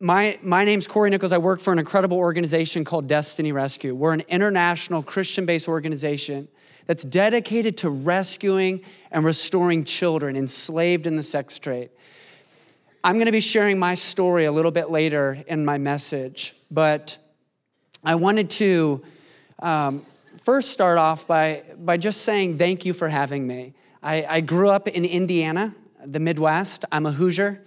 My, 0.00 0.38
my 0.42 0.64
name's 0.64 0.86
Corey 0.86 1.10
Nichols. 1.10 1.32
I 1.32 1.38
work 1.38 1.58
for 1.60 1.72
an 1.72 1.80
incredible 1.80 2.18
organization 2.18 2.84
called 2.84 3.08
Destiny 3.08 3.50
Rescue. 3.50 3.96
We're 3.96 4.12
an 4.12 4.22
international 4.28 5.02
Christian 5.02 5.44
based 5.44 5.66
organization 5.66 6.46
that's 6.86 7.02
dedicated 7.02 7.76
to 7.78 7.90
rescuing 7.90 8.82
and 9.10 9.24
restoring 9.24 9.82
children 9.82 10.36
enslaved 10.36 11.08
in 11.08 11.16
the 11.16 11.22
sex 11.24 11.58
trade. 11.58 11.90
I'm 13.02 13.16
going 13.16 13.26
to 13.26 13.32
be 13.32 13.40
sharing 13.40 13.76
my 13.76 13.94
story 13.94 14.44
a 14.44 14.52
little 14.52 14.70
bit 14.70 14.88
later 14.88 15.42
in 15.48 15.64
my 15.64 15.78
message, 15.78 16.54
but 16.70 17.18
I 18.04 18.14
wanted 18.14 18.50
to 18.50 19.02
um, 19.58 20.06
first 20.44 20.70
start 20.70 20.98
off 20.98 21.26
by, 21.26 21.64
by 21.76 21.96
just 21.96 22.22
saying 22.22 22.56
thank 22.56 22.84
you 22.84 22.92
for 22.92 23.08
having 23.08 23.48
me. 23.48 23.74
I, 24.00 24.24
I 24.28 24.40
grew 24.42 24.70
up 24.70 24.86
in 24.86 25.04
Indiana, 25.04 25.74
the 26.06 26.20
Midwest. 26.20 26.84
I'm 26.92 27.04
a 27.04 27.10
Hoosier. 27.10 27.64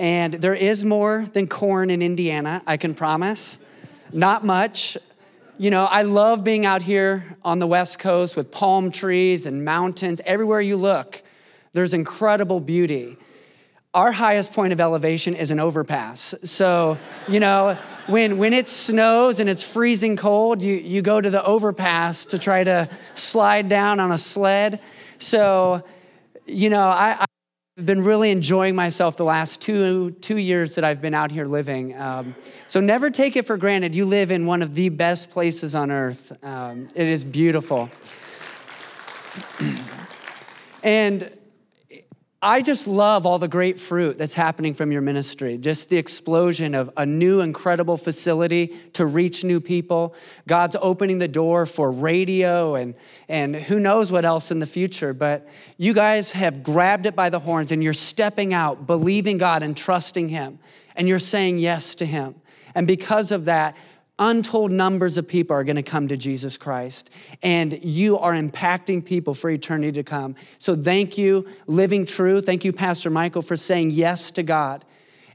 And 0.00 0.32
there 0.32 0.54
is 0.54 0.82
more 0.82 1.26
than 1.34 1.46
corn 1.46 1.90
in 1.90 2.00
Indiana, 2.00 2.62
I 2.66 2.78
can 2.78 2.94
promise. 2.94 3.58
Not 4.14 4.46
much. 4.46 4.96
You 5.58 5.70
know, 5.70 5.84
I 5.84 6.04
love 6.04 6.42
being 6.42 6.64
out 6.64 6.80
here 6.80 7.36
on 7.44 7.58
the 7.58 7.66
West 7.66 7.98
Coast 7.98 8.34
with 8.34 8.50
palm 8.50 8.90
trees 8.90 9.44
and 9.44 9.62
mountains. 9.62 10.22
Everywhere 10.24 10.62
you 10.62 10.78
look, 10.78 11.22
there's 11.74 11.92
incredible 11.92 12.60
beauty. 12.60 13.18
Our 13.92 14.10
highest 14.10 14.54
point 14.54 14.72
of 14.72 14.80
elevation 14.80 15.34
is 15.34 15.50
an 15.50 15.60
overpass. 15.60 16.34
So, 16.44 16.96
you 17.28 17.38
know, 17.38 17.76
when, 18.06 18.38
when 18.38 18.54
it 18.54 18.70
snows 18.70 19.38
and 19.38 19.50
it's 19.50 19.62
freezing 19.62 20.16
cold, 20.16 20.62
you, 20.62 20.76
you 20.76 21.02
go 21.02 21.20
to 21.20 21.28
the 21.28 21.44
overpass 21.44 22.24
to 22.26 22.38
try 22.38 22.64
to 22.64 22.88
slide 23.16 23.68
down 23.68 24.00
on 24.00 24.12
a 24.12 24.18
sled. 24.18 24.80
So, 25.18 25.84
you 26.46 26.70
know, 26.70 26.84
I, 26.84 27.26
I've 27.80 27.86
been 27.86 28.04
really 28.04 28.30
enjoying 28.30 28.74
myself 28.76 29.16
the 29.16 29.24
last 29.24 29.62
two, 29.62 30.10
two 30.20 30.36
years 30.36 30.74
that 30.74 30.84
I've 30.84 31.00
been 31.00 31.14
out 31.14 31.30
here 31.30 31.46
living. 31.46 31.98
Um, 31.98 32.36
so 32.68 32.78
never 32.78 33.08
take 33.08 33.36
it 33.36 33.46
for 33.46 33.56
granted. 33.56 33.94
You 33.94 34.04
live 34.04 34.30
in 34.30 34.44
one 34.44 34.60
of 34.60 34.74
the 34.74 34.90
best 34.90 35.30
places 35.30 35.74
on 35.74 35.90
earth. 35.90 36.30
Um, 36.44 36.88
it 36.94 37.08
is 37.08 37.24
beautiful. 37.24 37.88
and 40.82 41.32
I 42.42 42.62
just 42.62 42.86
love 42.86 43.26
all 43.26 43.38
the 43.38 43.48
great 43.48 43.78
fruit 43.78 44.16
that's 44.16 44.32
happening 44.32 44.72
from 44.72 44.90
your 44.90 45.02
ministry. 45.02 45.58
Just 45.58 45.90
the 45.90 45.98
explosion 45.98 46.74
of 46.74 46.90
a 46.96 47.04
new, 47.04 47.40
incredible 47.40 47.98
facility 47.98 48.78
to 48.94 49.04
reach 49.04 49.44
new 49.44 49.60
people. 49.60 50.14
God's 50.48 50.74
opening 50.80 51.18
the 51.18 51.28
door 51.28 51.66
for 51.66 51.92
radio 51.92 52.76
and, 52.76 52.94
and 53.28 53.54
who 53.54 53.78
knows 53.78 54.10
what 54.10 54.24
else 54.24 54.50
in 54.50 54.58
the 54.58 54.66
future. 54.66 55.12
But 55.12 55.46
you 55.76 55.92
guys 55.92 56.32
have 56.32 56.62
grabbed 56.62 57.04
it 57.04 57.14
by 57.14 57.28
the 57.28 57.40
horns 57.40 57.72
and 57.72 57.84
you're 57.84 57.92
stepping 57.92 58.54
out, 58.54 58.86
believing 58.86 59.36
God 59.36 59.62
and 59.62 59.76
trusting 59.76 60.30
Him. 60.30 60.58
And 60.96 61.06
you're 61.06 61.18
saying 61.18 61.58
yes 61.58 61.94
to 61.96 62.06
Him. 62.06 62.36
And 62.74 62.86
because 62.86 63.32
of 63.32 63.44
that, 63.44 63.76
untold 64.20 64.70
numbers 64.70 65.18
of 65.18 65.26
people 65.26 65.56
are 65.56 65.64
going 65.64 65.76
to 65.76 65.82
come 65.82 66.06
to 66.06 66.16
Jesus 66.16 66.56
Christ. 66.56 67.10
And 67.42 67.82
you 67.82 68.18
are 68.18 68.34
impacting 68.34 69.04
people 69.04 69.34
for 69.34 69.50
eternity 69.50 69.92
to 69.92 70.04
come. 70.04 70.36
So 70.58 70.76
thank 70.76 71.18
you, 71.18 71.48
Living 71.66 72.06
True. 72.06 72.40
Thank 72.40 72.64
you, 72.64 72.72
Pastor 72.72 73.10
Michael, 73.10 73.42
for 73.42 73.56
saying 73.56 73.90
yes 73.90 74.30
to 74.32 74.42
God 74.42 74.84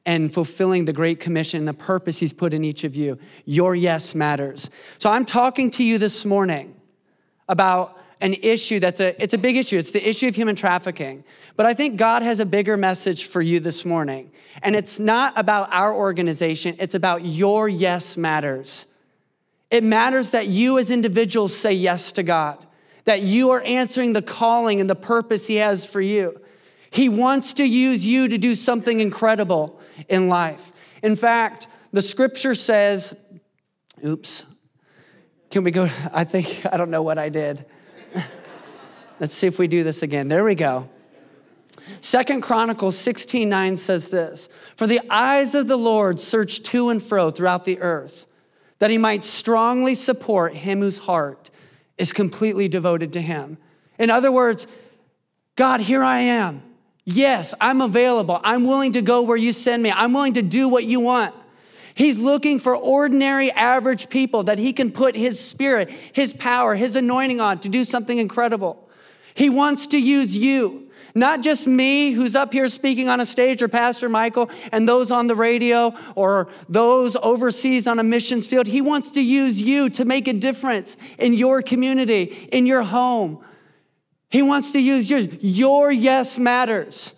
and 0.06 0.32
fulfilling 0.32 0.86
the 0.86 0.94
Great 0.94 1.20
Commission 1.20 1.60
and 1.60 1.68
the 1.68 1.74
purpose 1.74 2.20
He's 2.20 2.32
put 2.32 2.54
in 2.54 2.64
each 2.64 2.84
of 2.84 2.96
you. 2.96 3.18
Your 3.46 3.76
yes 3.76 4.14
matters. 4.14 4.70
So 5.00 5.12
I'm 5.12 5.26
talking 5.26 5.72
to 5.72 5.84
you 5.84 5.98
this 5.98 6.26
morning 6.26 6.76
about 7.50 7.98
an 8.22 8.34
issue 8.34 8.80
that's 8.80 9.00
a 9.00 9.22
it's 9.22 9.34
a 9.34 9.38
big 9.38 9.58
issue. 9.58 9.78
It's 9.78 9.92
the 9.92 10.08
issue 10.08 10.28
of 10.28 10.36
human 10.36 10.56
trafficking. 10.56 11.24
But 11.56 11.66
i 11.66 11.74
think 11.74 11.98
god 11.98 12.22
has 12.22 12.40
a 12.40 12.46
bigger 12.46 12.78
message 12.78 13.26
for 13.26 13.42
you 13.42 13.60
this 13.60 13.86
morning. 13.86 14.32
And 14.64 14.76
it's 14.76 15.00
not 15.00 15.34
about 15.36 15.74
our 15.74 15.94
organization. 15.94 16.76
It's 16.80 16.96
about 16.96 17.26
your 17.26 17.68
yes 17.68 18.18
matters. 18.18 18.86
It 19.70 19.84
matters 19.84 20.30
that 20.32 20.48
you 20.48 20.80
as 20.80 20.92
individuals 20.92 21.56
say 21.56 21.74
yes 21.74 22.12
to 22.14 22.24
god 22.24 22.66
that 23.06 23.22
you 23.22 23.52
are 23.52 23.62
answering 23.62 24.14
the 24.14 24.22
calling 24.22 24.82
and 24.82 24.90
the 24.90 24.96
purpose 24.96 25.46
he 25.46 25.58
has 25.58 25.86
for 25.86 26.02
you. 26.02 26.42
He 26.90 27.08
wants 27.08 27.54
to 27.56 27.64
use 27.64 28.04
you 28.06 28.28
to 28.28 28.38
do 28.40 28.56
something 28.56 29.00
incredible 29.00 29.80
in 30.10 30.28
life. 30.28 30.72
In 31.04 31.16
fact 31.16 31.68
the 31.96 32.02
scripture 32.02 32.54
says 32.54 33.16
oops 34.06 34.44
can 35.50 35.64
we 35.64 35.72
go 35.72 35.90
i 36.14 36.24
think 36.24 36.66
i 36.72 36.78
don't 36.78 36.92
know 36.92 37.02
what 37.02 37.18
i 37.18 37.30
did 37.30 37.66
Let's 39.20 39.34
see 39.34 39.48
if 39.48 39.60
we 39.60 39.68
do 39.68 39.84
this 39.84 40.02
again. 40.02 40.28
There 40.28 40.44
we 40.44 40.56
go. 40.56 40.90
Second 42.02 42.42
Chronicles 42.42 42.98
16 42.98 43.48
9 43.48 43.78
says 43.78 44.10
this 44.10 44.50
For 44.76 44.88
the 44.88 45.02
eyes 45.10 45.56
of 45.56 45.68
the 45.68 45.78
Lord 45.78 46.20
search 46.20 46.64
to 46.64 46.90
and 46.90 47.02
fro 47.02 47.32
throughout 47.32 47.66
the 47.66 47.80
earth, 47.80 48.28
that 48.80 48.90
he 48.90 48.98
might 48.98 49.24
strongly 49.24 49.96
support 49.96 50.54
him 50.54 50.82
whose 50.82 50.98
heart 50.98 51.50
is 51.98 52.12
completely 52.12 52.68
devoted 52.68 53.14
to 53.14 53.22
him. 53.22 53.58
In 53.98 54.10
other 54.10 54.32
words, 54.32 54.68
God, 55.56 55.80
here 55.80 56.04
I 56.04 56.20
am. 56.20 56.62
Yes, 57.06 57.54
I'm 57.62 57.82
available. 57.82 58.42
I'm 58.44 58.66
willing 58.66 58.94
to 58.94 59.02
go 59.02 59.22
where 59.22 59.38
you 59.38 59.54
send 59.54 59.82
me. 59.84 59.92
I'm 59.92 60.12
willing 60.12 60.34
to 60.34 60.42
do 60.42 60.68
what 60.68 60.86
you 60.86 61.00
want. 61.00 61.34
He's 61.94 62.18
looking 62.18 62.60
for 62.60 62.76
ordinary, 62.76 63.52
average 63.52 64.10
people 64.10 64.44
that 64.44 64.60
he 64.60 64.74
can 64.74 64.92
put 64.92 65.16
his 65.16 65.40
spirit, 65.40 65.90
his 66.12 66.34
power, 66.34 66.76
his 66.76 66.98
anointing 66.98 67.40
on 67.40 67.60
to 67.60 67.70
do 67.70 67.86
something 67.86 68.18
incredible. 68.18 68.85
He 69.36 69.50
wants 69.50 69.88
to 69.88 70.00
use 70.00 70.36
you, 70.36 70.90
not 71.14 71.42
just 71.42 71.68
me 71.68 72.12
who's 72.12 72.36
up 72.36 72.54
here 72.54 72.70
speaking 72.70 73.10
on 73.10 73.20
a 73.20 73.26
stage 73.26 73.62
or 73.62 73.68
Pastor 73.68 74.08
Michael 74.08 74.50
and 74.72 74.88
those 74.88 75.12
on 75.12 75.28
the 75.28 75.36
radio 75.36 75.94
or 76.16 76.48
those 76.70 77.18
overseas 77.18 77.86
on 77.86 78.00
a 78.00 78.04
missions 78.04 78.48
field. 78.48 78.66
He 78.66 78.80
wants 78.80 79.12
to 79.12 79.22
use 79.22 79.62
you 79.62 79.90
to 79.90 80.06
make 80.06 80.30
a 80.30 80.34
difference 80.34 80.96
in 81.18 81.34
your 81.34 81.62
community, 81.62 82.48
in 82.54 82.66
your 82.66 82.82
home. 82.82 83.44
He 84.30 84.42
wants 84.42 84.72
to 84.72 84.80
use 84.80 85.10
yours. 85.10 85.28
Your 85.42 85.92
yes 85.92 86.40
matters. 86.40 87.14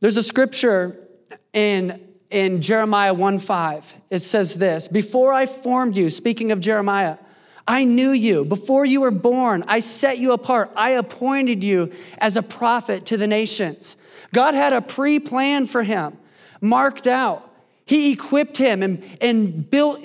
There's 0.00 0.16
a 0.16 0.22
scripture 0.22 1.06
in, 1.52 2.00
in 2.30 2.62
Jeremiah 2.62 3.12
1 3.12 3.40
5. 3.40 3.94
It 4.08 4.20
says 4.20 4.54
this 4.54 4.88
Before 4.88 5.34
I 5.34 5.44
formed 5.44 5.98
you, 5.98 6.08
speaking 6.08 6.50
of 6.50 6.60
Jeremiah, 6.60 7.18
I 7.68 7.84
knew 7.84 8.12
you. 8.12 8.46
Before 8.46 8.86
you 8.86 9.02
were 9.02 9.10
born, 9.10 9.62
I 9.68 9.80
set 9.80 10.16
you 10.16 10.32
apart. 10.32 10.72
I 10.74 10.90
appointed 10.90 11.62
you 11.62 11.92
as 12.16 12.34
a 12.34 12.42
prophet 12.42 13.04
to 13.06 13.18
the 13.18 13.26
nations. 13.26 13.96
God 14.32 14.54
had 14.54 14.72
a 14.72 14.80
pre 14.80 15.20
plan 15.20 15.66
for 15.66 15.82
him, 15.82 16.16
marked 16.62 17.06
out. 17.06 17.44
He 17.84 18.12
equipped 18.12 18.56
him 18.56 18.82
and, 18.82 19.04
and 19.20 19.70
built 19.70 20.00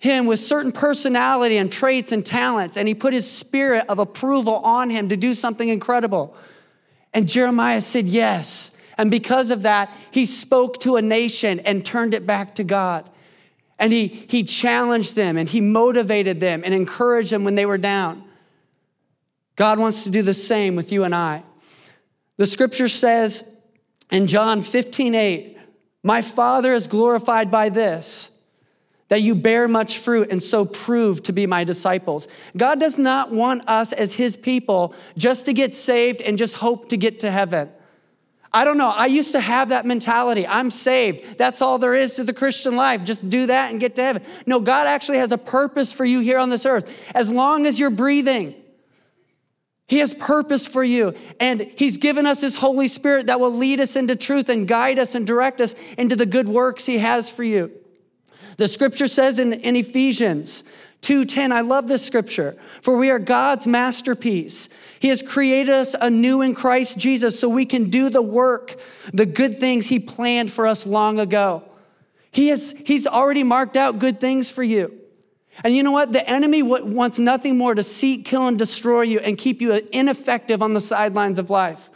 him 0.00 0.26
with 0.26 0.40
certain 0.40 0.72
personality 0.72 1.56
and 1.56 1.72
traits 1.72 2.10
and 2.10 2.26
talents, 2.26 2.76
and 2.76 2.88
he 2.88 2.94
put 2.94 3.14
his 3.14 3.30
spirit 3.30 3.84
of 3.88 4.00
approval 4.00 4.56
on 4.56 4.90
him 4.90 5.08
to 5.08 5.16
do 5.16 5.34
something 5.34 5.68
incredible. 5.68 6.36
And 7.14 7.28
Jeremiah 7.28 7.80
said 7.80 8.06
yes. 8.06 8.72
And 8.98 9.08
because 9.08 9.52
of 9.52 9.62
that, 9.62 9.90
he 10.10 10.26
spoke 10.26 10.80
to 10.80 10.96
a 10.96 11.02
nation 11.02 11.60
and 11.60 11.86
turned 11.86 12.14
it 12.14 12.26
back 12.26 12.56
to 12.56 12.64
God. 12.64 13.08
And 13.82 13.92
he, 13.92 14.06
he 14.28 14.44
challenged 14.44 15.16
them 15.16 15.36
and 15.36 15.48
he 15.48 15.60
motivated 15.60 16.38
them 16.38 16.62
and 16.64 16.72
encouraged 16.72 17.32
them 17.32 17.42
when 17.42 17.56
they 17.56 17.66
were 17.66 17.78
down. 17.78 18.22
God 19.56 19.80
wants 19.80 20.04
to 20.04 20.10
do 20.10 20.22
the 20.22 20.32
same 20.32 20.76
with 20.76 20.92
you 20.92 21.02
and 21.02 21.12
I. 21.12 21.42
The 22.36 22.46
scripture 22.46 22.86
says 22.86 23.42
in 24.12 24.28
John 24.28 24.62
15, 24.62 25.16
8, 25.16 25.58
My 26.04 26.22
Father 26.22 26.72
is 26.72 26.86
glorified 26.86 27.50
by 27.50 27.70
this, 27.70 28.30
that 29.08 29.20
you 29.20 29.34
bear 29.34 29.66
much 29.66 29.98
fruit 29.98 30.30
and 30.30 30.40
so 30.40 30.64
prove 30.64 31.20
to 31.24 31.32
be 31.32 31.48
my 31.48 31.64
disciples. 31.64 32.28
God 32.56 32.78
does 32.78 32.98
not 32.98 33.32
want 33.32 33.68
us 33.68 33.92
as 33.92 34.12
his 34.12 34.36
people 34.36 34.94
just 35.18 35.44
to 35.46 35.52
get 35.52 35.74
saved 35.74 36.22
and 36.22 36.38
just 36.38 36.54
hope 36.54 36.88
to 36.90 36.96
get 36.96 37.18
to 37.18 37.32
heaven. 37.32 37.68
I 38.54 38.64
don't 38.64 38.76
know. 38.76 38.88
I 38.88 39.06
used 39.06 39.32
to 39.32 39.40
have 39.40 39.70
that 39.70 39.86
mentality. 39.86 40.46
I'm 40.46 40.70
saved. 40.70 41.38
That's 41.38 41.62
all 41.62 41.78
there 41.78 41.94
is 41.94 42.14
to 42.14 42.24
the 42.24 42.34
Christian 42.34 42.76
life. 42.76 43.02
Just 43.02 43.28
do 43.30 43.46
that 43.46 43.70
and 43.70 43.80
get 43.80 43.96
to 43.96 44.02
heaven. 44.02 44.22
No, 44.44 44.60
God 44.60 44.86
actually 44.86 45.18
has 45.18 45.32
a 45.32 45.38
purpose 45.38 45.92
for 45.92 46.04
you 46.04 46.20
here 46.20 46.38
on 46.38 46.50
this 46.50 46.66
earth. 46.66 46.90
As 47.14 47.30
long 47.30 47.66
as 47.66 47.80
you're 47.80 47.88
breathing, 47.88 48.54
He 49.88 49.98
has 50.00 50.12
purpose 50.12 50.66
for 50.66 50.84
you. 50.84 51.14
And 51.40 51.62
He's 51.76 51.96
given 51.96 52.26
us 52.26 52.42
His 52.42 52.56
Holy 52.56 52.88
Spirit 52.88 53.26
that 53.26 53.40
will 53.40 53.56
lead 53.56 53.80
us 53.80 53.96
into 53.96 54.16
truth 54.16 54.50
and 54.50 54.68
guide 54.68 54.98
us 54.98 55.14
and 55.14 55.26
direct 55.26 55.62
us 55.62 55.74
into 55.96 56.14
the 56.14 56.26
good 56.26 56.48
works 56.48 56.84
He 56.84 56.98
has 56.98 57.30
for 57.30 57.44
you. 57.44 57.72
The 58.58 58.68
scripture 58.68 59.08
says 59.08 59.38
in, 59.38 59.54
in 59.54 59.76
Ephesians 59.76 60.62
2:10 61.02 61.52
I 61.52 61.60
love 61.60 61.88
this 61.88 62.04
scripture 62.04 62.56
for 62.80 62.96
we 62.96 63.10
are 63.10 63.18
God's 63.18 63.66
masterpiece. 63.66 64.68
He 65.00 65.08
has 65.08 65.20
created 65.20 65.74
us 65.74 65.94
anew 66.00 66.42
in 66.42 66.54
Christ 66.54 66.96
Jesus 66.96 67.38
so 67.38 67.48
we 67.48 67.66
can 67.66 67.90
do 67.90 68.08
the 68.08 68.22
work, 68.22 68.76
the 69.12 69.26
good 69.26 69.58
things 69.58 69.88
he 69.88 69.98
planned 69.98 70.52
for 70.52 70.66
us 70.66 70.86
long 70.86 71.18
ago. 71.18 71.64
He 72.30 72.48
has 72.48 72.74
he's 72.84 73.06
already 73.06 73.42
marked 73.42 73.76
out 73.76 73.98
good 73.98 74.20
things 74.20 74.48
for 74.48 74.62
you. 74.62 74.98
And 75.64 75.76
you 75.76 75.82
know 75.82 75.92
what? 75.92 76.12
The 76.12 76.28
enemy 76.28 76.62
wants 76.62 77.18
nothing 77.18 77.58
more 77.58 77.74
to 77.74 77.82
seek, 77.82 78.24
kill 78.24 78.46
and 78.46 78.58
destroy 78.58 79.02
you 79.02 79.18
and 79.18 79.36
keep 79.36 79.60
you 79.60 79.72
ineffective 79.92 80.62
on 80.62 80.72
the 80.72 80.80
sidelines 80.80 81.38
of 81.38 81.50
life. 81.50 81.90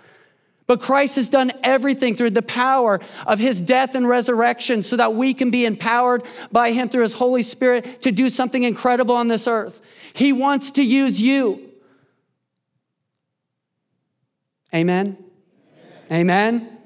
But 0.66 0.80
Christ 0.80 1.14
has 1.14 1.28
done 1.28 1.52
everything 1.62 2.16
through 2.16 2.30
the 2.30 2.42
power 2.42 3.00
of 3.26 3.38
his 3.38 3.62
death 3.62 3.94
and 3.94 4.08
resurrection 4.08 4.82
so 4.82 4.96
that 4.96 5.14
we 5.14 5.32
can 5.32 5.50
be 5.50 5.64
empowered 5.64 6.24
by 6.50 6.72
him 6.72 6.88
through 6.88 7.02
his 7.02 7.12
Holy 7.12 7.44
Spirit 7.44 8.02
to 8.02 8.10
do 8.10 8.28
something 8.28 8.64
incredible 8.64 9.14
on 9.14 9.28
this 9.28 9.46
earth. 9.46 9.80
He 10.12 10.32
wants 10.32 10.72
to 10.72 10.82
use 10.82 11.20
you. 11.20 11.70
Amen. 14.74 15.16
Amen. 16.10 16.56
Amen. 16.60 16.78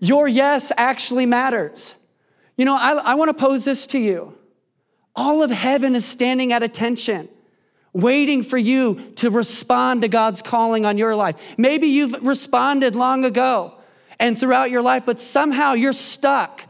Your 0.00 0.28
yes 0.28 0.70
actually 0.76 1.24
matters. 1.24 1.94
You 2.58 2.66
know, 2.66 2.76
I, 2.76 2.92
I 2.92 3.14
want 3.14 3.30
to 3.30 3.34
pose 3.34 3.64
this 3.64 3.86
to 3.88 3.98
you. 3.98 4.36
All 5.16 5.42
of 5.42 5.50
heaven 5.50 5.96
is 5.96 6.04
standing 6.04 6.52
at 6.52 6.62
attention 6.62 7.28
waiting 7.94 8.42
for 8.42 8.58
you 8.58 8.96
to 9.14 9.30
respond 9.30 10.02
to 10.02 10.08
God's 10.08 10.42
calling 10.42 10.84
on 10.84 10.98
your 10.98 11.16
life. 11.16 11.36
Maybe 11.56 11.86
you've 11.86 12.26
responded 12.26 12.94
long 12.94 13.24
ago 13.24 13.74
and 14.18 14.38
throughout 14.38 14.70
your 14.70 14.82
life, 14.82 15.04
but 15.06 15.20
somehow 15.20 15.72
you're 15.72 15.92
stuck. 15.92 16.66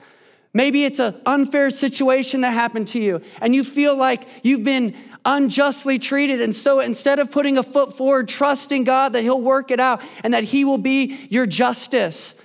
Maybe 0.53 0.85
it's 0.85 1.00
an 1.00 1.21
unfair 1.26 1.71
situation 1.71 2.43
that 2.43 2.53
happened 2.53 2.88
to 2.88 3.00
you, 3.00 3.23
and 3.41 3.55
you 3.55 3.65
feel 3.65 3.97
like 3.97 4.29
you've 4.44 4.62
been 4.62 4.94
unjustly 5.25 5.99
treated. 5.99 6.41
And 6.41 6.55
so 6.55 6.79
instead 6.81 7.19
of 7.19 7.31
putting 7.31 7.59
a 7.59 7.62
foot 7.62 7.97
forward, 7.97 8.29
trusting 8.29 8.85
God 8.85 9.15
that 9.15 9.23
He'll 9.23 9.41
work 9.41 9.70
it 9.70 9.81
out 9.81 10.03
and 10.23 10.35
that 10.35 10.44
He 10.44 10.65
will 10.65 10.79
be 10.79 11.27
your 11.31 11.47
justice, 11.47 12.37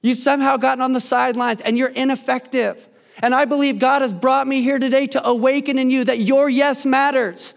you've 0.00 0.18
somehow 0.18 0.56
gotten 0.56 0.80
on 0.80 0.92
the 0.92 1.00
sidelines 1.00 1.60
and 1.60 1.76
you're 1.76 1.88
ineffective. 1.88 2.88
And 3.20 3.34
I 3.34 3.44
believe 3.44 3.80
God 3.80 4.02
has 4.02 4.12
brought 4.12 4.46
me 4.46 4.62
here 4.62 4.78
today 4.78 5.08
to 5.08 5.26
awaken 5.26 5.76
in 5.76 5.90
you 5.90 6.04
that 6.04 6.20
your 6.20 6.48
yes 6.48 6.86
matters. 6.86 7.54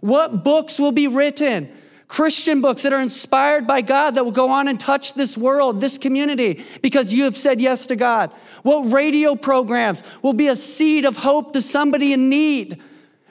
What 0.00 0.44
books 0.44 0.78
will 0.78 0.92
be 0.92 1.06
written? 1.06 1.70
Christian 2.10 2.60
books 2.60 2.82
that 2.82 2.92
are 2.92 3.00
inspired 3.00 3.68
by 3.68 3.82
God 3.82 4.16
that 4.16 4.24
will 4.24 4.32
go 4.32 4.50
on 4.50 4.66
and 4.66 4.80
touch 4.80 5.14
this 5.14 5.38
world, 5.38 5.80
this 5.80 5.96
community, 5.96 6.64
because 6.82 7.12
you 7.12 7.22
have 7.22 7.36
said 7.36 7.60
yes 7.60 7.86
to 7.86 7.94
God. 7.94 8.32
What 8.64 8.90
radio 8.90 9.36
programs 9.36 10.02
will 10.20 10.32
be 10.32 10.48
a 10.48 10.56
seed 10.56 11.04
of 11.04 11.16
hope 11.16 11.52
to 11.52 11.62
somebody 11.62 12.12
in 12.12 12.28
need 12.28 12.82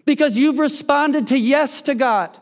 because 0.05 0.37
you've 0.37 0.59
responded 0.59 1.27
to 1.27 1.37
yes 1.37 1.81
to 1.83 1.93
God? 1.93 2.37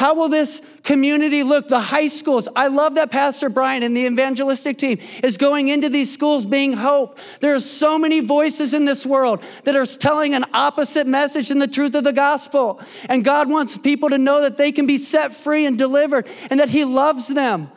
How 0.00 0.14
will 0.14 0.30
this 0.30 0.62
community 0.82 1.42
look? 1.42 1.68
The 1.68 1.78
high 1.78 2.06
schools. 2.06 2.48
I 2.56 2.68
love 2.68 2.94
that 2.94 3.10
Pastor 3.10 3.50
Brian 3.50 3.82
and 3.82 3.94
the 3.94 4.06
evangelistic 4.06 4.78
team 4.78 4.98
is 5.22 5.36
going 5.36 5.68
into 5.68 5.90
these 5.90 6.10
schools 6.10 6.46
being 6.46 6.72
hope. 6.72 7.18
There 7.40 7.54
are 7.54 7.60
so 7.60 7.98
many 7.98 8.20
voices 8.20 8.72
in 8.72 8.86
this 8.86 9.04
world 9.04 9.44
that 9.64 9.76
are 9.76 9.84
telling 9.84 10.34
an 10.34 10.46
opposite 10.54 11.06
message 11.06 11.48
than 11.48 11.58
the 11.58 11.68
truth 11.68 11.94
of 11.94 12.04
the 12.04 12.14
gospel. 12.14 12.80
And 13.10 13.22
God 13.22 13.50
wants 13.50 13.76
people 13.76 14.08
to 14.08 14.16
know 14.16 14.40
that 14.40 14.56
they 14.56 14.72
can 14.72 14.86
be 14.86 14.96
set 14.96 15.34
free 15.34 15.66
and 15.66 15.76
delivered 15.76 16.26
and 16.48 16.60
that 16.60 16.70
He 16.70 16.86
loves 16.86 17.28
them. 17.28 17.70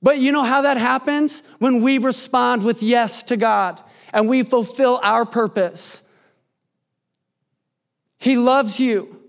But 0.00 0.20
you 0.20 0.32
know 0.32 0.44
how 0.44 0.62
that 0.62 0.78
happens? 0.78 1.42
When 1.58 1.82
we 1.82 1.98
respond 1.98 2.62
with 2.62 2.82
yes 2.82 3.22
to 3.24 3.36
God 3.36 3.78
and 4.14 4.26
we 4.26 4.42
fulfill 4.42 4.98
our 5.02 5.26
purpose. 5.26 6.02
He 8.16 8.38
loves 8.38 8.80
you. 8.80 9.19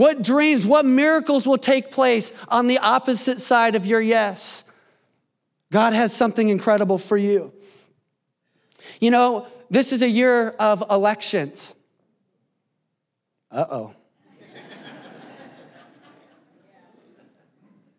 What 0.00 0.22
dreams, 0.22 0.66
what 0.66 0.86
miracles 0.86 1.46
will 1.46 1.58
take 1.58 1.90
place 1.90 2.32
on 2.48 2.68
the 2.68 2.78
opposite 2.78 3.38
side 3.38 3.74
of 3.74 3.84
your 3.84 4.00
yes? 4.00 4.64
God 5.70 5.92
has 5.92 6.10
something 6.10 6.48
incredible 6.48 6.96
for 6.96 7.18
you. 7.18 7.52
You 8.98 9.10
know, 9.10 9.46
this 9.68 9.92
is 9.92 10.00
a 10.00 10.08
year 10.08 10.48
of 10.58 10.82
elections. 10.88 11.74
Uh 13.50 13.66
oh. 13.70 13.94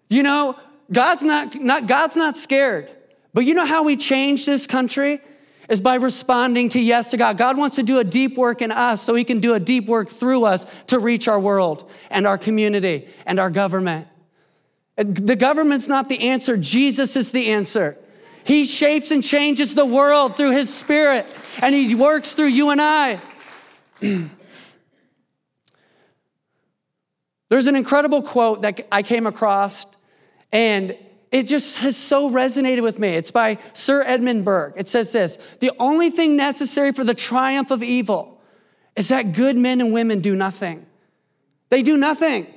you 0.09 0.23
know, 0.23 0.55
God's 0.91 1.21
not, 1.21 1.53
not, 1.53 1.85
God's 1.85 2.15
not 2.15 2.35
scared. 2.35 2.89
But 3.31 3.45
you 3.45 3.53
know 3.53 3.67
how 3.67 3.83
we 3.83 3.95
change 3.95 4.47
this 4.47 4.65
country? 4.65 5.21
Is 5.71 5.79
by 5.79 5.95
responding 5.95 6.67
to 6.67 6.79
yes 6.81 7.09
to 7.11 7.17
God. 7.17 7.37
God 7.37 7.57
wants 7.57 7.77
to 7.77 7.83
do 7.83 7.99
a 7.99 8.03
deep 8.03 8.35
work 8.37 8.61
in 8.61 8.73
us 8.73 9.01
so 9.01 9.15
He 9.15 9.23
can 9.23 9.39
do 9.39 9.53
a 9.53 9.59
deep 9.59 9.87
work 9.87 10.09
through 10.09 10.43
us 10.43 10.65
to 10.87 10.99
reach 10.99 11.29
our 11.29 11.39
world 11.39 11.89
and 12.09 12.27
our 12.27 12.37
community 12.37 13.07
and 13.25 13.39
our 13.39 13.49
government. 13.49 14.05
The 14.97 15.37
government's 15.37 15.87
not 15.87 16.09
the 16.09 16.19
answer, 16.19 16.57
Jesus 16.57 17.15
is 17.15 17.31
the 17.31 17.47
answer. 17.47 17.97
He 18.43 18.65
shapes 18.65 19.11
and 19.11 19.23
changes 19.23 19.73
the 19.73 19.85
world 19.85 20.35
through 20.35 20.51
His 20.51 20.71
Spirit, 20.73 21.25
and 21.61 21.73
He 21.73 21.95
works 21.95 22.33
through 22.33 22.47
you 22.47 22.71
and 22.71 22.81
I. 22.81 23.21
There's 27.49 27.67
an 27.67 27.77
incredible 27.77 28.21
quote 28.21 28.63
that 28.63 28.85
I 28.91 29.03
came 29.03 29.25
across, 29.25 29.85
and 30.51 30.97
it 31.31 31.47
just 31.47 31.77
has 31.77 31.95
so 31.95 32.29
resonated 32.29 32.83
with 32.83 32.99
me. 32.99 33.15
It's 33.15 33.31
by 33.31 33.57
Sir 33.73 34.03
Edmund 34.05 34.43
Burke. 34.43 34.73
It 34.75 34.89
says 34.89 35.11
this 35.13 35.37
The 35.59 35.71
only 35.79 36.09
thing 36.09 36.35
necessary 36.35 36.91
for 36.91 37.03
the 37.03 37.13
triumph 37.13 37.71
of 37.71 37.81
evil 37.81 38.41
is 38.97 39.07
that 39.07 39.31
good 39.31 39.55
men 39.55 39.79
and 39.79 39.93
women 39.93 40.19
do 40.19 40.35
nothing. 40.35 40.85
They 41.69 41.81
do 41.81 41.95
nothing. 41.95 42.47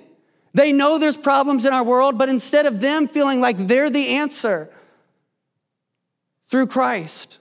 They 0.54 0.72
know 0.72 0.98
there's 0.98 1.16
problems 1.16 1.64
in 1.64 1.72
our 1.72 1.84
world, 1.84 2.18
but 2.18 2.28
instead 2.28 2.66
of 2.66 2.80
them 2.80 3.06
feeling 3.06 3.40
like 3.40 3.66
they're 3.66 3.90
the 3.90 4.08
answer 4.08 4.68
through 6.48 6.66
Christ, 6.66 7.38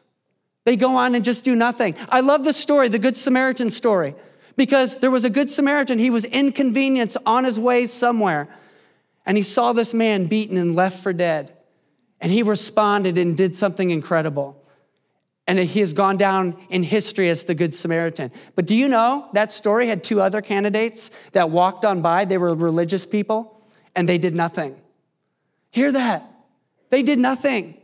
they 0.65 0.75
go 0.75 0.95
on 0.95 1.15
and 1.15 1.25
just 1.25 1.43
do 1.43 1.55
nothing. 1.55 1.95
I 2.09 2.21
love 2.21 2.43
the 2.43 2.53
story, 2.53 2.89
the 2.89 2.99
Good 2.99 3.17
Samaritan 3.17 3.71
story, 3.71 4.15
because 4.55 4.95
there 4.95 5.11
was 5.11 5.25
a 5.25 5.29
Good 5.29 5.49
Samaritan. 5.49 5.97
He 5.97 6.09
was 6.09 6.25
inconvenienced 6.25 7.17
on 7.25 7.43
his 7.43 7.59
way 7.59 7.87
somewhere 7.87 8.47
and 9.25 9.37
he 9.37 9.43
saw 9.43 9.73
this 9.73 9.93
man 9.93 10.25
beaten 10.25 10.57
and 10.57 10.75
left 10.75 11.01
for 11.01 11.13
dead. 11.13 11.53
And 12.19 12.31
he 12.31 12.43
responded 12.43 13.17
and 13.17 13.35
did 13.35 13.55
something 13.55 13.89
incredible. 13.89 14.63
And 15.45 15.59
he 15.59 15.81
has 15.81 15.91
gone 15.91 16.15
down 16.15 16.55
in 16.69 16.83
history 16.83 17.29
as 17.29 17.43
the 17.43 17.53
Good 17.53 17.75
Samaritan. 17.75 18.31
But 18.55 18.65
do 18.65 18.75
you 18.75 18.87
know 18.87 19.27
that 19.33 19.51
story 19.51 19.87
had 19.87 20.03
two 20.03 20.21
other 20.21 20.41
candidates 20.41 21.11
that 21.33 21.49
walked 21.49 21.83
on 21.83 22.01
by? 22.01 22.23
They 22.23 22.37
were 22.37 22.53
religious 22.55 23.05
people 23.05 23.61
and 23.93 24.07
they 24.07 24.17
did 24.17 24.35
nothing. 24.35 24.79
Hear 25.71 25.91
that? 25.91 26.29
They 26.91 27.03
did 27.03 27.19
nothing. 27.19 27.77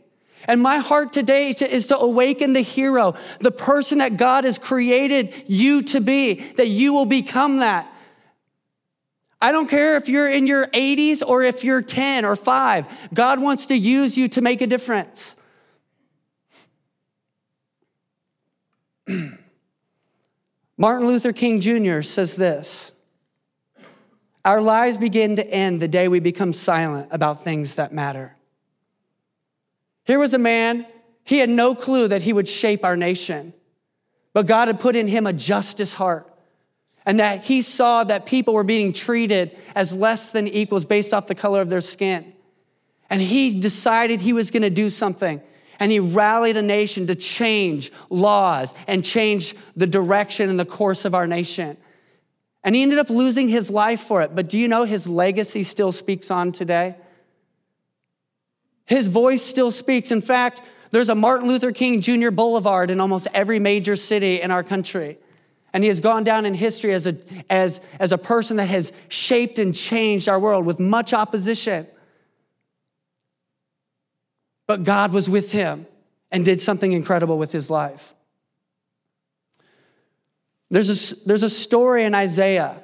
And 0.45 0.61
my 0.61 0.77
heart 0.77 1.11
today 1.11 1.49
is 1.49 1.87
to 1.87 1.97
awaken 1.97 2.53
the 2.53 2.61
hero, 2.61 3.15
the 3.39 3.51
person 3.51 3.97
that 3.97 4.15
God 4.15 4.45
has 4.45 4.57
created 4.57 5.33
you 5.47 5.81
to 5.83 5.99
be, 5.99 6.35
that 6.53 6.67
you 6.67 6.93
will 6.93 7.05
become 7.05 7.57
that. 7.57 7.91
I 9.41 9.51
don't 9.53 9.69
care 9.69 9.95
if 9.95 10.09
you're 10.09 10.29
in 10.29 10.47
your 10.47 10.67
80s 10.67 11.23
or 11.25 11.43
if 11.43 11.63
you're 11.63 11.81
10 11.81 12.25
or 12.25 12.35
5. 12.35 12.87
God 13.13 13.39
wants 13.39 13.67
to 13.67 13.75
use 13.75 14.17
you 14.17 14.27
to 14.29 14.41
make 14.41 14.61
a 14.61 14.67
difference. 14.67 15.37
Martin 20.77 21.07
Luther 21.07 21.31
King 21.31 21.61
Jr. 21.61 22.01
says 22.01 22.35
this 22.35 22.91
Our 24.43 24.61
lives 24.61 24.97
begin 24.97 25.37
to 25.37 25.47
end 25.47 25.81
the 25.81 25.87
day 25.87 26.09
we 26.09 26.19
become 26.19 26.51
silent 26.51 27.07
about 27.11 27.45
things 27.45 27.75
that 27.75 27.93
matter. 27.93 28.35
Here 30.03 30.19
was 30.19 30.33
a 30.33 30.39
man, 30.39 30.85
he 31.23 31.37
had 31.37 31.49
no 31.49 31.75
clue 31.75 32.09
that 32.09 32.23
he 32.23 32.33
would 32.33 32.49
shape 32.49 32.83
our 32.83 32.97
nation, 32.97 33.53
but 34.33 34.47
God 34.47 34.67
had 34.67 34.81
put 34.81 34.97
in 34.97 35.07
him 35.07 35.25
a 35.27 35.33
justice 35.33 35.93
heart 35.93 36.29
and 37.09 37.19
that 37.19 37.43
he 37.45 37.63
saw 37.63 38.03
that 38.03 38.27
people 38.27 38.53
were 38.53 38.63
being 38.63 38.93
treated 38.93 39.57
as 39.73 39.95
less 39.95 40.29
than 40.29 40.47
equals 40.47 40.85
based 40.85 41.11
off 41.11 41.25
the 41.25 41.33
color 41.33 41.59
of 41.59 41.67
their 41.67 41.81
skin. 41.81 42.33
And 43.09 43.19
he 43.19 43.59
decided 43.59 44.21
he 44.21 44.31
was 44.31 44.51
going 44.51 44.61
to 44.61 44.69
do 44.69 44.91
something. 44.91 45.41
And 45.79 45.91
he 45.91 45.99
rallied 45.99 46.55
a 46.55 46.61
nation 46.61 47.07
to 47.07 47.15
change 47.15 47.91
laws 48.11 48.75
and 48.85 49.03
change 49.03 49.55
the 49.75 49.87
direction 49.87 50.51
and 50.51 50.59
the 50.59 50.65
course 50.65 51.03
of 51.03 51.15
our 51.15 51.25
nation. 51.25 51.77
And 52.63 52.75
he 52.75 52.83
ended 52.83 52.99
up 52.99 53.09
losing 53.09 53.49
his 53.49 53.71
life 53.71 54.01
for 54.01 54.21
it. 54.21 54.35
But 54.35 54.47
do 54.47 54.59
you 54.59 54.67
know 54.67 54.83
his 54.83 55.07
legacy 55.07 55.63
still 55.63 55.91
speaks 55.91 56.29
on 56.29 56.51
today? 56.51 56.95
His 58.85 59.07
voice 59.07 59.41
still 59.41 59.71
speaks. 59.71 60.11
In 60.11 60.21
fact, 60.21 60.61
there's 60.91 61.09
a 61.09 61.15
Martin 61.15 61.47
Luther 61.47 61.71
King 61.71 62.01
Jr. 62.01 62.29
Boulevard 62.29 62.91
in 62.91 62.99
almost 62.99 63.27
every 63.33 63.57
major 63.57 63.95
city 63.95 64.39
in 64.39 64.51
our 64.51 64.63
country. 64.63 65.17
And 65.73 65.83
he 65.83 65.87
has 65.87 65.99
gone 65.99 66.23
down 66.23 66.45
in 66.45 66.53
history 66.53 66.93
as 66.93 67.05
a, 67.05 67.15
as, 67.49 67.79
as 67.99 68.11
a 68.11 68.17
person 68.17 68.57
that 68.57 68.65
has 68.65 68.91
shaped 69.07 69.59
and 69.59 69.75
changed 69.75 70.27
our 70.27 70.39
world 70.39 70.65
with 70.65 70.79
much 70.79 71.13
opposition. 71.13 71.87
But 74.67 74.83
God 74.83 75.13
was 75.13 75.29
with 75.29 75.51
him 75.51 75.85
and 76.31 76.43
did 76.43 76.61
something 76.61 76.91
incredible 76.91 77.37
with 77.37 77.51
his 77.51 77.69
life. 77.69 78.13
There's 80.71 81.11
a, 81.11 81.15
there's 81.25 81.43
a 81.43 81.49
story 81.49 82.03
in 82.03 82.13
Isaiah. 82.13 82.79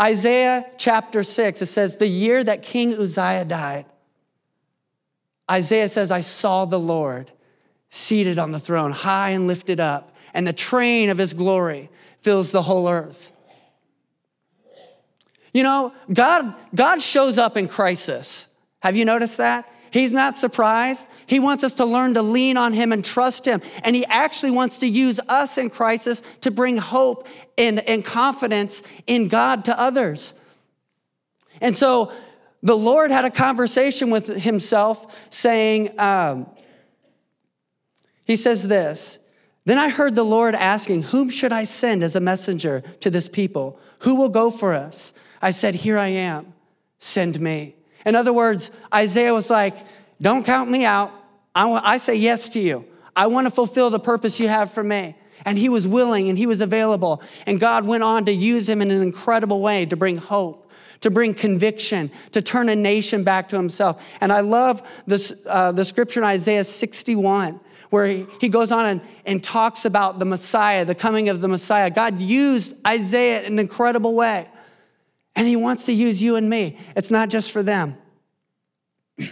Isaiah 0.00 0.66
chapter 0.78 1.22
6, 1.22 1.62
it 1.62 1.66
says, 1.66 1.96
The 1.96 2.06
year 2.06 2.42
that 2.42 2.62
King 2.62 2.94
Uzziah 2.94 3.44
died, 3.44 3.86
Isaiah 5.50 5.88
says, 5.88 6.10
I 6.10 6.20
saw 6.20 6.64
the 6.64 6.78
Lord 6.78 7.30
seated 7.90 8.38
on 8.38 8.52
the 8.52 8.60
throne, 8.60 8.92
high 8.92 9.30
and 9.30 9.46
lifted 9.46 9.80
up 9.80 10.09
and 10.34 10.46
the 10.46 10.52
train 10.52 11.10
of 11.10 11.18
his 11.18 11.32
glory 11.34 11.90
fills 12.20 12.52
the 12.52 12.62
whole 12.62 12.88
earth. 12.88 13.32
You 15.52 15.62
know, 15.62 15.92
God, 16.12 16.54
God 16.74 17.02
shows 17.02 17.38
up 17.38 17.56
in 17.56 17.66
crisis. 17.66 18.46
Have 18.80 18.96
you 18.96 19.04
noticed 19.04 19.38
that? 19.38 19.68
He's 19.90 20.12
not 20.12 20.38
surprised. 20.38 21.04
He 21.26 21.40
wants 21.40 21.64
us 21.64 21.74
to 21.74 21.84
learn 21.84 22.14
to 22.14 22.22
lean 22.22 22.56
on 22.56 22.72
Him 22.72 22.92
and 22.92 23.04
trust 23.04 23.44
Him. 23.46 23.60
And 23.82 23.96
He 23.96 24.06
actually 24.06 24.52
wants 24.52 24.78
to 24.78 24.86
use 24.86 25.18
us 25.28 25.58
in 25.58 25.68
crisis 25.68 26.22
to 26.42 26.50
bring 26.50 26.76
hope 26.76 27.26
and, 27.58 27.80
and 27.80 28.04
confidence 28.04 28.82
in 29.06 29.28
God 29.28 29.64
to 29.64 29.78
others. 29.78 30.34
And 31.60 31.76
so 31.76 32.12
the 32.62 32.76
Lord 32.76 33.10
had 33.10 33.24
a 33.24 33.30
conversation 33.30 34.10
with 34.10 34.28
Himself 34.28 35.12
saying, 35.30 35.98
um, 35.98 36.46
He 38.24 38.36
says 38.36 38.66
this. 38.66 39.18
Then 39.64 39.78
I 39.78 39.88
heard 39.88 40.14
the 40.14 40.24
Lord 40.24 40.54
asking, 40.54 41.04
Whom 41.04 41.28
should 41.28 41.52
I 41.52 41.64
send 41.64 42.02
as 42.02 42.16
a 42.16 42.20
messenger 42.20 42.82
to 43.00 43.10
this 43.10 43.28
people? 43.28 43.78
Who 44.00 44.14
will 44.14 44.28
go 44.28 44.50
for 44.50 44.74
us? 44.74 45.12
I 45.42 45.50
said, 45.50 45.74
Here 45.74 45.98
I 45.98 46.08
am, 46.08 46.52
send 46.98 47.40
me. 47.40 47.76
In 48.06 48.14
other 48.14 48.32
words, 48.32 48.70
Isaiah 48.92 49.34
was 49.34 49.50
like, 49.50 49.76
Don't 50.20 50.44
count 50.44 50.70
me 50.70 50.84
out. 50.84 51.12
I, 51.54 51.98
say 51.98 52.14
yes 52.14 52.48
to 52.50 52.60
you. 52.60 52.84
I 53.14 53.26
want 53.26 53.46
to 53.46 53.50
fulfill 53.50 53.90
the 53.90 53.98
purpose 53.98 54.38
you 54.40 54.48
have 54.48 54.72
for 54.72 54.84
me. 54.84 55.16
And 55.44 55.58
he 55.58 55.68
was 55.68 55.88
willing 55.88 56.28
and 56.28 56.38
he 56.38 56.46
was 56.46 56.60
available. 56.60 57.22
And 57.46 57.58
God 57.58 57.84
went 57.84 58.02
on 58.02 58.24
to 58.26 58.32
use 58.32 58.68
him 58.68 58.80
in 58.80 58.90
an 58.90 59.02
incredible 59.02 59.60
way 59.60 59.84
to 59.86 59.96
bring 59.96 60.16
hope, 60.16 60.70
to 61.00 61.10
bring 61.10 61.34
conviction, 61.34 62.10
to 62.32 62.40
turn 62.40 62.68
a 62.68 62.76
nation 62.76 63.24
back 63.24 63.48
to 63.48 63.56
himself. 63.56 64.00
And 64.20 64.32
I 64.32 64.40
love 64.40 64.82
this, 65.06 65.32
uh, 65.46 65.72
the 65.72 65.84
scripture 65.84 66.20
in 66.20 66.26
Isaiah 66.26 66.64
61 66.64 67.58
where 67.90 68.06
he, 68.06 68.26
he 68.40 68.48
goes 68.48 68.72
on 68.72 68.86
and, 68.86 69.00
and 69.26 69.44
talks 69.44 69.84
about 69.84 70.18
the 70.18 70.24
Messiah, 70.24 70.84
the 70.84 70.94
coming 70.94 71.28
of 71.28 71.40
the 71.40 71.48
Messiah. 71.48 71.90
God 71.90 72.20
used 72.20 72.74
Isaiah 72.86 73.40
in 73.42 73.54
an 73.54 73.58
incredible 73.58 74.14
way. 74.14 74.48
And 75.36 75.46
he 75.46 75.56
wants 75.56 75.84
to 75.84 75.92
use 75.92 76.22
you 76.22 76.36
and 76.36 76.48
me. 76.48 76.78
It's 76.96 77.10
not 77.10 77.28
just 77.28 77.50
for 77.50 77.62
them. 77.62 77.96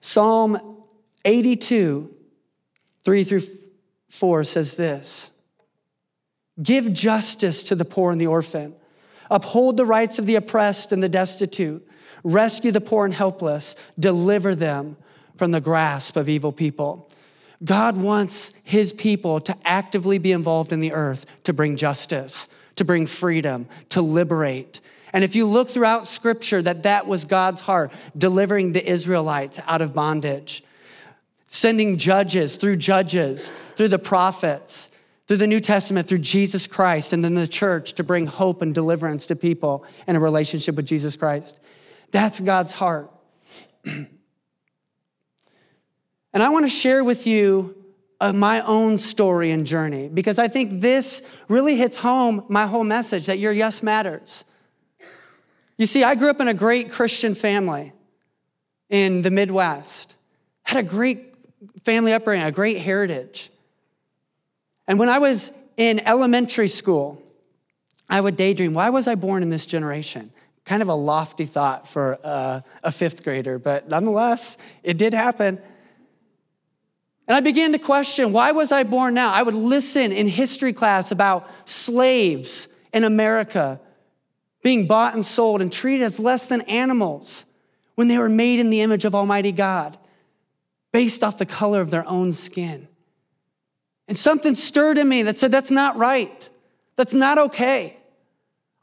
Psalm 0.00 0.78
82, 1.24 2.14
3 3.04 3.24
through 3.24 3.42
4 4.08 4.44
says 4.44 4.74
this 4.74 5.30
Give 6.62 6.92
justice 6.92 7.62
to 7.64 7.74
the 7.74 7.84
poor 7.84 8.10
and 8.10 8.20
the 8.20 8.26
orphan, 8.26 8.74
uphold 9.30 9.76
the 9.76 9.86
rights 9.86 10.18
of 10.18 10.26
the 10.26 10.36
oppressed 10.36 10.92
and 10.92 11.02
the 11.02 11.08
destitute, 11.08 11.86
rescue 12.24 12.72
the 12.72 12.80
poor 12.80 13.04
and 13.04 13.14
helpless, 13.14 13.76
deliver 13.98 14.54
them 14.54 14.96
from 15.40 15.50
the 15.50 15.60
grasp 15.60 16.14
of 16.14 16.28
evil 16.28 16.52
people. 16.52 17.08
God 17.64 17.96
wants 17.96 18.52
his 18.62 18.92
people 18.92 19.40
to 19.40 19.56
actively 19.64 20.18
be 20.18 20.30
involved 20.30 20.72
in 20.72 20.78
the 20.78 20.92
earth 20.92 21.26
to 21.42 21.52
bring 21.52 21.76
justice 21.76 22.46
to 22.80 22.84
bring 22.86 23.04
freedom, 23.04 23.68
to 23.90 24.00
liberate. 24.00 24.80
And 25.12 25.22
if 25.22 25.36
you 25.36 25.46
look 25.46 25.68
throughout 25.68 26.06
scripture, 26.06 26.62
that 26.62 26.84
that 26.84 27.06
was 27.06 27.26
God's 27.26 27.60
heart, 27.60 27.92
delivering 28.16 28.72
the 28.72 28.82
Israelites 28.88 29.60
out 29.66 29.82
of 29.82 29.92
bondage, 29.92 30.64
sending 31.50 31.98
judges 31.98 32.56
through 32.56 32.76
judges, 32.76 33.50
through 33.76 33.88
the 33.88 33.98
prophets, 33.98 34.88
through 35.26 35.36
the 35.36 35.46
New 35.46 35.60
Testament, 35.60 36.08
through 36.08 36.18
Jesus 36.20 36.66
Christ, 36.66 37.12
and 37.12 37.22
then 37.22 37.34
the 37.34 37.46
church 37.46 37.92
to 37.96 38.02
bring 38.02 38.26
hope 38.26 38.62
and 38.62 38.74
deliverance 38.74 39.26
to 39.26 39.36
people 39.36 39.84
in 40.08 40.16
a 40.16 40.20
relationship 40.20 40.74
with 40.74 40.86
Jesus 40.86 41.16
Christ. 41.16 41.60
That's 42.12 42.40
God's 42.40 42.72
heart. 42.72 43.10
and 46.32 46.42
I 46.42 46.48
want 46.48 46.64
to 46.64 46.70
share 46.70 47.02
with 47.02 47.26
you 47.26 47.76
of 48.20 48.34
my 48.34 48.60
own 48.60 48.98
story 48.98 49.50
and 49.50 49.66
journey 49.66 50.08
because 50.08 50.38
I 50.38 50.48
think 50.48 50.80
this 50.80 51.22
really 51.48 51.76
hits 51.76 51.96
home 51.96 52.44
my 52.48 52.66
whole 52.66 52.84
message 52.84 53.26
that 53.26 53.38
your 53.38 53.52
yes 53.52 53.82
matters. 53.82 54.44
You 55.78 55.86
see, 55.86 56.04
I 56.04 56.14
grew 56.14 56.28
up 56.28 56.40
in 56.40 56.48
a 56.48 56.54
great 56.54 56.90
Christian 56.90 57.34
family 57.34 57.92
in 58.90 59.22
the 59.22 59.30
Midwest, 59.30 60.16
had 60.62 60.84
a 60.84 60.86
great 60.86 61.34
family 61.84 62.12
upbringing, 62.12 62.46
a 62.46 62.52
great 62.52 62.78
heritage. 62.78 63.50
And 64.86 64.98
when 64.98 65.08
I 65.08 65.18
was 65.18 65.50
in 65.76 66.00
elementary 66.06 66.68
school, 66.68 67.22
I 68.08 68.20
would 68.20 68.36
daydream, 68.36 68.74
why 68.74 68.90
was 68.90 69.08
I 69.08 69.14
born 69.14 69.42
in 69.42 69.48
this 69.48 69.64
generation? 69.64 70.32
Kind 70.66 70.82
of 70.82 70.88
a 70.88 70.94
lofty 70.94 71.46
thought 71.46 71.88
for 71.88 72.18
a, 72.22 72.62
a 72.82 72.92
fifth 72.92 73.24
grader, 73.24 73.58
but 73.58 73.88
nonetheless, 73.88 74.58
it 74.82 74.98
did 74.98 75.14
happen. 75.14 75.60
And 77.30 77.36
I 77.36 77.40
began 77.42 77.70
to 77.70 77.78
question 77.78 78.32
why 78.32 78.50
was 78.50 78.72
I 78.72 78.82
born 78.82 79.14
now? 79.14 79.30
I 79.30 79.44
would 79.44 79.54
listen 79.54 80.10
in 80.10 80.26
history 80.26 80.72
class 80.72 81.12
about 81.12 81.48
slaves 81.64 82.66
in 82.92 83.04
America 83.04 83.78
being 84.64 84.88
bought 84.88 85.14
and 85.14 85.24
sold 85.24 85.62
and 85.62 85.72
treated 85.72 86.04
as 86.04 86.18
less 86.18 86.48
than 86.48 86.62
animals 86.62 87.44
when 87.94 88.08
they 88.08 88.18
were 88.18 88.28
made 88.28 88.58
in 88.58 88.68
the 88.68 88.80
image 88.80 89.04
of 89.04 89.14
Almighty 89.14 89.52
God 89.52 89.96
based 90.90 91.22
off 91.22 91.38
the 91.38 91.46
color 91.46 91.80
of 91.80 91.92
their 91.92 92.04
own 92.08 92.32
skin. 92.32 92.88
And 94.08 94.18
something 94.18 94.56
stirred 94.56 94.98
in 94.98 95.08
me 95.08 95.22
that 95.22 95.38
said, 95.38 95.52
that's 95.52 95.70
not 95.70 95.96
right. 95.96 96.48
That's 96.96 97.14
not 97.14 97.38
okay. 97.38 97.96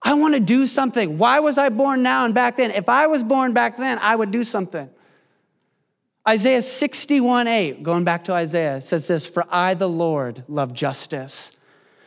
I 0.02 0.14
want 0.14 0.36
to 0.36 0.40
do 0.40 0.68
something. 0.68 1.18
Why 1.18 1.42
was 1.42 1.58
I 1.58 1.68
born 1.68 2.02
now 2.02 2.24
and 2.24 2.34
back 2.34 2.56
then? 2.56 2.72
If 2.72 2.88
I 2.88 3.08
was 3.08 3.24
born 3.24 3.52
back 3.52 3.76
then, 3.76 4.00
I 4.02 4.16
would 4.16 4.32
do 4.32 4.46
something. 4.46 4.90
Isaiah 6.28 6.62
61 6.62 7.48
8, 7.48 7.84
going 7.84 8.04
back 8.04 8.26
to 8.26 8.34
Isaiah, 8.34 8.82
says 8.82 9.08
this 9.08 9.26
For 9.26 9.46
I, 9.50 9.76
the 9.76 9.88
Lord, 9.88 10.44
love 10.50 10.74
justice. 10.74 11.54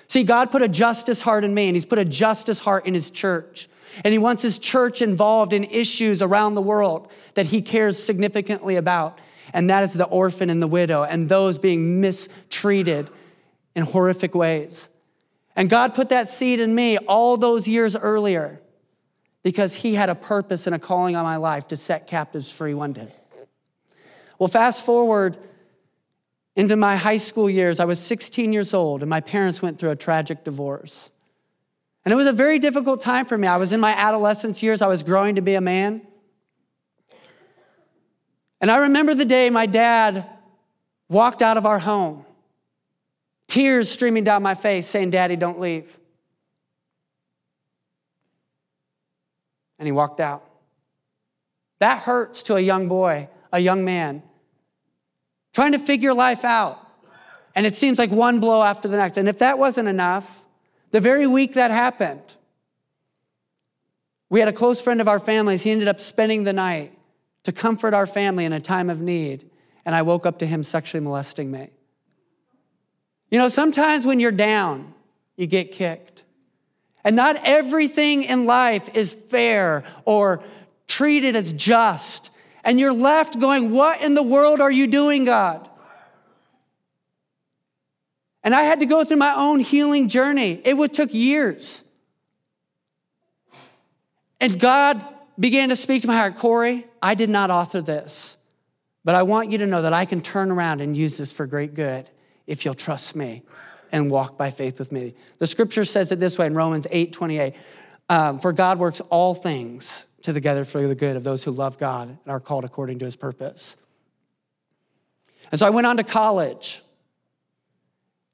See, 0.09 0.25
God 0.25 0.50
put 0.50 0.61
a 0.61 0.69
justice 0.69 1.23
heart 1.23 1.43
in 1.43 1.55
me, 1.55 1.69
and 1.69 1.77
He's 1.77 1.87
put 1.87 1.99
a 1.99 2.05
justice 2.05 2.61
heart 2.61 2.85
in 2.85 2.93
His 2.93 3.11
church. 3.11 3.69
And 4.05 4.12
He 4.12 4.19
wants 4.19 4.43
His 4.43 4.59
church 4.59 5.00
involved 5.00 5.55
in 5.55 5.65
issues 5.65 6.21
around 6.21 6.55
the 6.55 6.62
world 6.62 7.11
that 7.35 7.47
He 7.47 7.62
cares 7.62 8.03
significantly 8.03 8.77
about. 8.77 9.19
And 9.55 9.71
that 9.71 9.85
is 9.85 9.95
the 9.95 10.05
orphan 10.05 10.50
and 10.50 10.61
the 10.61 10.67
widow, 10.67 11.03
and 11.03 11.29
those 11.29 11.59
being 11.59 12.00
mistreated 12.00 13.09
in 13.75 13.85
horrific 13.85 14.35
ways. 14.35 14.91
And 15.57 15.71
God 15.71 15.95
put 15.95 16.11
that 16.11 16.29
seed 16.29 16.61
in 16.61 16.75
me 16.75 16.99
all 16.99 17.39
those 17.39 17.67
years 17.67 17.97
earlier 17.97 18.61
because 19.43 19.73
He 19.73 19.95
had 19.95 20.11
a 20.11 20.15
purpose 20.15 20.67
and 20.67 20.75
a 20.75 20.79
calling 20.79 21.17
on 21.17 21.25
my 21.25 21.37
life 21.37 21.69
to 21.69 21.77
set 21.77 22.07
captives 22.07 22.53
free 22.53 22.75
one 22.75 22.93
day. 22.93 23.15
Well, 24.40 24.49
fast 24.49 24.87
forward 24.87 25.37
into 26.56 26.75
my 26.75 26.97
high 26.97 27.18
school 27.18 27.49
years, 27.49 27.78
I 27.78 27.85
was 27.85 28.00
16 28.00 28.54
years 28.54 28.73
old, 28.73 29.02
and 29.02 29.11
my 29.11 29.20
parents 29.20 29.61
went 29.61 29.78
through 29.78 29.90
a 29.90 29.97
tragic 29.97 30.44
divorce. 30.44 31.11
And 32.06 32.12
it 32.12 32.16
was 32.16 32.26
a 32.26 32.32
very 32.32 32.59
difficult 32.59 33.02
time 33.02 33.26
for 33.26 33.37
me. 33.37 33.47
I 33.47 33.59
was 33.59 33.75
in 33.75 33.80
my 33.80 33.92
adolescence 33.92 34.62
years, 34.62 34.80
I 34.80 34.87
was 34.87 35.02
growing 35.02 35.35
to 35.35 35.42
be 35.42 35.56
a 35.56 35.61
man. 35.61 36.00
And 38.62 38.70
I 38.70 38.78
remember 38.78 39.14
the 39.14 39.26
day 39.26 39.50
my 39.50 39.66
dad 39.66 40.26
walked 41.11 41.42
out 41.42 41.59
of 41.59 41.66
our 41.66 41.78
home, 41.78 42.25
tears 43.47 43.90
streaming 43.90 44.25
down 44.25 44.42
my 44.42 44.54
face, 44.54 44.87
saying, 44.87 45.11
Daddy, 45.11 45.37
don't 45.37 45.61
leave. 45.61 45.99
And 49.78 49.87
he 49.87 49.92
walked 49.92 50.20
out. 50.20 50.47
That 51.78 52.00
hurts 52.00 52.42
to 52.44 52.56
a 52.56 52.61
young 52.61 52.88
boy, 52.88 53.28
a 53.52 53.59
young 53.59 53.85
man 53.85 54.23
trying 55.52 55.73
to 55.73 55.78
figure 55.78 56.14
life 56.14 56.45
out. 56.45 56.87
And 57.54 57.66
it 57.66 57.76
seems 57.76 57.99
like 57.99 58.11
one 58.11 58.40
blow 58.40 58.62
after 58.62 58.88
the 58.88 58.97
next. 58.97 59.16
And 59.16 59.28
if 59.28 59.38
that 59.38 59.59
wasn't 59.59 59.88
enough, 59.88 60.45
the 60.92 61.00
very 61.00 61.26
week 61.26 61.54
that 61.54 61.71
happened, 61.71 62.23
we 64.28 64.38
had 64.38 64.49
a 64.49 64.52
close 64.52 64.80
friend 64.80 65.00
of 65.00 65.09
our 65.09 65.19
families. 65.19 65.62
He 65.62 65.71
ended 65.71 65.88
up 65.88 66.00
spending 66.00 66.45
the 66.45 66.52
night 66.52 66.97
to 67.42 67.52
comfort 67.52 67.95
our 67.95 68.07
family 68.07 68.45
in 68.45 68.52
a 68.52 68.61
time 68.61 68.88
of 68.88 69.00
need. 69.00 69.50
And 69.85 69.95
I 69.95 70.02
woke 70.02 70.26
up 70.26 70.38
to 70.38 70.47
him 70.47 70.62
sexually 70.62 71.02
molesting 71.02 71.50
me. 71.50 71.71
You 73.30 73.38
know, 73.38 73.49
sometimes 73.49 74.07
when 74.07 74.21
you're 74.21 74.30
down, 74.30 74.95
you 75.37 75.47
get 75.47 75.73
kicked. 75.73 76.23
And 77.02 77.16
not 77.16 77.37
everything 77.45 78.25
in 78.25 78.45
life 78.45 78.88
is 78.95 79.14
fair 79.14 79.85
or 80.04 80.42
treated 80.87 81.35
as 81.35 81.52
just. 81.52 82.30
And 82.64 82.79
you're 82.79 82.93
left 82.93 83.38
going, 83.38 83.71
What 83.71 84.00
in 84.00 84.14
the 84.14 84.23
world 84.23 84.61
are 84.61 84.71
you 84.71 84.87
doing, 84.87 85.25
God? 85.25 85.69
And 88.43 88.55
I 88.55 88.62
had 88.62 88.81
to 88.81 88.87
go 88.87 89.05
through 89.05 89.19
my 89.19 89.35
own 89.35 89.61
healing 89.61 90.09
journey. 90.09 90.61
It 90.64 90.75
would, 90.76 90.95
took 90.95 91.12
years. 91.12 91.85
And 94.40 94.59
God 94.59 95.05
began 95.38 95.69
to 95.69 95.76
speak 95.76 96.02
to 96.02 96.09
my 96.09 96.17
heart 96.17 96.37
Corey, 96.37 96.87
I 97.02 97.14
did 97.14 97.31
not 97.31 97.50
author 97.50 97.81
this, 97.81 98.37
but 99.05 99.14
I 99.14 99.23
want 99.23 99.50
you 99.52 99.59
to 99.59 99.67
know 99.67 99.83
that 99.83 99.93
I 99.93 100.05
can 100.05 100.21
turn 100.21 100.50
around 100.50 100.81
and 100.81 100.97
use 100.97 101.19
this 101.19 101.33
for 101.33 101.47
great 101.47 101.75
good 101.75 102.09
if 102.47 102.64
you'll 102.64 102.75
trust 102.75 103.14
me 103.14 103.43
and 103.93 104.11
walk 104.11 104.38
by 104.38 104.50
faith 104.50 104.79
with 104.79 104.93
me. 104.93 105.14
The 105.38 105.47
scripture 105.47 105.85
says 105.85 106.12
it 106.12 106.21
this 106.21 106.38
way 106.38 106.47
in 106.47 106.55
Romans 106.55 106.87
8 106.90 107.12
28. 107.12 107.55
Um, 108.09 108.40
for 108.40 108.52
God 108.52 108.79
works 108.79 109.00
all 109.09 109.35
things 109.35 110.05
to 110.23 110.33
together 110.33 110.65
for 110.65 110.87
the 110.87 110.95
good 110.95 111.17
of 111.17 111.25
those 111.25 111.45
who 111.45 111.50
love 111.50 111.79
God 111.79 112.09
and 112.09 112.19
are 112.27 112.41
called 112.41 112.65
according 112.65 112.99
to 113.00 113.05
his 113.05 113.17
purpose. 113.17 113.77
And 115.50 115.59
so 115.59 115.67
I 115.67 115.71
went 115.71 115.87
on 115.87 115.97
to 115.97 116.05
college 116.05 116.83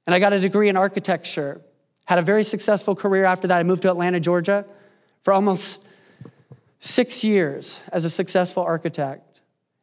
and 0.07 0.14
I 0.14 0.19
got 0.19 0.33
a 0.33 0.40
degree 0.40 0.69
in 0.69 0.76
architecture. 0.76 1.61
Had 2.05 2.19
a 2.19 2.23
very 2.23 2.45
successful 2.45 2.95
career 2.95 3.25
after 3.25 3.49
that. 3.49 3.59
I 3.59 3.62
moved 3.62 3.83
to 3.83 3.90
Atlanta, 3.90 4.21
Georgia 4.21 4.64
for 5.25 5.33
almost 5.33 5.85
six 6.78 7.25
years 7.25 7.81
as 7.90 8.05
a 8.05 8.11
successful 8.11 8.62
architect. 8.62 9.40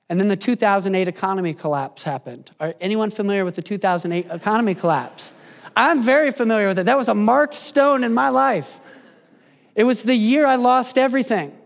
And 0.10 0.19
then 0.19 0.27
the 0.27 0.38
2008 0.38 1.07
economy 1.07 1.53
collapse 1.53 2.03
happened. 2.03 2.51
Are 2.60 2.74
anyone 2.79 3.10
familiar 3.10 3.43
with 3.45 3.55
the 3.55 3.62
2008 3.62 4.27
economy 4.31 4.75
collapse? 4.75 5.33
I'm 5.75 6.01
very 6.01 6.31
familiar 6.31 6.67
with 6.67 6.79
it. 6.79 6.86
That 6.86 6.98
was 6.98 7.10
a 7.10 7.15
marked 7.15 7.55
stone 7.55 8.03
in 8.03 8.13
my 8.13 8.29
life. 8.29 8.79
It 9.75 9.86
was 9.86 10.03
the 10.03 10.15
year 10.15 10.45
I 10.45 10.55
lost 10.55 10.98
everything. 10.98 11.57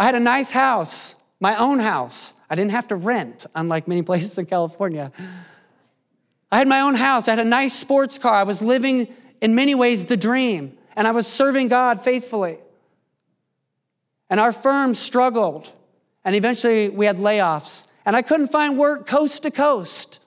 I 0.00 0.04
had 0.04 0.14
a 0.14 0.20
nice 0.20 0.48
house, 0.48 1.14
my 1.40 1.54
own 1.56 1.78
house. 1.78 2.32
I 2.48 2.54
didn't 2.54 2.70
have 2.70 2.88
to 2.88 2.96
rent, 2.96 3.44
unlike 3.54 3.86
many 3.86 4.00
places 4.10 4.38
in 4.38 4.46
California. 4.46 5.12
I 6.50 6.56
had 6.56 6.68
my 6.68 6.80
own 6.80 6.94
house. 6.94 7.28
I 7.28 7.32
had 7.32 7.38
a 7.38 7.44
nice 7.44 7.74
sports 7.74 8.16
car. 8.16 8.32
I 8.32 8.44
was 8.44 8.62
living, 8.62 9.14
in 9.42 9.54
many 9.54 9.74
ways, 9.74 10.06
the 10.06 10.16
dream, 10.16 10.78
and 10.96 11.06
I 11.06 11.10
was 11.10 11.26
serving 11.26 11.68
God 11.68 12.02
faithfully. 12.02 12.56
And 14.30 14.40
our 14.40 14.52
firm 14.52 14.94
struggled, 14.94 15.70
and 16.24 16.34
eventually 16.34 16.88
we 16.88 17.04
had 17.04 17.18
layoffs, 17.18 17.84
and 18.06 18.16
I 18.16 18.22
couldn't 18.22 18.48
find 18.48 18.78
work 18.78 19.06
coast 19.06 19.42
to 19.42 19.50
coast. 19.50 20.20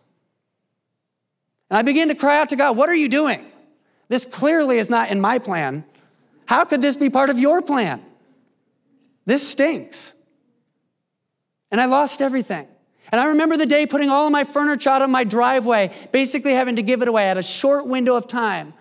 And 1.72 1.80
I 1.80 1.82
began 1.82 2.10
to 2.10 2.16
cry 2.16 2.40
out 2.40 2.50
to 2.50 2.56
God, 2.56 2.78
What 2.78 2.90
are 2.90 2.96
you 2.96 3.10
doing? 3.10 3.44
This 4.08 4.24
clearly 4.24 4.78
is 4.78 4.92
not 4.92 5.10
in 5.10 5.20
my 5.20 5.40
plan. 5.40 5.84
How 6.46 6.64
could 6.64 6.84
this 6.84 6.96
be 6.96 7.10
part 7.10 7.32
of 7.32 7.40
your 7.40 7.64
plan? 7.64 8.04
This 9.26 9.48
stinks. 9.48 10.14
And 11.72 11.80
I 11.80 11.86
lost 11.86 12.22
everything. 12.22 12.68
And 13.12 13.22
I 13.22 13.28
remember 13.28 13.58
the 13.58 13.66
day 13.66 13.86
putting 13.86 14.10
all 14.10 14.26
of 14.26 14.32
my 14.32 14.44
furniture 14.44 14.90
out 14.90 15.02
of 15.02 15.10
my 15.10 15.24
driveway, 15.24 15.92
basically 16.12 16.54
having 16.54 16.78
to 16.78 16.82
give 16.82 17.02
it 17.02 17.08
away 17.08 17.30
at 17.30 17.38
a 17.38 17.44
short 17.44 17.88
window 17.88 18.16
of 18.16 18.28
time 18.28 18.74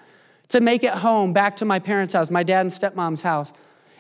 to 0.49 0.61
make 0.61 0.84
it 0.84 0.92
home 0.92 1.32
back 1.32 1.56
to 1.56 1.64
my 1.64 1.78
parents' 1.78 2.14
house, 2.14 2.30
my 2.30 2.42
dad 2.42 2.61
and 2.62 2.70
stepmom's 2.72 3.22
house, 3.22 3.52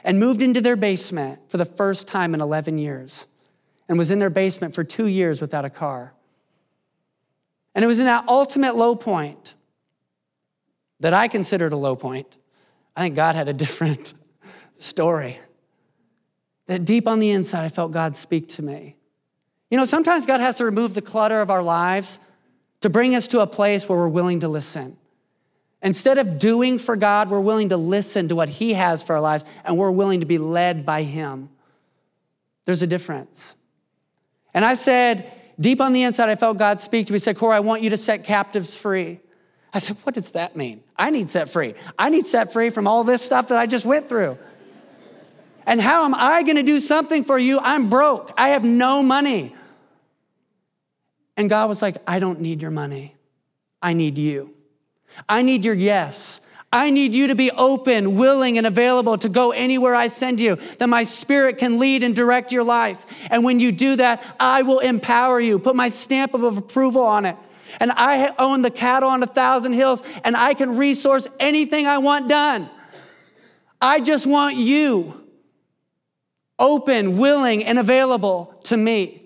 and 0.04 0.18
moved 0.18 0.42
into 0.42 0.60
their 0.60 0.76
basement 0.76 1.38
for 1.48 1.56
the 1.56 1.64
first 1.64 2.06
time 2.08 2.34
in 2.34 2.40
11 2.40 2.78
years 2.78 3.26
and 3.88 3.98
was 3.98 4.10
in 4.10 4.18
their 4.18 4.30
basement 4.30 4.74
for 4.74 4.84
two 4.84 5.06
years 5.06 5.40
without 5.40 5.64
a 5.64 5.70
car. 5.70 6.12
And 7.74 7.84
it 7.84 7.88
was 7.88 7.98
in 7.98 8.06
that 8.06 8.26
ultimate 8.28 8.76
low 8.76 8.94
point 8.94 9.54
that 11.00 11.14
I 11.14 11.28
considered 11.28 11.72
a 11.72 11.76
low 11.76 11.96
point. 11.96 12.36
I 12.96 13.02
think 13.02 13.16
God 13.16 13.34
had 13.34 13.48
a 13.48 13.52
different 13.52 14.14
story. 14.76 15.38
That 16.66 16.84
deep 16.84 17.08
on 17.08 17.18
the 17.18 17.30
inside, 17.30 17.64
I 17.64 17.68
felt 17.68 17.92
God 17.92 18.16
speak 18.16 18.48
to 18.50 18.62
me. 18.62 18.96
You 19.70 19.78
know, 19.78 19.84
sometimes 19.84 20.26
God 20.26 20.40
has 20.40 20.58
to 20.58 20.64
remove 20.64 20.94
the 20.94 21.02
clutter 21.02 21.40
of 21.40 21.50
our 21.50 21.62
lives 21.62 22.18
to 22.82 22.90
bring 22.90 23.14
us 23.14 23.28
to 23.28 23.40
a 23.40 23.46
place 23.46 23.88
where 23.88 23.98
we're 23.98 24.08
willing 24.08 24.40
to 24.40 24.48
listen. 24.48 24.96
Instead 25.82 26.18
of 26.18 26.38
doing 26.38 26.78
for 26.78 26.94
God, 26.94 27.30
we're 27.30 27.40
willing 27.40 27.70
to 27.70 27.76
listen 27.76 28.28
to 28.28 28.36
what 28.36 28.48
He 28.48 28.74
has 28.74 29.02
for 29.02 29.14
our 29.14 29.20
lives 29.20 29.44
and 29.64 29.76
we're 29.76 29.90
willing 29.90 30.20
to 30.20 30.26
be 30.26 30.38
led 30.38 30.86
by 30.86 31.02
Him. 31.02 31.48
There's 32.64 32.82
a 32.82 32.86
difference. 32.86 33.56
And 34.54 34.64
I 34.64 34.74
said, 34.74 35.32
deep 35.58 35.80
on 35.80 35.92
the 35.92 36.02
inside, 36.02 36.28
I 36.28 36.36
felt 36.36 36.58
God 36.58 36.80
speak 36.80 37.06
to 37.06 37.12
me. 37.12 37.18
He 37.18 37.20
said, 37.20 37.36
Corey, 37.36 37.56
I 37.56 37.60
want 37.60 37.82
you 37.82 37.90
to 37.90 37.96
set 37.96 38.24
captives 38.24 38.76
free. 38.76 39.20
I 39.72 39.78
said, 39.78 39.96
What 40.02 40.14
does 40.14 40.32
that 40.32 40.54
mean? 40.54 40.82
I 40.96 41.10
need 41.10 41.30
set 41.30 41.48
free. 41.48 41.74
I 41.98 42.10
need 42.10 42.26
set 42.26 42.52
free 42.52 42.70
from 42.70 42.86
all 42.86 43.04
this 43.04 43.22
stuff 43.22 43.48
that 43.48 43.58
I 43.58 43.66
just 43.66 43.86
went 43.86 44.08
through. 44.08 44.38
And 45.66 45.80
how 45.80 46.04
am 46.04 46.14
I 46.14 46.42
going 46.42 46.56
to 46.56 46.62
do 46.62 46.80
something 46.80 47.24
for 47.24 47.38
you? 47.38 47.58
I'm 47.60 47.88
broke. 47.88 48.32
I 48.36 48.50
have 48.50 48.64
no 48.64 49.02
money. 49.02 49.54
And 51.36 51.48
God 51.48 51.68
was 51.68 51.80
like, 51.80 51.96
I 52.06 52.18
don't 52.18 52.40
need 52.40 52.60
your 52.60 52.70
money. 52.70 53.16
I 53.80 53.92
need 53.94 54.18
you. 54.18 54.54
I 55.28 55.42
need 55.42 55.64
your 55.64 55.74
yes. 55.74 56.40
I 56.72 56.88
need 56.88 57.12
you 57.12 57.26
to 57.26 57.34
be 57.34 57.50
open, 57.50 58.16
willing, 58.16 58.56
and 58.56 58.66
available 58.66 59.18
to 59.18 59.28
go 59.28 59.50
anywhere 59.50 59.94
I 59.94 60.06
send 60.06 60.40
you, 60.40 60.56
that 60.78 60.88
my 60.88 61.02
spirit 61.02 61.58
can 61.58 61.78
lead 61.78 62.02
and 62.02 62.16
direct 62.16 62.50
your 62.50 62.64
life. 62.64 63.04
And 63.30 63.44
when 63.44 63.60
you 63.60 63.72
do 63.72 63.96
that, 63.96 64.24
I 64.40 64.62
will 64.62 64.78
empower 64.78 65.38
you, 65.38 65.58
put 65.58 65.76
my 65.76 65.90
stamp 65.90 66.32
of 66.32 66.56
approval 66.56 67.02
on 67.02 67.26
it. 67.26 67.36
And 67.78 67.92
I 67.92 68.32
own 68.38 68.62
the 68.62 68.70
cattle 68.70 69.10
on 69.10 69.22
a 69.22 69.26
thousand 69.26 69.74
hills, 69.74 70.02
and 70.24 70.34
I 70.34 70.54
can 70.54 70.76
resource 70.76 71.28
anything 71.38 71.86
I 71.86 71.98
want 71.98 72.28
done. 72.28 72.70
I 73.80 74.00
just 74.00 74.26
want 74.26 74.56
you 74.56 75.21
open, 76.62 77.18
willing, 77.18 77.64
and 77.64 77.78
available 77.78 78.54
to 78.62 78.76
me. 78.76 79.22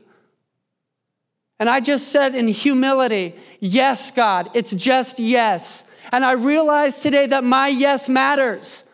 And 1.60 1.68
I 1.68 1.80
just 1.80 2.08
said 2.08 2.34
in 2.34 2.48
humility, 2.48 3.36
Yes, 3.60 4.10
God, 4.10 4.50
it's 4.54 4.72
just 4.72 5.20
yes. 5.20 5.84
And 6.12 6.24
I 6.24 6.32
realize 6.32 7.00
today 7.00 7.26
that 7.28 7.44
my 7.44 7.68
yes 7.68 8.08
matters. 8.08 8.84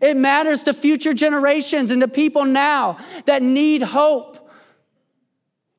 It 0.00 0.16
matters 0.16 0.62
to 0.64 0.74
future 0.74 1.12
generations 1.12 1.90
and 1.90 2.00
to 2.02 2.08
people 2.08 2.44
now 2.44 2.98
that 3.26 3.42
need 3.42 3.82
hope. 3.82 4.36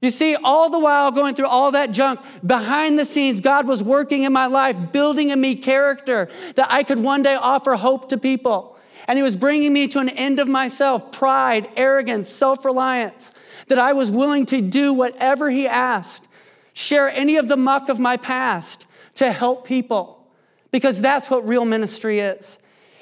You 0.01 0.12
see, 0.12 0.36
all 0.36 0.69
the 0.69 0.79
while 0.79 1.12
going 1.12 1.36
through 1.36 1.47
all 1.47 1.71
that 1.71 1.91
junk, 1.91 2.21
behind 2.45 2.97
the 2.97 3.05
scenes, 3.05 3.41
God 3.41 3.67
was 3.67 3.84
working 3.84 4.23
in 4.23 4.32
my 4.32 4.45
life, 4.45 4.77
building 4.91 5.29
in 5.29 5.39
me 5.39 5.55
character 5.55 6.29
that 6.55 6.67
I 6.69 6.84
could 6.84 6.99
one 6.99 7.21
day 7.21 7.36
offer 7.36 7.75
hope 7.75 8.10
to 8.10 8.17
people. 8.17 8.77
And 9.10 9.17
He 9.17 9.24
was 9.24 9.36
bringing 9.36 9.74
me 9.74 9.88
to 9.88 10.00
an 10.00 10.10
end 10.10 10.39
of 10.39 10.48
myself 10.48 11.12
pride, 11.12 11.67
arrogance, 11.76 12.30
self 12.30 12.63
reliance, 12.63 13.34
that 13.67 13.80
I 13.80 13.91
was 13.91 14.12
willing 14.12 14.45
to 14.45 14.62
do 14.62 14.93
whatever 14.93 15.50
He 15.50 15.67
asked, 15.67 16.28
share 16.74 17.10
any 17.10 17.38
of 17.38 17.48
the 17.48 17.58
muck 17.58 17.89
of 17.89 18.00
my 18.00 18.17
past 18.17 18.86
to 19.15 19.32
help 19.32 19.65
people, 19.65 20.28
because 20.72 21.02
that's 21.02 21.28
what 21.28 21.48
real 21.48 21.65
ministry 21.65 22.19
is. 22.19 22.60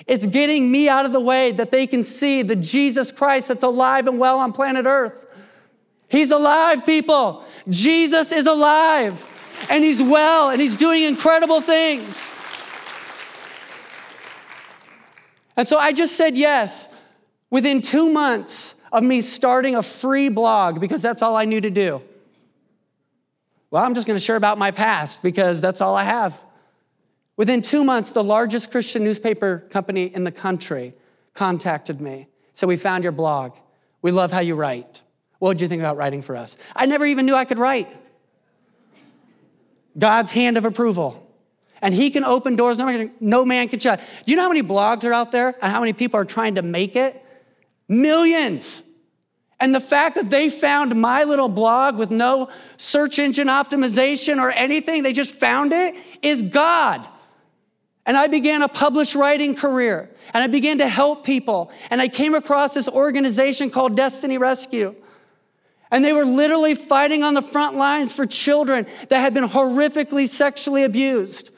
It's 0.08 0.26
getting 0.26 0.72
me 0.72 0.88
out 0.88 1.06
of 1.06 1.12
the 1.12 1.20
way 1.20 1.52
that 1.52 1.72
they 1.72 1.86
can 1.86 2.06
see 2.06 2.42
the 2.42 2.56
Jesus 2.56 3.12
Christ 3.12 3.50
that's 3.50 3.66
alive 3.66 4.08
and 4.08 4.18
well 4.18 4.40
on 4.40 4.54
planet 4.54 4.86
Earth. 4.86 5.26
He's 6.08 6.32
alive, 6.32 6.86
people. 6.86 7.44
Jesus 7.68 8.32
is 8.32 8.48
alive 8.48 9.26
and 9.70 9.84
he's 9.84 10.02
well 10.02 10.52
and 10.52 10.62
he's 10.62 10.78
doing 10.78 11.04
incredible 11.04 11.60
things. 11.60 12.30
And 15.58 15.68
so 15.68 15.78
I 15.78 15.92
just 15.92 16.16
said 16.16 16.38
yes. 16.38 16.88
Within 17.50 17.82
two 17.82 18.12
months 18.12 18.76
of 18.92 19.04
me 19.04 19.22
starting 19.22 19.76
a 19.76 19.84
free 19.84 20.30
blog, 20.30 20.80
because 20.80 21.02
that's 21.02 21.22
all 21.22 21.36
I 21.36 21.46
knew 21.46 21.60
to 21.60 21.70
do. 21.70 22.02
Well, 23.72 23.84
I'm 23.84 23.94
just 23.94 24.08
going 24.08 24.18
to 24.18 24.24
share 24.24 24.38
about 24.38 24.58
my 24.58 24.72
past 24.72 25.22
because 25.22 25.60
that's 25.60 25.82
all 25.82 25.96
I 25.96 26.04
have. 26.04 26.40
Within 27.36 27.62
two 27.62 27.84
months, 27.84 28.12
the 28.12 28.24
largest 28.24 28.72
Christian 28.72 29.04
newspaper 29.04 29.66
company 29.70 30.06
in 30.06 30.24
the 30.24 30.32
country 30.32 30.94
contacted 31.34 32.00
me. 32.00 32.28
So 32.54 32.66
we 32.66 32.78
found 32.78 33.04
your 33.04 33.12
blog. 33.12 33.54
We 34.02 34.12
love 34.12 34.32
how 34.32 34.40
you 34.40 34.56
write. 34.56 35.02
What 35.40 35.50
would 35.50 35.62
you 35.62 35.68
think 35.68 35.82
about 35.82 35.98
writing 35.98 36.22
for 36.22 36.36
us? 36.36 36.58
I 36.76 36.86
never 36.86 37.06
even 37.06 37.26
knew 37.26 37.36
I 37.36 37.46
could 37.46 37.60
write. 37.60 37.90
God's 39.98 40.32
hand 40.32 40.58
of 40.58 40.66
approval. 40.66 41.27
And 41.82 41.94
he 41.94 42.10
can 42.10 42.24
open 42.24 42.56
doors 42.56 42.78
no 42.78 42.86
man, 42.86 43.12
no 43.20 43.46
man 43.46 43.70
can 43.70 43.80
shut. 43.80 44.00
Do 44.26 44.32
you 44.32 44.36
know 44.36 44.44
how 44.44 44.50
many 44.50 44.64
blogs 44.64 45.04
are 45.04 45.14
out 45.14 45.32
there 45.32 45.56
and 45.62 45.72
how 45.72 45.80
many 45.80 45.94
people 45.94 46.20
are 46.20 46.26
trying 46.26 46.56
to 46.56 46.62
make 46.62 46.96
it? 46.96 47.24
Millions. 47.88 48.84
And 49.60 49.74
the 49.74 49.80
fact 49.80 50.16
that 50.16 50.30
they 50.30 50.50
found 50.50 50.96
my 50.96 51.24
little 51.24 51.50
blog 51.50 51.98
with 51.98 52.12
no 52.12 52.50
search 52.78 53.18
engine 53.18 53.48
optimization 53.48 54.40
or 54.40 54.52
anything, 54.52 55.04
they 55.04 55.14
just 55.14 55.34
found 55.34 55.74
it, 55.74 55.96
is 56.22 56.44
God. 56.44 57.06
And 58.06 58.16
I 58.16 58.28
began 58.28 58.62
a 58.62 58.70
published 58.70 59.16
writing 59.16 59.54
career 59.54 60.10
and 60.34 60.44
I 60.44 60.48
began 60.48 60.78
to 60.78 60.88
help 60.88 61.26
people. 61.26 61.72
And 61.90 62.02
I 62.02 62.08
came 62.08 62.36
across 62.36 62.74
this 62.74 62.88
organization 62.88 63.70
called 63.70 63.98
Destiny 63.98 64.38
Rescue. 64.38 64.96
And 65.92 66.04
they 66.04 66.14
were 66.14 66.26
literally 66.26 66.76
fighting 66.76 67.24
on 67.24 67.34
the 67.34 67.42
front 67.42 67.76
lines 67.76 68.14
for 68.14 68.26
children 68.26 68.88
that 69.10 69.20
had 69.20 69.34
been 69.34 69.48
horrifically 69.48 70.28
sexually 70.28 70.84
abused, 70.84 71.50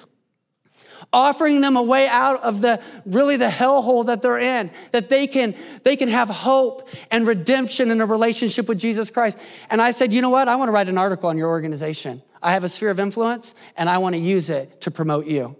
offering 1.11 1.61
them 1.61 1.75
a 1.75 1.81
way 1.81 2.07
out 2.07 2.41
of 2.41 2.61
the 2.61 2.81
really 3.05 3.35
the 3.37 3.47
hellhole 3.47 4.05
that 4.05 4.21
they're 4.21 4.37
in, 4.37 4.69
that 4.91 5.09
they 5.09 5.25
can, 5.27 5.55
they 5.83 5.95
can 5.95 6.09
have 6.09 6.29
hope 6.29 6.87
and 7.09 7.25
redemption 7.25 7.89
in 7.91 7.99
a 8.01 8.05
relationship 8.05 8.67
with 8.67 8.77
Jesus 8.77 9.09
Christ. 9.09 9.37
And 9.69 9.81
I 9.81 9.91
said, 9.91 10.13
you 10.13 10.21
know 10.21 10.29
what? 10.29 10.47
I 10.47 10.55
want 10.55 10.69
to 10.69 10.71
write 10.71 10.89
an 10.89 10.97
article 10.97 11.29
on 11.29 11.37
your 11.37 11.49
organization. 11.49 12.21
I 12.41 12.51
have 12.51 12.63
a 12.63 12.69
sphere 12.69 12.91
of 12.91 12.99
influence 12.99 13.55
and 13.75 13.89
I 13.89 13.97
want 13.97 14.13
to 14.15 14.19
use 14.19 14.49
it 14.49 14.81
to 14.81 14.91
promote 14.91 15.25
you. 15.25 15.55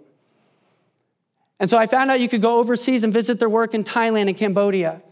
And 1.58 1.68
so 1.68 1.76
I 1.76 1.86
found 1.86 2.10
out 2.10 2.20
you 2.20 2.28
could 2.28 2.42
go 2.42 2.56
overseas 2.56 3.04
and 3.04 3.12
visit 3.12 3.38
their 3.38 3.48
work 3.48 3.74
in 3.74 3.84
Thailand 3.84 4.28
and 4.28 4.36
Cambodia. 4.36 5.02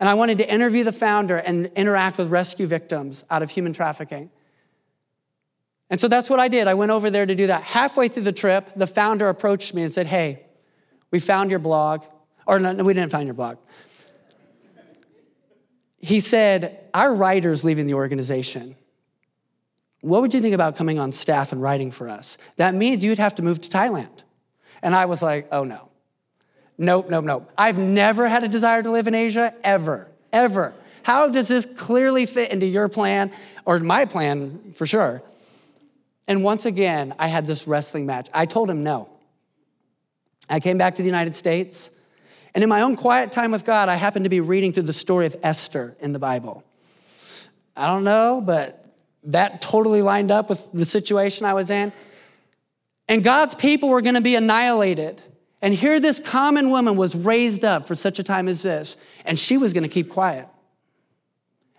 And 0.00 0.08
I 0.08 0.14
wanted 0.14 0.38
to 0.38 0.50
interview 0.50 0.82
the 0.84 0.92
founder 0.92 1.36
and 1.36 1.66
interact 1.76 2.16
with 2.16 2.30
rescue 2.30 2.66
victims 2.66 3.24
out 3.30 3.42
of 3.42 3.50
human 3.50 3.72
trafficking. 3.72 4.30
And 5.94 6.00
so 6.00 6.08
that's 6.08 6.28
what 6.28 6.40
I 6.40 6.48
did. 6.48 6.66
I 6.66 6.74
went 6.74 6.90
over 6.90 7.08
there 7.08 7.24
to 7.24 7.36
do 7.36 7.46
that. 7.46 7.62
Halfway 7.62 8.08
through 8.08 8.24
the 8.24 8.32
trip, 8.32 8.68
the 8.74 8.84
founder 8.84 9.28
approached 9.28 9.74
me 9.74 9.84
and 9.84 9.92
said, 9.92 10.08
Hey, 10.08 10.44
we 11.12 11.20
found 11.20 11.50
your 11.52 11.60
blog. 11.60 12.02
Or 12.48 12.58
no, 12.58 12.74
we 12.82 12.94
didn't 12.94 13.12
find 13.12 13.28
your 13.28 13.34
blog. 13.34 13.58
He 16.00 16.18
said, 16.18 16.80
Our 16.94 17.14
writer's 17.14 17.62
leaving 17.62 17.86
the 17.86 17.94
organization. 17.94 18.74
What 20.00 20.20
would 20.20 20.34
you 20.34 20.40
think 20.40 20.56
about 20.56 20.74
coming 20.74 20.98
on 20.98 21.12
staff 21.12 21.52
and 21.52 21.62
writing 21.62 21.92
for 21.92 22.08
us? 22.08 22.38
That 22.56 22.74
means 22.74 23.04
you'd 23.04 23.18
have 23.18 23.36
to 23.36 23.42
move 23.42 23.60
to 23.60 23.70
Thailand. 23.70 24.24
And 24.82 24.96
I 24.96 25.04
was 25.04 25.22
like, 25.22 25.46
Oh 25.52 25.62
no. 25.62 25.90
Nope, 26.76 27.08
nope, 27.08 27.24
nope. 27.24 27.52
I've 27.56 27.78
never 27.78 28.28
had 28.28 28.42
a 28.42 28.48
desire 28.48 28.82
to 28.82 28.90
live 28.90 29.06
in 29.06 29.14
Asia, 29.14 29.54
ever, 29.62 30.08
ever. 30.32 30.74
How 31.04 31.28
does 31.28 31.46
this 31.46 31.68
clearly 31.76 32.26
fit 32.26 32.50
into 32.50 32.66
your 32.66 32.88
plan 32.88 33.30
or 33.64 33.78
my 33.78 34.06
plan 34.06 34.72
for 34.74 34.86
sure? 34.86 35.22
And 36.26 36.42
once 36.42 36.64
again, 36.64 37.14
I 37.18 37.28
had 37.28 37.46
this 37.46 37.66
wrestling 37.66 38.06
match. 38.06 38.28
I 38.32 38.46
told 38.46 38.70
him 38.70 38.82
no. 38.82 39.08
I 40.48 40.60
came 40.60 40.78
back 40.78 40.94
to 40.96 41.02
the 41.02 41.06
United 41.06 41.36
States, 41.36 41.90
and 42.54 42.62
in 42.62 42.68
my 42.68 42.82
own 42.82 42.96
quiet 42.96 43.32
time 43.32 43.50
with 43.50 43.64
God, 43.64 43.88
I 43.88 43.96
happened 43.96 44.24
to 44.24 44.30
be 44.30 44.40
reading 44.40 44.72
through 44.72 44.84
the 44.84 44.92
story 44.92 45.26
of 45.26 45.36
Esther 45.42 45.96
in 46.00 46.12
the 46.12 46.18
Bible. 46.18 46.62
I 47.76 47.86
don't 47.86 48.04
know, 48.04 48.40
but 48.44 48.84
that 49.24 49.60
totally 49.60 50.02
lined 50.02 50.30
up 50.30 50.48
with 50.48 50.66
the 50.72 50.86
situation 50.86 51.46
I 51.46 51.54
was 51.54 51.70
in. 51.70 51.92
And 53.08 53.24
God's 53.24 53.54
people 53.54 53.88
were 53.88 54.00
going 54.00 54.14
to 54.14 54.20
be 54.20 54.36
annihilated. 54.36 55.22
And 55.60 55.74
here, 55.74 55.98
this 55.98 56.20
common 56.20 56.70
woman 56.70 56.96
was 56.96 57.14
raised 57.14 57.64
up 57.64 57.88
for 57.88 57.94
such 57.94 58.18
a 58.18 58.22
time 58.22 58.48
as 58.48 58.62
this, 58.62 58.96
and 59.24 59.38
she 59.38 59.56
was 59.56 59.72
going 59.72 59.82
to 59.82 59.88
keep 59.88 60.10
quiet. 60.10 60.46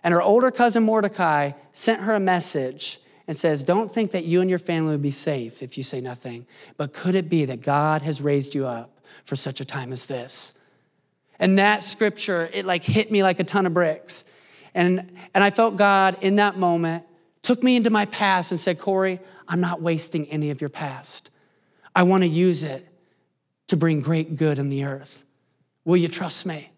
And 0.04 0.12
her 0.12 0.22
older 0.22 0.50
cousin 0.50 0.82
Mordecai 0.82 1.52
sent 1.72 2.02
her 2.02 2.14
a 2.14 2.20
message 2.20 3.00
and 3.28 3.36
says, 3.36 3.62
Don't 3.62 3.90
think 3.90 4.12
that 4.12 4.24
you 4.24 4.40
and 4.40 4.50
your 4.50 4.58
family 4.58 4.92
would 4.92 5.02
be 5.02 5.10
safe 5.10 5.62
if 5.62 5.76
you 5.76 5.82
say 5.82 6.00
nothing, 6.00 6.46
but 6.76 6.92
could 6.92 7.14
it 7.14 7.28
be 7.28 7.44
that 7.46 7.60
God 7.60 8.02
has 8.02 8.20
raised 8.20 8.54
you 8.54 8.66
up 8.66 9.00
for 9.24 9.36
such 9.36 9.60
a 9.60 9.64
time 9.64 9.92
as 9.92 10.06
this? 10.06 10.54
And 11.38 11.58
that 11.58 11.82
scripture, 11.82 12.48
it 12.52 12.64
like 12.64 12.82
hit 12.82 13.10
me 13.10 13.22
like 13.22 13.40
a 13.40 13.44
ton 13.44 13.66
of 13.66 13.74
bricks. 13.74 14.24
And, 14.74 15.10
and 15.34 15.42
I 15.42 15.50
felt 15.50 15.76
God 15.76 16.18
in 16.20 16.36
that 16.36 16.58
moment 16.58 17.04
took 17.42 17.62
me 17.62 17.76
into 17.76 17.90
my 17.90 18.06
past 18.06 18.50
and 18.50 18.60
said, 18.60 18.78
Corey, 18.78 19.20
I'm 19.48 19.60
not 19.60 19.80
wasting 19.80 20.26
any 20.26 20.50
of 20.50 20.60
your 20.60 20.70
past. 20.70 21.30
I 21.94 22.02
want 22.02 22.22
to 22.22 22.28
use 22.28 22.62
it 22.62 22.86
to 23.68 23.76
bring 23.76 24.00
great 24.00 24.36
good 24.36 24.58
in 24.58 24.68
the 24.68 24.84
earth. 24.84 25.24
Will 25.84 25.96
you 25.96 26.08
trust 26.08 26.46
me? 26.46 26.70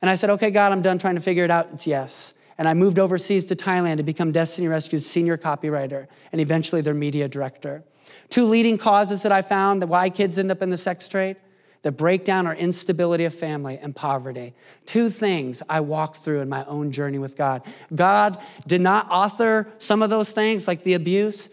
And 0.00 0.10
I 0.10 0.16
said, 0.16 0.30
Okay, 0.30 0.50
God, 0.50 0.72
I'm 0.72 0.82
done 0.82 0.98
trying 0.98 1.14
to 1.14 1.20
figure 1.20 1.44
it 1.44 1.50
out. 1.50 1.68
It's 1.72 1.86
yes. 1.86 2.34
And 2.58 2.68
I 2.68 2.74
moved 2.74 2.98
overseas 2.98 3.46
to 3.46 3.56
Thailand 3.56 3.96
to 3.96 4.02
become 4.02 4.32
Destiny 4.32 4.68
Rescue's 4.68 5.06
senior 5.06 5.36
copywriter 5.36 6.06
and 6.32 6.40
eventually 6.40 6.80
their 6.80 6.94
media 6.94 7.28
director. 7.28 7.82
Two 8.28 8.46
leading 8.46 8.78
causes 8.78 9.22
that 9.22 9.32
I 9.32 9.42
found 9.42 9.82
that 9.82 9.86
why 9.86 10.10
kids 10.10 10.38
end 10.38 10.50
up 10.50 10.62
in 10.62 10.70
the 10.70 10.76
sex 10.76 11.08
trade 11.08 11.36
the 11.82 11.92
breakdown 11.92 12.46
or 12.46 12.54
instability 12.54 13.24
of 13.24 13.34
family 13.34 13.78
and 13.78 13.94
poverty. 13.94 14.54
Two 14.86 15.10
things 15.10 15.62
I 15.68 15.80
walked 15.80 16.18
through 16.18 16.40
in 16.40 16.48
my 16.48 16.64
own 16.66 16.92
journey 16.92 17.18
with 17.18 17.36
God. 17.36 17.62
God 17.94 18.38
did 18.66 18.80
not 18.80 19.10
author 19.10 19.68
some 19.78 20.00
of 20.00 20.08
those 20.08 20.32
things, 20.32 20.68
like 20.68 20.84
the 20.84 20.94
abuse, 20.94 21.48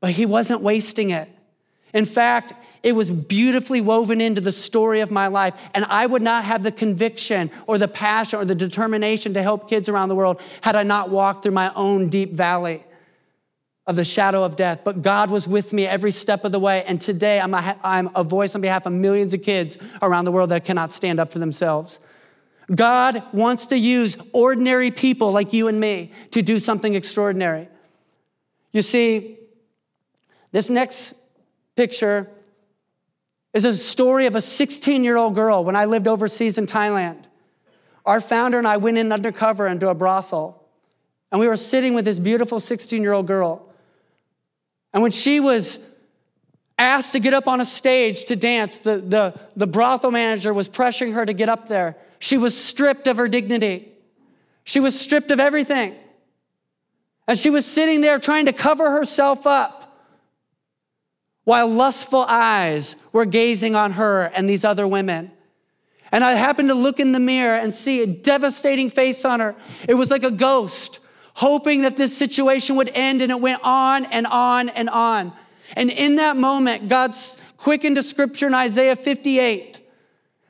but 0.00 0.12
He 0.12 0.24
wasn't 0.24 0.62
wasting 0.62 1.10
it. 1.10 1.28
In 1.94 2.04
fact, 2.04 2.52
it 2.82 2.94
was 2.94 3.10
beautifully 3.10 3.80
woven 3.80 4.20
into 4.20 4.40
the 4.40 4.52
story 4.52 5.00
of 5.00 5.10
my 5.10 5.26
life. 5.26 5.54
And 5.74 5.84
I 5.86 6.06
would 6.06 6.22
not 6.22 6.44
have 6.44 6.62
the 6.62 6.72
conviction 6.72 7.50
or 7.66 7.78
the 7.78 7.88
passion 7.88 8.38
or 8.38 8.44
the 8.44 8.54
determination 8.54 9.34
to 9.34 9.42
help 9.42 9.68
kids 9.68 9.88
around 9.88 10.08
the 10.08 10.14
world 10.14 10.40
had 10.60 10.76
I 10.76 10.82
not 10.82 11.10
walked 11.10 11.42
through 11.42 11.52
my 11.52 11.72
own 11.74 12.08
deep 12.08 12.32
valley 12.32 12.84
of 13.86 13.96
the 13.96 14.04
shadow 14.04 14.42
of 14.42 14.56
death. 14.56 14.80
But 14.84 15.02
God 15.02 15.30
was 15.30 15.46
with 15.46 15.72
me 15.72 15.86
every 15.86 16.10
step 16.10 16.44
of 16.44 16.52
the 16.52 16.58
way. 16.58 16.84
And 16.84 17.00
today 17.00 17.40
I'm 17.40 17.54
a, 17.54 17.76
I'm 17.82 18.10
a 18.14 18.24
voice 18.24 18.54
on 18.54 18.60
behalf 18.60 18.86
of 18.86 18.92
millions 18.92 19.32
of 19.32 19.42
kids 19.42 19.78
around 20.02 20.24
the 20.24 20.32
world 20.32 20.50
that 20.50 20.64
cannot 20.64 20.92
stand 20.92 21.20
up 21.20 21.32
for 21.32 21.38
themselves. 21.38 22.00
God 22.74 23.22
wants 23.32 23.66
to 23.66 23.78
use 23.78 24.16
ordinary 24.32 24.90
people 24.90 25.30
like 25.30 25.52
you 25.52 25.68
and 25.68 25.78
me 25.78 26.12
to 26.32 26.42
do 26.42 26.58
something 26.58 26.94
extraordinary. 26.94 27.68
You 28.72 28.82
see, 28.82 29.38
this 30.50 30.68
next 30.68 31.14
picture 31.76 32.28
is 33.52 33.64
a 33.64 33.74
story 33.74 34.26
of 34.26 34.34
a 34.34 34.40
16 34.40 35.04
year 35.04 35.16
old 35.16 35.34
girl 35.34 35.64
when 35.64 35.76
I 35.76 35.84
lived 35.84 36.08
overseas 36.08 36.58
in 36.58 36.66
Thailand. 36.66 37.24
Our 38.04 38.20
founder 38.20 38.58
and 38.58 38.66
I 38.66 38.76
went 38.76 38.98
in 38.98 39.12
undercover 39.12 39.66
into 39.66 39.88
a 39.88 39.94
brothel, 39.94 40.62
and 41.30 41.40
we 41.40 41.46
were 41.46 41.56
sitting 41.56 41.94
with 41.94 42.04
this 42.04 42.18
beautiful 42.18 42.60
16 42.60 43.02
year 43.02 43.12
old 43.12 43.26
girl. 43.26 43.62
And 44.92 45.02
when 45.02 45.12
she 45.12 45.40
was 45.40 45.78
asked 46.78 47.12
to 47.12 47.20
get 47.20 47.34
up 47.34 47.48
on 47.48 47.60
a 47.60 47.64
stage 47.64 48.26
to 48.26 48.36
dance, 48.36 48.78
the, 48.78 48.98
the, 48.98 49.40
the 49.56 49.66
brothel 49.66 50.10
manager 50.10 50.52
was 50.52 50.68
pressuring 50.68 51.14
her 51.14 51.24
to 51.24 51.32
get 51.32 51.48
up 51.48 51.68
there. 51.68 51.96
She 52.18 52.38
was 52.38 52.56
stripped 52.56 53.06
of 53.06 53.16
her 53.16 53.28
dignity, 53.28 53.92
she 54.64 54.80
was 54.80 54.98
stripped 54.98 55.30
of 55.30 55.40
everything. 55.40 55.94
And 57.28 57.36
she 57.36 57.50
was 57.50 57.66
sitting 57.66 58.02
there 58.02 58.20
trying 58.20 58.46
to 58.46 58.52
cover 58.52 58.88
herself 58.88 59.48
up 59.48 59.75
while 61.46 61.68
lustful 61.68 62.24
eyes 62.28 62.96
were 63.12 63.24
gazing 63.24 63.76
on 63.76 63.92
her 63.92 64.24
and 64.34 64.48
these 64.48 64.64
other 64.64 64.84
women. 64.84 65.30
And 66.10 66.24
I 66.24 66.32
happened 66.32 66.70
to 66.70 66.74
look 66.74 66.98
in 66.98 67.12
the 67.12 67.20
mirror 67.20 67.56
and 67.56 67.72
see 67.72 68.02
a 68.02 68.06
devastating 68.06 68.90
face 68.90 69.24
on 69.24 69.38
her. 69.38 69.54
It 69.88 69.94
was 69.94 70.10
like 70.10 70.24
a 70.24 70.30
ghost 70.32 70.98
hoping 71.34 71.82
that 71.82 71.96
this 71.96 72.16
situation 72.16 72.74
would 72.74 72.90
end, 72.94 73.22
and 73.22 73.30
it 73.30 73.40
went 73.40 73.60
on 73.62 74.06
and 74.06 74.26
on 74.26 74.70
and 74.70 74.90
on. 74.90 75.32
And 75.76 75.88
in 75.88 76.16
that 76.16 76.36
moment, 76.36 76.88
God's 76.88 77.36
quickened 77.58 77.94
to 77.94 78.02
scripture 78.02 78.48
in 78.48 78.54
Isaiah 78.54 78.96
58, 78.96 79.80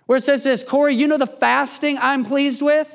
where 0.07 0.17
it 0.17 0.25
says 0.25 0.45
this 0.45 0.63
Corey, 0.63 0.95
you 0.95 1.09
know 1.09 1.19
the 1.19 1.27
fasting 1.27 1.99
I'm 2.01 2.25
pleased 2.25 2.63
with? 2.63 2.89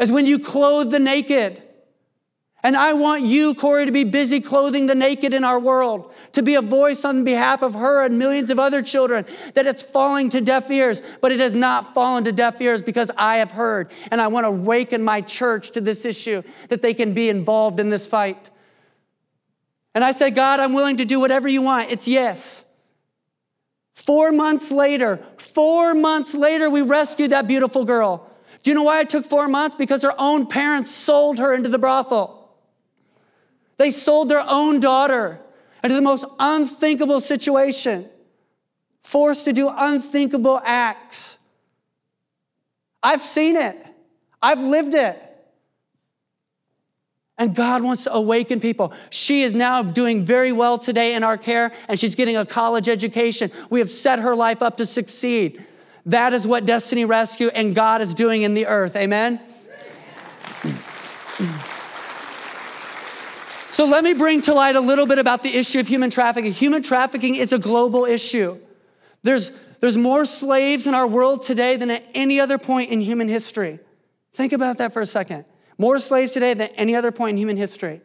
Is 0.00 0.10
when 0.10 0.26
you 0.26 0.40
clothe 0.40 0.90
the 0.90 0.98
naked. 0.98 1.62
And 2.64 2.76
I 2.76 2.92
want 2.92 3.22
you, 3.22 3.54
Corey, 3.54 3.86
to 3.86 3.92
be 3.92 4.02
busy 4.02 4.40
clothing 4.40 4.86
the 4.86 4.94
naked 4.94 5.32
in 5.32 5.44
our 5.44 5.60
world, 5.60 6.12
to 6.32 6.42
be 6.42 6.56
a 6.56 6.62
voice 6.62 7.04
on 7.04 7.22
behalf 7.22 7.62
of 7.62 7.74
her 7.74 8.04
and 8.04 8.18
millions 8.18 8.50
of 8.50 8.58
other 8.58 8.82
children, 8.82 9.26
that 9.54 9.66
it's 9.66 9.82
falling 9.82 10.28
to 10.30 10.40
deaf 10.40 10.68
ears, 10.68 11.00
but 11.20 11.30
it 11.30 11.38
has 11.38 11.54
not 11.54 11.94
fallen 11.94 12.24
to 12.24 12.32
deaf 12.32 12.60
ears 12.60 12.82
because 12.82 13.12
I 13.16 13.36
have 13.36 13.52
heard. 13.52 13.92
And 14.10 14.20
I 14.20 14.26
want 14.26 14.42
to 14.42 14.48
awaken 14.48 15.04
my 15.04 15.20
church 15.20 15.70
to 15.72 15.80
this 15.80 16.04
issue, 16.04 16.42
that 16.68 16.82
they 16.82 16.94
can 16.94 17.14
be 17.14 17.28
involved 17.28 17.78
in 17.78 17.90
this 17.90 18.08
fight. 18.08 18.50
And 19.94 20.02
I 20.02 20.10
said, 20.10 20.34
God, 20.34 20.58
I'm 20.58 20.72
willing 20.72 20.96
to 20.96 21.04
do 21.04 21.20
whatever 21.20 21.46
you 21.46 21.62
want. 21.62 21.92
It's 21.92 22.08
yes. 22.08 22.64
Four 23.94 24.32
months 24.32 24.72
later, 24.72 25.20
four 25.38 25.94
months 25.94 26.34
later, 26.34 26.70
we 26.70 26.82
rescued 26.82 27.30
that 27.30 27.46
beautiful 27.46 27.84
girl. 27.84 28.28
Do 28.64 28.70
you 28.70 28.74
know 28.74 28.82
why 28.82 29.00
it 29.00 29.10
took 29.10 29.24
four 29.24 29.46
months? 29.46 29.76
Because 29.76 30.02
her 30.02 30.14
own 30.18 30.46
parents 30.46 30.90
sold 30.90 31.38
her 31.38 31.54
into 31.54 31.68
the 31.68 31.78
brothel. 31.78 32.37
They 33.78 33.90
sold 33.92 34.28
their 34.28 34.44
own 34.46 34.80
daughter 34.80 35.40
into 35.82 35.94
the 35.94 36.02
most 36.02 36.24
unthinkable 36.38 37.20
situation, 37.20 38.08
forced 39.04 39.44
to 39.44 39.52
do 39.52 39.72
unthinkable 39.74 40.60
acts. 40.64 41.38
I've 43.02 43.22
seen 43.22 43.56
it, 43.56 43.76
I've 44.42 44.60
lived 44.60 44.94
it. 44.94 45.24
And 47.40 47.54
God 47.54 47.82
wants 47.82 48.02
to 48.04 48.12
awaken 48.12 48.58
people. 48.58 48.92
She 49.10 49.42
is 49.42 49.54
now 49.54 49.80
doing 49.80 50.24
very 50.24 50.50
well 50.50 50.76
today 50.76 51.14
in 51.14 51.22
our 51.22 51.38
care, 51.38 51.72
and 51.86 51.98
she's 51.98 52.16
getting 52.16 52.36
a 52.36 52.44
college 52.44 52.88
education. 52.88 53.52
We 53.70 53.78
have 53.78 53.92
set 53.92 54.18
her 54.18 54.34
life 54.34 54.60
up 54.60 54.76
to 54.78 54.86
succeed. 54.86 55.64
That 56.04 56.32
is 56.32 56.48
what 56.48 56.66
Destiny 56.66 57.04
Rescue 57.04 57.46
and 57.48 57.76
God 57.76 58.00
is 58.00 58.12
doing 58.12 58.42
in 58.42 58.54
the 58.54 58.66
earth. 58.66 58.96
Amen? 58.96 59.40
So 63.78 63.84
let 63.84 64.02
me 64.02 64.12
bring 64.12 64.40
to 64.40 64.54
light 64.54 64.74
a 64.74 64.80
little 64.80 65.06
bit 65.06 65.20
about 65.20 65.44
the 65.44 65.56
issue 65.56 65.78
of 65.78 65.86
human 65.86 66.10
trafficking. 66.10 66.50
Human 66.50 66.82
trafficking 66.82 67.36
is 67.36 67.52
a 67.52 67.60
global 67.60 68.06
issue. 68.06 68.58
There's, 69.22 69.52
there's 69.78 69.96
more 69.96 70.24
slaves 70.24 70.88
in 70.88 70.96
our 70.96 71.06
world 71.06 71.44
today 71.44 71.76
than 71.76 71.88
at 71.92 72.04
any 72.12 72.40
other 72.40 72.58
point 72.58 72.90
in 72.90 73.00
human 73.00 73.28
history. 73.28 73.78
Think 74.32 74.52
about 74.52 74.78
that 74.78 74.92
for 74.92 75.00
a 75.00 75.06
second. 75.06 75.44
More 75.78 76.00
slaves 76.00 76.32
today 76.32 76.54
than 76.54 76.70
any 76.70 76.96
other 76.96 77.12
point 77.12 77.34
in 77.34 77.36
human 77.36 77.56
history. 77.56 78.00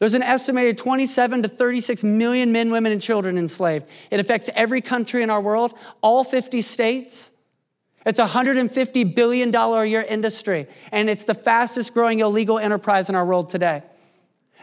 There's 0.00 0.14
an 0.14 0.22
estimated 0.24 0.78
27 0.78 1.44
to 1.44 1.48
36 1.48 2.02
million 2.02 2.50
men, 2.50 2.72
women, 2.72 2.90
and 2.90 3.00
children 3.00 3.38
enslaved. 3.38 3.86
It 4.10 4.18
affects 4.18 4.50
every 4.52 4.80
country 4.80 5.22
in 5.22 5.30
our 5.30 5.40
world, 5.40 5.78
all 6.00 6.24
50 6.24 6.60
states. 6.60 7.30
It's 8.04 8.18
a 8.18 8.26
$150 8.26 9.14
billion 9.14 9.54
a 9.54 9.84
year 9.84 10.02
industry, 10.02 10.66
and 10.90 11.08
it's 11.08 11.22
the 11.22 11.34
fastest 11.34 11.94
growing 11.94 12.18
illegal 12.18 12.58
enterprise 12.58 13.08
in 13.08 13.14
our 13.14 13.24
world 13.24 13.48
today. 13.48 13.84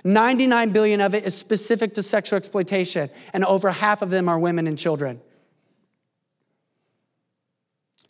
99 0.03 0.71
billion 0.71 1.01
of 1.01 1.13
it 1.13 1.25
is 1.25 1.35
specific 1.35 1.95
to 1.95 2.03
sexual 2.03 2.38
exploitation, 2.38 3.09
and 3.33 3.43
over 3.45 3.71
half 3.71 4.01
of 4.01 4.09
them 4.09 4.29
are 4.29 4.39
women 4.39 4.67
and 4.67 4.77
children. 4.77 5.21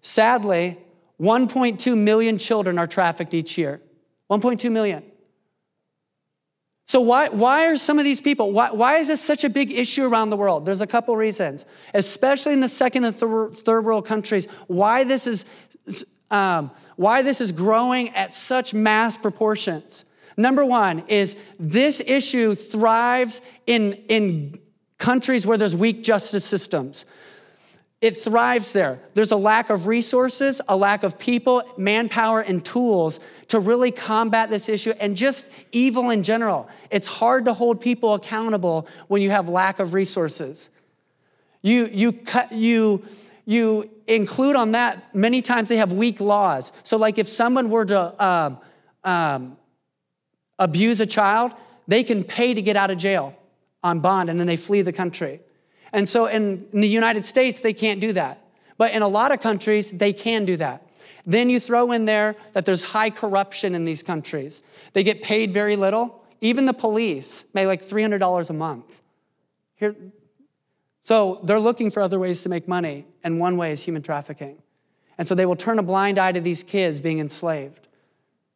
Sadly, 0.01 0.77
1.2 1.19 1.97
million 1.97 2.37
children 2.37 2.79
are 2.79 2.87
trafficked 2.87 3.33
each 3.33 3.57
year. 3.57 3.81
1.2 4.29 4.71
million. 4.71 5.03
So, 6.87 7.01
why, 7.01 7.29
why 7.29 7.67
are 7.67 7.77
some 7.77 7.99
of 7.99 8.05
these 8.05 8.19
people, 8.19 8.51
why, 8.51 8.71
why 8.71 8.97
is 8.97 9.07
this 9.07 9.21
such 9.21 9.43
a 9.43 9.49
big 9.49 9.71
issue 9.71 10.05
around 10.05 10.31
the 10.31 10.37
world? 10.37 10.65
There's 10.65 10.81
a 10.81 10.87
couple 10.87 11.15
reasons, 11.15 11.67
especially 11.93 12.53
in 12.53 12.61
the 12.61 12.67
second 12.67 13.03
and 13.03 13.15
third, 13.15 13.55
third 13.57 13.85
world 13.85 14.05
countries, 14.05 14.47
why 14.67 15.03
this 15.03 15.27
is. 15.27 15.45
Um, 16.31 16.69
why 16.95 17.23
this 17.23 17.41
is 17.41 17.51
growing 17.51 18.09
at 18.09 18.35
such 18.35 18.71
mass 18.71 19.17
proportions. 19.17 20.05
Number 20.39 20.63
one 20.63 21.03
is 21.09 21.35
this 21.59 21.99
issue 21.99 22.55
thrives 22.55 23.41
in, 23.67 23.91
in 24.07 24.57
countries 24.97 25.45
where 25.45 25.57
there's 25.57 25.75
weak 25.75 26.01
justice 26.01 26.45
systems. 26.45 27.05
It 27.99 28.15
thrives 28.15 28.71
there. 28.71 29.01
There's 29.15 29.33
a 29.33 29.35
lack 29.35 29.69
of 29.69 29.85
resources, 29.85 30.61
a 30.69 30.77
lack 30.77 31.03
of 31.03 31.19
people, 31.19 31.63
manpower, 31.75 32.39
and 32.39 32.63
tools 32.63 33.19
to 33.49 33.59
really 33.59 33.91
combat 33.91 34.49
this 34.49 34.69
issue 34.69 34.93
and 35.01 35.17
just 35.17 35.45
evil 35.73 36.09
in 36.09 36.23
general. 36.23 36.69
It's 36.89 37.05
hard 37.07 37.43
to 37.43 37.53
hold 37.53 37.81
people 37.81 38.13
accountable 38.13 38.87
when 39.09 39.21
you 39.21 39.31
have 39.31 39.49
lack 39.49 39.79
of 39.79 39.93
resources. 39.93 40.69
You, 41.61 41.89
you, 41.91 42.13
cut, 42.13 42.53
you, 42.53 43.03
you 43.43 43.89
include 44.07 44.55
on 44.55 44.71
that, 44.71 45.13
many 45.13 45.41
times 45.41 45.67
they 45.67 45.75
have 45.75 45.91
weak 45.91 46.21
laws. 46.21 46.71
So, 46.85 46.95
like 46.95 47.17
if 47.17 47.27
someone 47.27 47.69
were 47.69 47.83
to 47.83 48.25
um, 48.25 48.57
um, 49.03 49.57
abuse 50.59 50.99
a 50.99 51.05
child, 51.05 51.51
they 51.87 52.03
can 52.03 52.23
pay 52.23 52.53
to 52.53 52.61
get 52.61 52.75
out 52.75 52.91
of 52.91 52.97
jail 52.97 53.35
on 53.83 53.99
bond 53.99 54.29
and 54.29 54.39
then 54.39 54.45
they 54.45 54.57
flee 54.57 54.81
the 54.81 54.93
country. 54.93 55.39
And 55.91 56.07
so 56.07 56.27
in, 56.27 56.67
in 56.71 56.81
the 56.81 56.87
United 56.87 57.25
States, 57.25 57.59
they 57.59 57.73
can't 57.73 57.99
do 57.99 58.13
that. 58.13 58.45
But 58.77 58.93
in 58.93 59.01
a 59.01 59.07
lot 59.07 59.31
of 59.31 59.41
countries, 59.41 59.91
they 59.91 60.13
can 60.13 60.45
do 60.45 60.57
that. 60.57 60.85
Then 61.25 61.49
you 61.49 61.59
throw 61.59 61.91
in 61.91 62.05
there 62.05 62.35
that 62.53 62.65
there's 62.65 62.83
high 62.83 63.09
corruption 63.09 63.75
in 63.75 63.85
these 63.85 64.03
countries. 64.03 64.63
They 64.93 65.03
get 65.03 65.21
paid 65.21 65.51
very 65.51 65.75
little. 65.75 66.23
Even 66.41 66.65
the 66.65 66.73
police 66.73 67.45
make 67.53 67.67
like 67.67 67.87
$300 67.87 68.49
a 68.49 68.53
month. 68.53 69.01
Here, 69.75 69.95
so 71.03 71.39
they're 71.43 71.59
looking 71.59 71.89
for 71.89 72.01
other 72.01 72.19
ways 72.19 72.43
to 72.43 72.49
make 72.49 72.67
money, 72.67 73.05
and 73.23 73.39
one 73.39 73.57
way 73.57 73.71
is 73.71 73.81
human 73.81 74.01
trafficking. 74.01 74.61
And 75.17 75.27
so 75.27 75.35
they 75.35 75.45
will 75.45 75.55
turn 75.55 75.79
a 75.79 75.83
blind 75.83 76.17
eye 76.17 76.31
to 76.31 76.39
these 76.39 76.63
kids 76.63 76.99
being 76.99 77.19
enslaved 77.19 77.87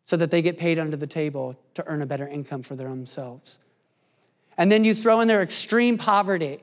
so 0.06 0.16
that 0.18 0.32
they 0.32 0.42
get 0.42 0.58
paid 0.58 0.80
under 0.80 0.96
the 0.96 1.08
table 1.08 1.58
to 1.76 1.86
earn 1.88 2.02
a 2.02 2.06
better 2.06 2.28
income 2.28 2.64
for 2.64 2.76
their 2.76 2.88
own 2.88 3.06
selves. 3.06 3.60
And 4.58 4.72
then 4.72 4.84
you 4.84 4.94
throw 4.94 5.22
in 5.22 5.28
their 5.28 5.42
extreme 5.42 5.98
poverty 5.98 6.60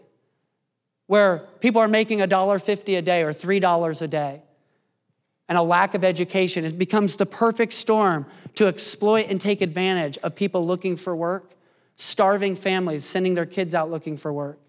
where 1.07 1.49
people 1.61 1.81
are 1.83 1.89
making 1.89 2.21
$1.50 2.21 2.99
a 2.99 3.03
day 3.03 3.23
or 3.23 3.33
$3 3.33 4.03
a 4.03 4.07
day 4.07 4.43
and 5.49 5.59
a 5.59 5.63
lack 5.63 5.95
of 5.95 6.05
education. 6.05 6.65
It 6.65 6.79
becomes 6.79 7.17
the 7.17 7.27
perfect 7.27 7.73
storm 7.73 8.27
to 8.55 8.69
exploit 8.69 9.27
and 9.29 9.41
take 9.41 9.61
advantage 9.61 10.19
of 10.19 10.37
people 10.37 10.65
looking 10.65 10.97
for 10.97 11.17
work, 11.17 11.55
starving 11.97 12.55
families, 12.55 13.05
sending 13.05 13.35
their 13.35 13.47
kids 13.47 13.75
out 13.75 13.91
looking 13.91 14.17
for 14.17 14.33
work. 14.33 14.61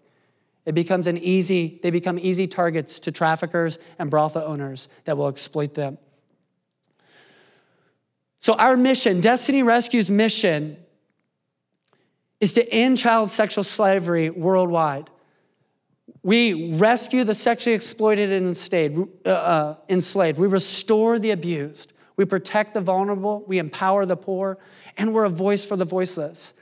It 0.66 0.74
becomes 0.74 1.06
an 1.06 1.18
easy, 1.18 1.78
they 1.82 1.90
become 1.90 2.18
easy 2.18 2.46
targets 2.48 2.98
to 3.00 3.12
traffickers 3.12 3.78
and 3.98 4.10
brothel 4.10 4.42
owners 4.42 4.88
that 5.04 5.16
will 5.16 5.28
exploit 5.28 5.74
them. 5.74 5.98
So, 8.42 8.54
our 8.54 8.76
mission, 8.76 9.20
Destiny 9.20 9.62
Rescue's 9.62 10.10
mission, 10.10 10.76
is 12.40 12.54
to 12.54 12.68
end 12.72 12.98
child 12.98 13.30
sexual 13.30 13.62
slavery 13.62 14.30
worldwide. 14.30 15.08
We 16.24 16.74
rescue 16.74 17.22
the 17.22 17.36
sexually 17.36 17.76
exploited 17.76 18.32
and 18.32 18.48
enslaved, 18.48 18.98
uh, 19.24 19.28
uh, 19.28 19.76
enslaved. 19.88 20.40
We 20.40 20.48
restore 20.48 21.20
the 21.20 21.30
abused. 21.30 21.92
We 22.16 22.24
protect 22.24 22.74
the 22.74 22.80
vulnerable. 22.80 23.44
We 23.46 23.58
empower 23.58 24.06
the 24.06 24.16
poor. 24.16 24.58
And 24.98 25.14
we're 25.14 25.24
a 25.24 25.30
voice 25.30 25.64
for 25.64 25.76
the 25.76 25.84
voiceless. 25.84 26.52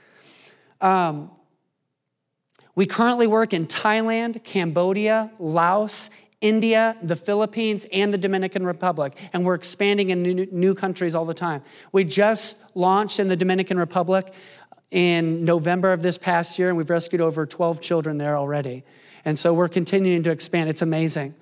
Um, 0.81 1.31
we 2.75 2.85
currently 2.85 3.25
work 3.25 3.53
in 3.53 3.65
Thailand, 3.65 4.43
Cambodia, 4.43 5.31
Laos, 5.39 6.11
India, 6.41 6.97
the 7.03 7.15
Philippines, 7.15 7.85
and 7.93 8.11
the 8.11 8.17
Dominican 8.17 8.65
Republic, 8.65 9.15
and 9.31 9.45
we're 9.45 9.53
expanding 9.53 10.09
in 10.09 10.23
new, 10.23 10.47
new, 10.51 10.73
countries 10.73 11.13
all 11.13 11.25
the 11.25 11.35
time. 11.35 11.61
We 11.91 12.03
just 12.03 12.57
launched 12.73 13.19
in 13.19 13.27
the 13.27 13.35
Dominican 13.35 13.77
Republic 13.77 14.33
in 14.89 15.45
November 15.45 15.93
of 15.93 16.01
this 16.01 16.17
past 16.17 16.57
year, 16.57 16.69
and 16.69 16.77
we've 16.77 16.89
rescued 16.89 17.21
over 17.21 17.45
12 17.45 17.79
children 17.79 18.17
there 18.17 18.37
already. 18.37 18.83
And 19.23 19.37
so 19.37 19.53
we're 19.53 19.69
continuing 19.69 20.23
to 20.23 20.31
expand. 20.31 20.69
It's 20.69 20.81
amazing. 20.81 21.35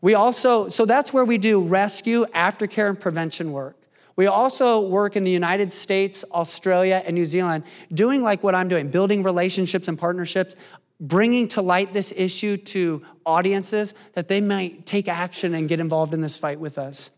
We 0.00 0.14
also, 0.14 0.68
so 0.68 0.84
that's 0.84 1.12
where 1.12 1.24
we 1.24 1.38
do 1.38 1.62
rescue, 1.62 2.26
aftercare, 2.34 2.90
and 2.90 2.98
prevention 2.98 3.52
work. 3.52 3.76
We 4.16 4.26
also 4.26 4.80
work 4.80 5.14
in 5.14 5.24
the 5.24 5.30
United 5.30 5.72
States, 5.72 6.24
Australia, 6.32 7.02
and 7.04 7.14
New 7.14 7.26
Zealand, 7.26 7.64
doing 7.92 8.22
like 8.22 8.42
what 8.42 8.54
I'm 8.54 8.68
doing, 8.68 8.88
building 8.88 9.22
relationships 9.22 9.88
and 9.88 9.98
partnerships, 9.98 10.54
bringing 11.00 11.48
to 11.48 11.62
light 11.62 11.92
this 11.92 12.12
issue 12.16 12.56
to 12.56 13.02
audiences 13.24 13.94
that 14.14 14.28
they 14.28 14.40
might 14.40 14.86
take 14.86 15.08
action 15.08 15.54
and 15.54 15.68
get 15.68 15.80
involved 15.80 16.14
in 16.14 16.20
this 16.20 16.38
fight 16.38 16.58
with 16.58 16.78
us. 16.78 17.10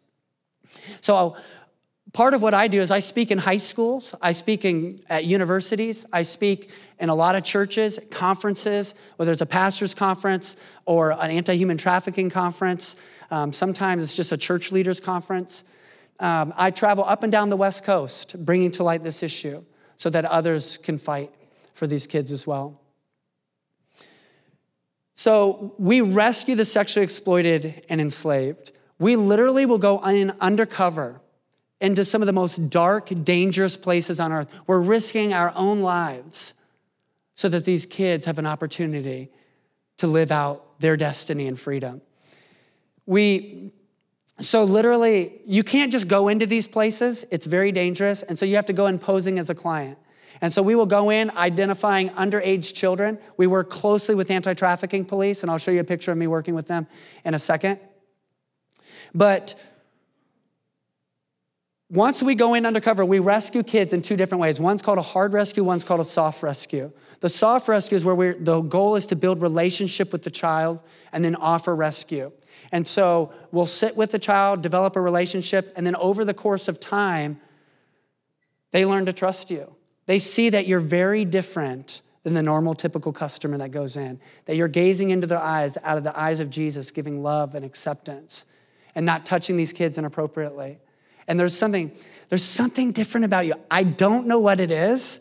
So 1.00 1.36
part 2.12 2.34
of 2.34 2.42
what 2.42 2.54
I 2.54 2.68
do 2.68 2.80
is 2.80 2.90
I 2.90 3.00
speak 3.00 3.30
in 3.30 3.38
high 3.38 3.58
schools, 3.58 4.14
I 4.20 4.32
speak 4.32 4.64
in, 4.64 5.02
at 5.08 5.24
universities, 5.24 6.06
I 6.12 6.22
speak 6.22 6.70
in 6.98 7.08
a 7.08 7.14
lot 7.14 7.36
of 7.36 7.44
churches, 7.44 7.98
conferences, 8.10 8.94
whether 9.16 9.32
it's 9.32 9.42
a 9.42 9.46
pastor's 9.46 9.94
conference 9.94 10.56
or 10.86 11.12
an 11.12 11.30
anti 11.30 11.54
human 11.54 11.76
trafficking 11.76 12.30
conference. 12.30 12.96
Um, 13.30 13.52
sometimes 13.52 14.02
it's 14.02 14.16
just 14.16 14.32
a 14.32 14.36
church 14.36 14.72
leaders 14.72 15.00
conference. 15.00 15.64
Um, 16.18 16.52
I 16.56 16.70
travel 16.70 17.04
up 17.04 17.22
and 17.22 17.30
down 17.30 17.48
the 17.48 17.56
West 17.56 17.84
Coast 17.84 18.44
bringing 18.44 18.72
to 18.72 18.82
light 18.82 19.02
this 19.02 19.22
issue 19.22 19.62
so 19.96 20.10
that 20.10 20.24
others 20.24 20.78
can 20.78 20.98
fight 20.98 21.32
for 21.74 21.86
these 21.86 22.06
kids 22.06 22.32
as 22.32 22.46
well. 22.46 22.80
So 25.18 25.74
we 25.78 26.00
rescue 26.00 26.54
the 26.54 26.64
sexually 26.64 27.02
exploited 27.02 27.85
and 27.88 28.00
enslaved. 28.00 28.70
We 29.00 29.16
literally 29.16 29.66
will 29.66 29.78
go 29.78 30.00
in 30.04 30.33
undercover 30.40 31.20
into 31.81 32.04
some 32.04 32.22
of 32.22 32.26
the 32.26 32.33
most 32.33 32.70
dark, 32.70 33.11
dangerous 33.24 33.76
places 33.76 34.20
on 34.20 34.31
earth. 34.31 34.46
We're 34.68 34.78
risking 34.78 35.33
our 35.33 35.52
own 35.57 35.81
lives 35.81 36.54
so 37.35 37.48
that 37.48 37.64
these 37.64 37.85
kids 37.85 38.26
have 38.26 38.38
an 38.38 38.46
opportunity 38.46 39.33
to 39.96 40.07
live 40.07 40.31
out 40.31 40.78
their 40.78 40.96
destiny 40.96 41.48
and 41.48 41.59
freedom. 41.59 42.00
We, 43.04 43.72
so 44.38 44.62
literally, 44.62 45.40
you 45.44 45.64
can't 45.64 45.90
just 45.90 46.07
go 46.07 46.28
into 46.28 46.46
these 46.46 46.68
places, 46.68 47.24
it's 47.33 47.44
very 47.44 47.72
dangerous, 47.72 48.22
and 48.22 48.38
so 48.38 48.46
you 48.46 48.54
have 48.54 48.66
to 48.66 48.72
go 48.72 48.87
in 48.87 49.00
posing 49.00 49.40
as 49.40 49.50
a 49.50 49.54
client. 49.57 49.98
And 50.40 50.53
so 50.53 50.62
we 50.62 50.74
will 50.74 50.87
go 50.87 51.11
in 51.11 51.31
identifying 51.33 52.11
underage 52.11 52.74
children. 52.74 53.18
We 53.37 53.46
work 53.46 53.70
closely 53.70 54.14
with 54.14 54.31
anti 54.31 54.55
trafficking 54.55 55.05
police, 55.05 55.42
and 55.42 55.51
I'll 55.51 55.59
show 55.59 55.70
you 55.70 55.81
a 55.81 55.85
picture 55.85 56.12
of 56.12 56.18
me 56.18 56.27
working 56.27 56.55
with 56.55 56.68
them 56.68 56.87
in 57.24 57.35
a 57.35 57.38
second. 57.38 57.81
But 59.14 59.55
once 61.90 62.22
we 62.22 62.35
go 62.35 62.55
in 62.55 62.66
undercover, 62.66 63.05
we 63.05 63.18
rescue 63.18 63.62
kids 63.62 63.92
in 63.92 64.03
two 64.03 64.16
different 64.16 64.42
ways. 64.42 64.61
One's 64.61 64.83
called 64.83 64.98
a 64.98 65.03
hard 65.03 65.33
rescue, 65.33 65.64
one's 65.64 65.85
called 65.85 66.01
a 66.01 66.05
soft 66.05 66.42
rescue. 66.42 66.92
The 67.20 67.29
soft 67.29 67.66
rescue 67.66 67.96
is 67.96 68.05
where 68.05 68.35
the 68.35 68.61
goal 68.61 68.94
is 68.96 69.07
to 69.07 69.16
build 69.16 69.40
relationship 69.40 70.12
with 70.12 70.22
the 70.22 70.31
child 70.31 70.81
and 71.12 71.24
then 71.24 71.35
offer 71.35 71.74
rescue. 71.74 72.31
And 72.70 72.87
so 72.87 73.33
we'll 73.51 73.66
sit 73.66 73.96
with 73.96 74.11
the 74.11 74.18
child, 74.18 74.62
develop 74.62 74.96
a 74.96 75.01
relationship, 75.01 75.72
and 75.77 75.87
then 75.87 75.96
over 75.96 76.24
the 76.24 76.35
course 76.35 76.68
of 76.68 76.79
time, 76.79 77.40
they 78.70 78.85
learn 78.85 79.07
to 79.07 79.12
trust 79.12 79.51
you. 79.51 79.74
They 80.08 80.18
see 80.18 80.50
that 80.50 80.66
you're 80.66 80.80
very 80.80 81.24
different 81.24 82.02
than 82.24 82.34
the 82.34 82.42
normal, 82.42 82.74
typical 82.74 83.12
customer 83.12 83.56
that 83.58 83.70
goes 83.70 83.96
in, 83.96 84.20
that 84.46 84.56
you're 84.56 84.68
gazing 84.68 85.10
into 85.10 85.28
their 85.28 85.38
eyes 85.38 85.78
out 85.84 85.96
of 85.96 86.04
the 86.04 86.18
eyes 86.18 86.40
of 86.40 86.50
Jesus, 86.50 86.90
giving 86.90 87.22
love 87.22 87.54
and 87.54 87.64
acceptance, 87.64 88.44
and 88.94 89.06
not 89.06 89.24
touching 89.24 89.56
these 89.56 89.72
kids 89.72 89.96
inappropriately 89.96 90.80
and 91.28 91.38
there's 91.38 91.56
something 91.56 91.92
there's 92.30 92.42
something 92.42 92.90
different 92.90 93.26
about 93.26 93.46
you. 93.46 93.54
I 93.70 93.84
don't 93.84 94.26
know 94.26 94.38
what 94.38 94.60
it 94.60 94.70
is, 94.70 95.20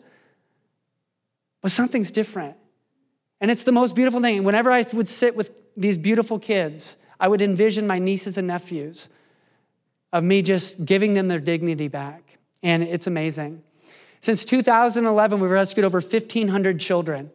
but 1.62 1.70
something's 1.70 2.10
different. 2.10 2.56
And 3.40 3.50
it's 3.50 3.62
the 3.62 3.72
most 3.72 3.94
beautiful 3.94 4.20
thing. 4.20 4.42
Whenever 4.42 4.70
I 4.70 4.84
would 4.92 5.08
sit 5.08 5.36
with 5.36 5.52
these 5.76 5.96
beautiful 5.96 6.38
kids, 6.38 6.96
I 7.20 7.28
would 7.28 7.40
envision 7.40 7.86
my 7.86 7.98
nieces 7.98 8.36
and 8.36 8.48
nephews 8.48 9.08
of 10.12 10.24
me 10.24 10.42
just 10.42 10.84
giving 10.84 11.14
them 11.14 11.28
their 11.28 11.38
dignity 11.38 11.88
back. 11.88 12.38
And 12.62 12.82
it's 12.82 13.06
amazing. 13.06 13.62
Since 14.20 14.44
2011, 14.44 15.40
we've 15.40 15.50
rescued 15.50 15.84
over 15.84 16.00
1,500 16.00 16.80
children. 16.80 17.30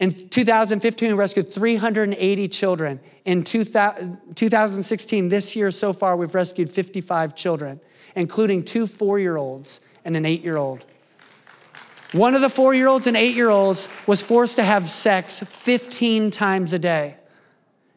In 0.00 0.28
2015, 0.28 1.08
we 1.08 1.14
rescued 1.14 1.52
380 1.52 2.48
children. 2.48 3.00
In 3.24 3.44
2016, 3.44 5.28
this 5.28 5.54
year 5.54 5.70
so 5.70 5.92
far, 5.92 6.16
we've 6.16 6.34
rescued 6.34 6.70
55 6.70 7.34
children, 7.36 7.80
including 8.16 8.64
two 8.64 8.86
four 8.86 9.18
year 9.18 9.36
olds 9.36 9.80
and 10.04 10.16
an 10.16 10.26
eight 10.26 10.42
year 10.42 10.56
old. 10.56 10.84
One 12.12 12.34
of 12.34 12.42
the 12.42 12.50
four 12.50 12.74
year 12.74 12.86
olds 12.86 13.06
and 13.06 13.16
eight 13.16 13.34
year 13.34 13.50
olds 13.50 13.88
was 14.06 14.20
forced 14.22 14.56
to 14.56 14.62
have 14.62 14.90
sex 14.90 15.40
15 15.40 16.30
times 16.30 16.72
a 16.72 16.78
day. 16.78 17.16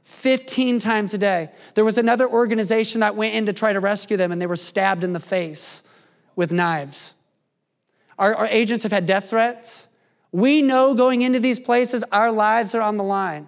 15 0.05 0.79
times 0.79 1.13
a 1.13 1.17
day. 1.17 1.49
There 1.75 1.83
was 1.83 1.97
another 1.97 2.27
organization 2.27 3.01
that 3.01 3.15
went 3.15 3.35
in 3.35 3.45
to 3.47 3.53
try 3.53 3.73
to 3.73 3.79
rescue 3.79 4.15
them, 4.15 4.31
and 4.31 4.41
they 4.41 4.47
were 4.47 4.55
stabbed 4.55 5.03
in 5.03 5.11
the 5.13 5.19
face 5.19 5.83
with 6.35 6.51
knives. 6.51 7.13
Our, 8.17 8.33
our 8.33 8.47
agents 8.47 8.83
have 8.83 8.91
had 8.91 9.05
death 9.05 9.29
threats. 9.29 9.87
We 10.31 10.61
know 10.61 10.93
going 10.93 11.21
into 11.21 11.39
these 11.39 11.59
places, 11.59 12.03
our 12.11 12.31
lives 12.31 12.75
are 12.75 12.81
on 12.81 12.97
the 12.97 13.03
line. 13.03 13.47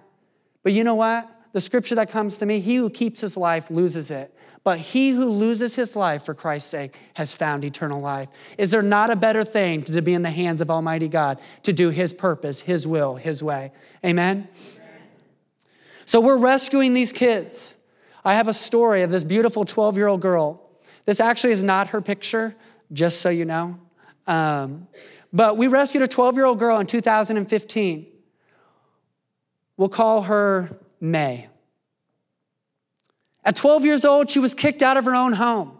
But 0.62 0.72
you 0.72 0.84
know 0.84 0.94
what? 0.94 1.28
The 1.52 1.60
scripture 1.60 1.94
that 1.96 2.10
comes 2.10 2.38
to 2.38 2.46
me 2.46 2.60
he 2.60 2.76
who 2.76 2.90
keeps 2.90 3.20
his 3.20 3.36
life 3.36 3.70
loses 3.70 4.10
it. 4.10 4.34
But 4.62 4.78
he 4.78 5.10
who 5.10 5.24
loses 5.24 5.74
his 5.74 5.96
life 5.96 6.24
for 6.24 6.34
Christ's 6.34 6.70
sake 6.70 6.96
has 7.14 7.32
found 7.32 7.64
eternal 7.64 8.00
life. 8.00 8.28
Is 8.58 8.70
there 8.70 8.82
not 8.82 9.10
a 9.10 9.16
better 9.16 9.42
thing 9.42 9.82
to 9.84 10.02
be 10.02 10.12
in 10.12 10.22
the 10.22 10.30
hands 10.30 10.60
of 10.60 10.70
Almighty 10.70 11.08
God, 11.08 11.40
to 11.62 11.72
do 11.72 11.88
his 11.88 12.12
purpose, 12.12 12.60
his 12.60 12.86
will, 12.86 13.16
his 13.16 13.42
way? 13.42 13.72
Amen? 14.04 14.48
So 16.04 16.20
we're 16.20 16.36
rescuing 16.36 16.92
these 16.92 17.12
kids. 17.12 17.74
I 18.22 18.34
have 18.34 18.48
a 18.48 18.54
story 18.54 19.02
of 19.02 19.10
this 19.10 19.24
beautiful 19.24 19.64
12 19.64 19.96
year 19.96 20.08
old 20.08 20.20
girl. 20.20 20.60
This 21.06 21.20
actually 21.20 21.52
is 21.52 21.64
not 21.64 21.88
her 21.88 22.02
picture, 22.02 22.54
just 22.92 23.20
so 23.20 23.30
you 23.30 23.46
know. 23.46 23.78
Um, 24.30 24.86
but 25.32 25.56
we 25.56 25.66
rescued 25.66 26.04
a 26.04 26.08
12 26.08 26.36
year 26.36 26.44
old 26.44 26.58
girl 26.60 26.78
in 26.78 26.86
2015. 26.86 28.06
We'll 29.76 29.88
call 29.88 30.22
her 30.22 30.78
May. 31.00 31.48
At 33.44 33.56
12 33.56 33.84
years 33.84 34.04
old, 34.04 34.30
she 34.30 34.38
was 34.38 34.54
kicked 34.54 34.82
out 34.82 34.96
of 34.96 35.04
her 35.04 35.14
own 35.14 35.32
home 35.32 35.76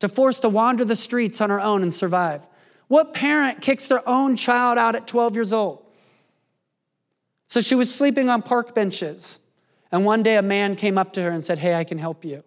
to 0.00 0.08
force 0.08 0.40
to 0.40 0.48
wander 0.48 0.84
the 0.84 0.96
streets 0.96 1.40
on 1.40 1.50
her 1.50 1.60
own 1.60 1.82
and 1.82 1.94
survive. 1.94 2.42
What 2.88 3.14
parent 3.14 3.60
kicks 3.60 3.86
their 3.86 4.06
own 4.08 4.36
child 4.36 4.76
out 4.76 4.96
at 4.96 5.06
12 5.06 5.36
years 5.36 5.52
old? 5.52 5.84
So 7.48 7.60
she 7.60 7.76
was 7.76 7.94
sleeping 7.94 8.28
on 8.28 8.42
park 8.42 8.74
benches. 8.74 9.38
And 9.92 10.04
one 10.04 10.24
day 10.24 10.36
a 10.38 10.42
man 10.42 10.74
came 10.74 10.98
up 10.98 11.12
to 11.12 11.22
her 11.22 11.30
and 11.30 11.44
said, 11.44 11.58
Hey, 11.58 11.74
I 11.74 11.84
can 11.84 11.98
help 11.98 12.24
you. 12.24 12.42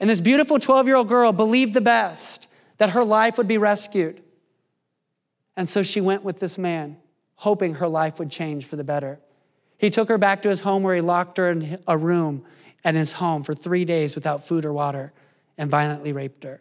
And 0.00 0.08
this 0.08 0.22
beautiful 0.22 0.58
12 0.58 0.86
year 0.86 0.96
old 0.96 1.08
girl 1.08 1.32
believed 1.32 1.74
the 1.74 1.82
best 1.82 2.48
that 2.84 2.92
her 2.92 3.02
life 3.02 3.38
would 3.38 3.48
be 3.48 3.56
rescued. 3.56 4.20
And 5.56 5.66
so 5.66 5.82
she 5.82 6.02
went 6.02 6.22
with 6.22 6.38
this 6.38 6.58
man, 6.58 6.98
hoping 7.36 7.76
her 7.76 7.88
life 7.88 8.18
would 8.18 8.30
change 8.30 8.66
for 8.66 8.76
the 8.76 8.84
better. 8.84 9.18
He 9.78 9.88
took 9.88 10.10
her 10.10 10.18
back 10.18 10.42
to 10.42 10.50
his 10.50 10.60
home 10.60 10.82
where 10.82 10.94
he 10.94 11.00
locked 11.00 11.38
her 11.38 11.50
in 11.50 11.78
a 11.88 11.96
room 11.96 12.44
at 12.84 12.94
his 12.94 13.12
home 13.12 13.42
for 13.42 13.54
three 13.54 13.86
days 13.86 14.14
without 14.14 14.46
food 14.46 14.66
or 14.66 14.72
water 14.74 15.14
and 15.56 15.70
violently 15.70 16.12
raped 16.12 16.44
her. 16.44 16.60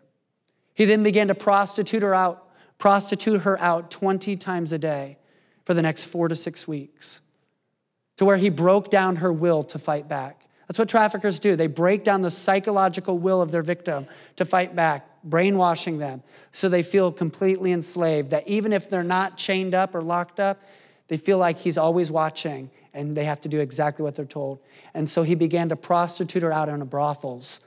He 0.73 0.85
then 0.85 1.03
began 1.03 1.27
to 1.27 1.35
prostitute 1.35 2.03
her 2.03 2.15
out, 2.15 2.47
prostitute 2.77 3.41
her 3.41 3.59
out 3.59 3.91
20 3.91 4.37
times 4.37 4.71
a 4.71 4.77
day 4.77 5.17
for 5.65 5.73
the 5.73 5.81
next 5.81 6.05
four 6.05 6.29
to 6.29 6.37
six 6.37 6.65
weeks, 6.65 7.19
to 8.15 8.23
where 8.23 8.37
he 8.37 8.47
broke 8.47 8.89
down 8.89 9.17
her 9.17 9.33
will 9.33 9.61
to 9.65 9.77
fight 9.77 10.07
back. 10.07 10.47
That's 10.69 10.79
what 10.79 10.87
traffickers 10.87 11.41
do. 11.41 11.57
They 11.57 11.67
break 11.67 12.05
down 12.05 12.21
the 12.21 12.31
psychological 12.31 13.17
will 13.17 13.41
of 13.41 13.51
their 13.51 13.61
victim 13.61 14.07
to 14.37 14.45
fight 14.45 14.73
back, 14.73 15.09
brainwashing 15.23 15.97
them 15.97 16.21
so 16.51 16.69
they 16.69 16.83
feel 16.83 17.11
completely 17.11 17.71
enslaved. 17.71 18.31
That 18.31 18.47
even 18.47 18.73
if 18.73 18.89
they're 18.89 19.03
not 19.03 19.37
chained 19.37 19.73
up 19.73 19.95
or 19.95 20.01
locked 20.01 20.39
up, 20.39 20.61
they 21.07 21.17
feel 21.17 21.37
like 21.37 21.57
he's 21.57 21.77
always 21.77 22.11
watching 22.11 22.69
and 22.93 23.15
they 23.15 23.25
have 23.25 23.41
to 23.41 23.49
do 23.49 23.59
exactly 23.59 24.03
what 24.03 24.15
they're 24.15 24.25
told. 24.25 24.59
And 24.93 25.09
so 25.09 25.23
he 25.23 25.35
began 25.35 25.69
to 25.69 25.75
prostitute 25.75 26.43
her 26.43 26.53
out 26.53 26.69
in 26.69 26.83
brothels, 26.85 27.59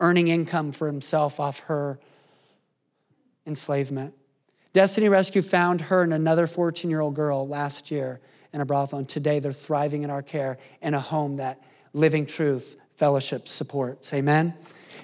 earning 0.00 0.28
income 0.28 0.72
for 0.72 0.86
himself 0.86 1.40
off 1.40 1.60
her 1.60 1.98
enslavement. 3.46 4.14
Destiny 4.72 5.08
Rescue 5.08 5.42
found 5.42 5.80
her 5.82 6.02
and 6.02 6.12
another 6.12 6.46
14 6.46 6.90
year 6.90 7.00
old 7.00 7.14
girl 7.14 7.46
last 7.46 7.90
year 7.90 8.20
in 8.52 8.60
a 8.60 8.64
brothel, 8.64 8.98
and 8.98 9.08
today 9.08 9.38
they're 9.38 9.52
thriving 9.52 10.02
in 10.02 10.10
our 10.10 10.22
care 10.22 10.58
in 10.82 10.94
a 10.94 11.00
home 11.00 11.36
that 11.36 11.62
Living 11.92 12.26
Truth 12.26 12.76
Fellowship 12.96 13.48
supports. 13.48 14.12
Amen. 14.12 14.54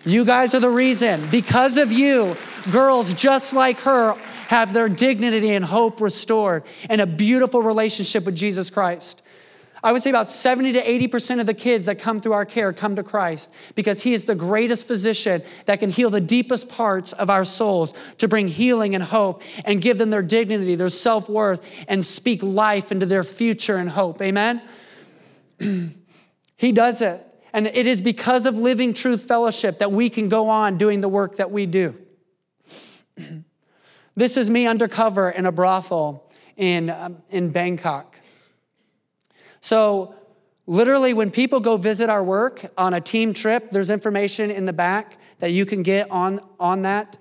You 0.04 0.24
guys 0.24 0.54
are 0.54 0.60
the 0.60 0.70
reason. 0.70 1.28
Because 1.30 1.76
of 1.76 1.92
you, 1.92 2.36
girls 2.70 3.12
just 3.12 3.52
like 3.52 3.80
her 3.80 4.14
have 4.48 4.72
their 4.72 4.88
dignity 4.88 5.50
and 5.50 5.64
hope 5.64 6.00
restored 6.00 6.64
and 6.88 7.00
a 7.00 7.06
beautiful 7.06 7.62
relationship 7.62 8.24
with 8.24 8.34
Jesus 8.34 8.70
Christ. 8.70 9.22
I 9.82 9.92
would 9.92 10.02
say 10.02 10.10
about 10.10 10.28
70 10.28 10.72
to 10.72 10.82
80% 10.82 11.40
of 11.40 11.46
the 11.46 11.54
kids 11.54 11.86
that 11.86 11.98
come 11.98 12.20
through 12.20 12.32
our 12.32 12.44
care 12.44 12.72
come 12.72 12.96
to 12.96 13.02
Christ 13.02 13.50
because 13.74 14.02
He 14.02 14.12
is 14.12 14.24
the 14.24 14.34
greatest 14.34 14.86
physician 14.86 15.42
that 15.66 15.80
can 15.80 15.90
heal 15.90 16.10
the 16.10 16.20
deepest 16.20 16.68
parts 16.68 17.12
of 17.12 17.30
our 17.30 17.44
souls 17.44 17.94
to 18.18 18.28
bring 18.28 18.48
healing 18.48 18.94
and 18.94 19.04
hope 19.04 19.42
and 19.64 19.80
give 19.80 19.96
them 19.98 20.10
their 20.10 20.22
dignity, 20.22 20.74
their 20.74 20.90
self 20.90 21.28
worth, 21.28 21.62
and 21.88 22.04
speak 22.04 22.42
life 22.42 22.92
into 22.92 23.06
their 23.06 23.24
future 23.24 23.76
and 23.76 23.88
hope. 23.88 24.20
Amen? 24.20 24.60
he 26.56 26.72
does 26.72 27.00
it. 27.00 27.26
And 27.52 27.66
it 27.66 27.86
is 27.86 28.00
because 28.00 28.46
of 28.46 28.56
Living 28.56 28.94
Truth 28.94 29.22
Fellowship 29.22 29.78
that 29.78 29.90
we 29.90 30.08
can 30.08 30.28
go 30.28 30.48
on 30.48 30.78
doing 30.78 31.00
the 31.00 31.08
work 31.08 31.36
that 31.36 31.50
we 31.50 31.66
do. 31.66 31.94
this 34.14 34.36
is 34.36 34.48
me 34.50 34.66
undercover 34.66 35.30
in 35.30 35.46
a 35.46 35.52
brothel 35.52 36.30
in, 36.56 36.90
um, 36.90 37.18
in 37.30 37.50
Bangkok. 37.50 38.20
So, 39.60 40.14
literally, 40.66 41.12
when 41.12 41.30
people 41.30 41.60
go 41.60 41.76
visit 41.76 42.08
our 42.08 42.22
work 42.22 42.64
on 42.78 42.94
a 42.94 43.00
team 43.00 43.34
trip, 43.34 43.70
there's 43.70 43.90
information 43.90 44.50
in 44.50 44.64
the 44.64 44.72
back 44.72 45.18
that 45.40 45.52
you 45.52 45.66
can 45.66 45.82
get 45.82 46.10
on, 46.10 46.40
on 46.58 46.82
that. 46.82 47.16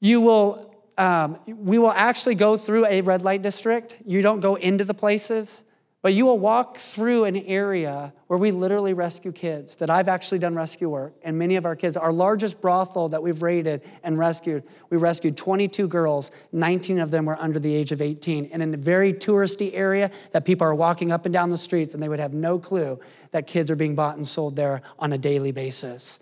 You 0.00 0.20
will, 0.20 0.74
um, 0.96 1.38
we 1.46 1.78
will 1.78 1.92
actually 1.92 2.36
go 2.36 2.56
through 2.56 2.86
a 2.86 3.00
red 3.00 3.22
light 3.22 3.42
district. 3.42 3.96
You 4.06 4.22
don't 4.22 4.40
go 4.40 4.54
into 4.54 4.84
the 4.84 4.94
places. 4.94 5.63
But 6.04 6.12
you 6.12 6.26
will 6.26 6.38
walk 6.38 6.76
through 6.76 7.24
an 7.24 7.34
area 7.46 8.12
where 8.26 8.38
we 8.38 8.50
literally 8.50 8.92
rescue 8.92 9.32
kids, 9.32 9.74
that 9.76 9.88
I've 9.88 10.06
actually 10.06 10.38
done 10.38 10.54
rescue 10.54 10.90
work, 10.90 11.14
and 11.22 11.38
many 11.38 11.56
of 11.56 11.64
our 11.64 11.74
kids. 11.74 11.96
Our 11.96 12.12
largest 12.12 12.60
brothel 12.60 13.08
that 13.08 13.22
we've 13.22 13.42
raided 13.42 13.80
and 14.02 14.18
rescued, 14.18 14.64
we 14.90 14.98
rescued 14.98 15.34
22 15.38 15.88
girls, 15.88 16.30
19 16.52 16.98
of 16.98 17.10
them 17.10 17.24
were 17.24 17.40
under 17.40 17.58
the 17.58 17.74
age 17.74 17.90
of 17.90 18.02
18, 18.02 18.50
and 18.52 18.62
in 18.62 18.74
a 18.74 18.76
very 18.76 19.14
touristy 19.14 19.70
area 19.72 20.10
that 20.32 20.44
people 20.44 20.66
are 20.66 20.74
walking 20.74 21.10
up 21.10 21.24
and 21.24 21.32
down 21.32 21.48
the 21.48 21.56
streets, 21.56 21.94
and 21.94 22.02
they 22.02 22.10
would 22.10 22.20
have 22.20 22.34
no 22.34 22.58
clue 22.58 23.00
that 23.30 23.46
kids 23.46 23.70
are 23.70 23.76
being 23.76 23.94
bought 23.94 24.16
and 24.16 24.28
sold 24.28 24.56
there 24.56 24.82
on 24.98 25.14
a 25.14 25.18
daily 25.18 25.52
basis. 25.52 26.20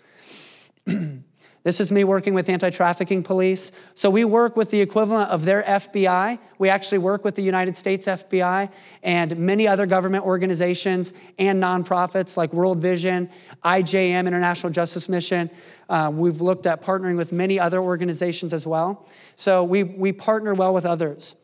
This 1.63 1.79
is 1.79 1.93
me 1.93 2.03
working 2.03 2.33
with 2.33 2.49
anti 2.49 2.69
trafficking 2.69 3.23
police. 3.23 3.71
So 3.95 4.09
we 4.09 4.25
work 4.25 4.57
with 4.57 4.69
the 4.69 4.81
equivalent 4.81 5.29
of 5.29 5.45
their 5.45 5.63
FBI. 5.63 6.37
We 6.57 6.67
actually 6.67 6.97
work 6.97 7.23
with 7.23 7.35
the 7.35 7.41
United 7.41 7.77
States 7.77 8.05
FBI 8.05 8.69
and 9.01 9.37
many 9.37 9.65
other 9.65 9.85
government 9.85 10.25
organizations 10.25 11.13
and 11.39 11.63
nonprofits 11.63 12.35
like 12.35 12.51
World 12.51 12.79
Vision, 12.79 13.29
IJM, 13.63 14.27
International 14.27 14.73
Justice 14.73 15.07
Mission. 15.07 15.49
Uh, 15.87 16.11
we've 16.13 16.41
looked 16.41 16.65
at 16.65 16.83
partnering 16.83 17.15
with 17.15 17.31
many 17.31 17.57
other 17.57 17.79
organizations 17.79 18.51
as 18.51 18.67
well. 18.67 19.07
So 19.37 19.63
we, 19.63 19.83
we 19.83 20.11
partner 20.11 20.53
well 20.53 20.73
with 20.73 20.85
others. 20.85 21.35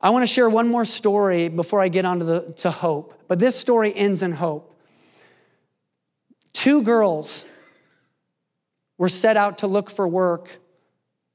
I 0.00 0.10
want 0.10 0.22
to 0.22 0.32
share 0.32 0.48
one 0.48 0.68
more 0.68 0.84
story 0.84 1.48
before 1.48 1.80
I 1.80 1.88
get 1.88 2.04
on 2.04 2.20
to, 2.20 2.24
the, 2.24 2.40
to 2.58 2.70
hope, 2.70 3.14
but 3.26 3.40
this 3.40 3.56
story 3.56 3.92
ends 3.94 4.22
in 4.22 4.32
hope. 4.32 4.70
Two 6.52 6.82
girls 6.82 7.44
were 8.98 9.08
set 9.08 9.36
out 9.36 9.58
to 9.58 9.66
look 9.66 9.90
for 9.90 10.06
work 10.06 10.58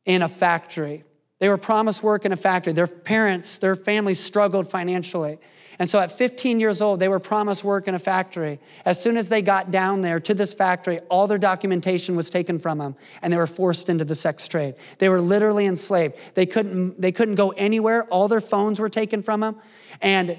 in 0.05 0.21
a 0.21 0.29
factory. 0.29 1.03
They 1.39 1.49
were 1.49 1.57
promised 1.57 2.03
work 2.03 2.25
in 2.25 2.31
a 2.31 2.37
factory. 2.37 2.73
Their 2.73 2.87
parents, 2.87 3.57
their 3.57 3.75
families 3.75 4.19
struggled 4.19 4.69
financially. 4.69 5.39
And 5.79 5.89
so 5.89 5.97
at 5.97 6.11
15 6.11 6.59
years 6.59 6.81
old, 6.81 6.99
they 6.99 7.07
were 7.07 7.21
promised 7.21 7.63
work 7.63 7.87
in 7.87 7.95
a 7.95 7.99
factory. 7.99 8.59
As 8.83 9.01
soon 9.01 9.15
as 9.15 9.29
they 9.29 9.41
got 9.41 9.71
down 9.71 10.01
there 10.01 10.19
to 10.19 10.33
this 10.33 10.53
factory, 10.53 10.99
all 11.09 11.25
their 11.25 11.37
documentation 11.37 12.17
was 12.17 12.29
taken 12.29 12.59
from 12.59 12.79
them 12.79 12.95
and 13.21 13.31
they 13.31 13.37
were 13.37 13.47
forced 13.47 13.87
into 13.87 14.03
the 14.03 14.15
sex 14.15 14.49
trade. 14.49 14.75
They 14.97 15.07
were 15.07 15.21
literally 15.21 15.65
enslaved. 15.65 16.15
They 16.33 16.45
couldn't, 16.45 16.99
they 16.99 17.13
couldn't 17.13 17.35
go 17.35 17.51
anywhere. 17.51 18.03
All 18.05 18.27
their 18.27 18.41
phones 18.41 18.81
were 18.81 18.89
taken 18.89 19.23
from 19.23 19.39
them. 19.39 19.55
And 20.01 20.37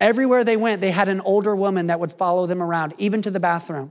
everywhere 0.00 0.44
they 0.44 0.58
went, 0.58 0.82
they 0.82 0.90
had 0.90 1.08
an 1.08 1.22
older 1.22 1.56
woman 1.56 1.86
that 1.86 1.98
would 1.98 2.12
follow 2.12 2.46
them 2.46 2.62
around, 2.62 2.92
even 2.98 3.22
to 3.22 3.30
the 3.30 3.40
bathroom. 3.40 3.90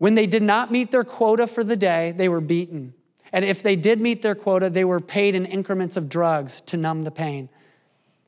When 0.00 0.14
they 0.14 0.26
did 0.26 0.42
not 0.42 0.72
meet 0.72 0.92
their 0.92 1.04
quota 1.04 1.46
for 1.46 1.62
the 1.62 1.76
day, 1.76 2.14
they 2.16 2.26
were 2.26 2.40
beaten. 2.40 2.94
And 3.34 3.44
if 3.44 3.62
they 3.62 3.76
did 3.76 4.00
meet 4.00 4.22
their 4.22 4.34
quota, 4.34 4.70
they 4.70 4.82
were 4.82 4.98
paid 4.98 5.34
in 5.34 5.44
increments 5.44 5.94
of 5.94 6.08
drugs 6.08 6.62
to 6.62 6.78
numb 6.78 7.02
the 7.02 7.10
pain. 7.10 7.50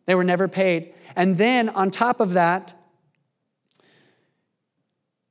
They 0.05 0.15
were 0.15 0.23
never 0.23 0.49
paid. 0.49 0.93
And 1.17 1.39
then 1.39 1.71
on 1.71 1.91
top 1.91 2.21
of 2.21 2.35
that, 2.35 2.75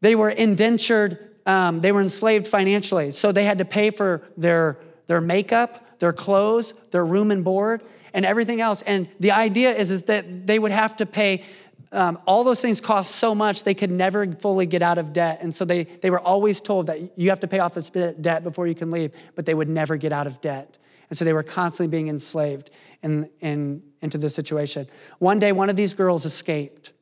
they 0.01 0.15
were 0.15 0.32
indentured, 0.32 1.19
um, 1.45 1.82
they 1.82 1.91
were 1.91 2.01
enslaved 2.01 2.47
financially. 2.47 3.12
So 3.12 3.32
they 3.32 3.45
had 3.45 3.60
to 3.60 3.65
pay 3.65 3.91
for 3.91 4.23
their, 4.36 4.80
their 5.06 5.21
makeup, 5.21 5.99
their 5.99 6.12
clothes, 6.12 6.73
their 6.89 7.06
room 7.06 7.30
and 7.30 7.43
board, 7.43 7.84
and 8.15 8.25
everything 8.25 8.62
else. 8.62 8.82
And 8.88 9.08
the 9.19 9.30
idea 9.30 9.75
is, 9.75 9.91
is 9.91 10.01
that 10.06 10.47
they 10.47 10.58
would 10.58 10.71
have 10.71 10.97
to 10.97 11.06
pay 11.06 11.43
um, 11.91 12.20
all 12.26 12.44
those 12.44 12.62
things 12.62 12.82
cost 12.82 13.15
so 13.15 13.36
much 13.36 13.63
they 13.63 13.74
could 13.74 13.91
never 13.91 14.32
fully 14.34 14.66
get 14.66 14.82
out 14.82 14.97
of 14.97 15.14
debt. 15.14 15.39
And 15.41 15.55
so 15.55 15.66
they, 15.66 15.84
they 15.84 16.10
were 16.10 16.20
always 16.20 16.62
told 16.62 16.88
that 16.88 17.18
you 17.18 17.30
have 17.30 17.39
to 17.41 17.47
pay 17.47 17.60
off 17.60 17.74
this 17.74 17.89
debt 17.89 18.43
before 18.43 18.68
you 18.68 18.76
can 18.76 18.91
leave, 18.91 19.12
but 19.36 19.45
they 19.45 19.53
would 19.53 19.70
never 19.70 19.95
get 19.97 20.12
out 20.12 20.28
of 20.28 20.41
debt. 20.41 20.78
And 21.10 21.18
so 21.18 21.26
they 21.26 21.34
were 21.34 21.43
constantly 21.43 21.88
being 21.88 22.08
enslaved 22.08 22.70
in, 23.03 23.30
in, 23.41 23.84
into 24.01 24.18
this 24.18 24.34
situation. 24.34 24.88
One 25.20 25.39
day, 25.39 25.51
one 25.51 25.70
of 25.70 25.76
these 25.76 25.93
girls 25.93 26.26
escaped 26.26 26.93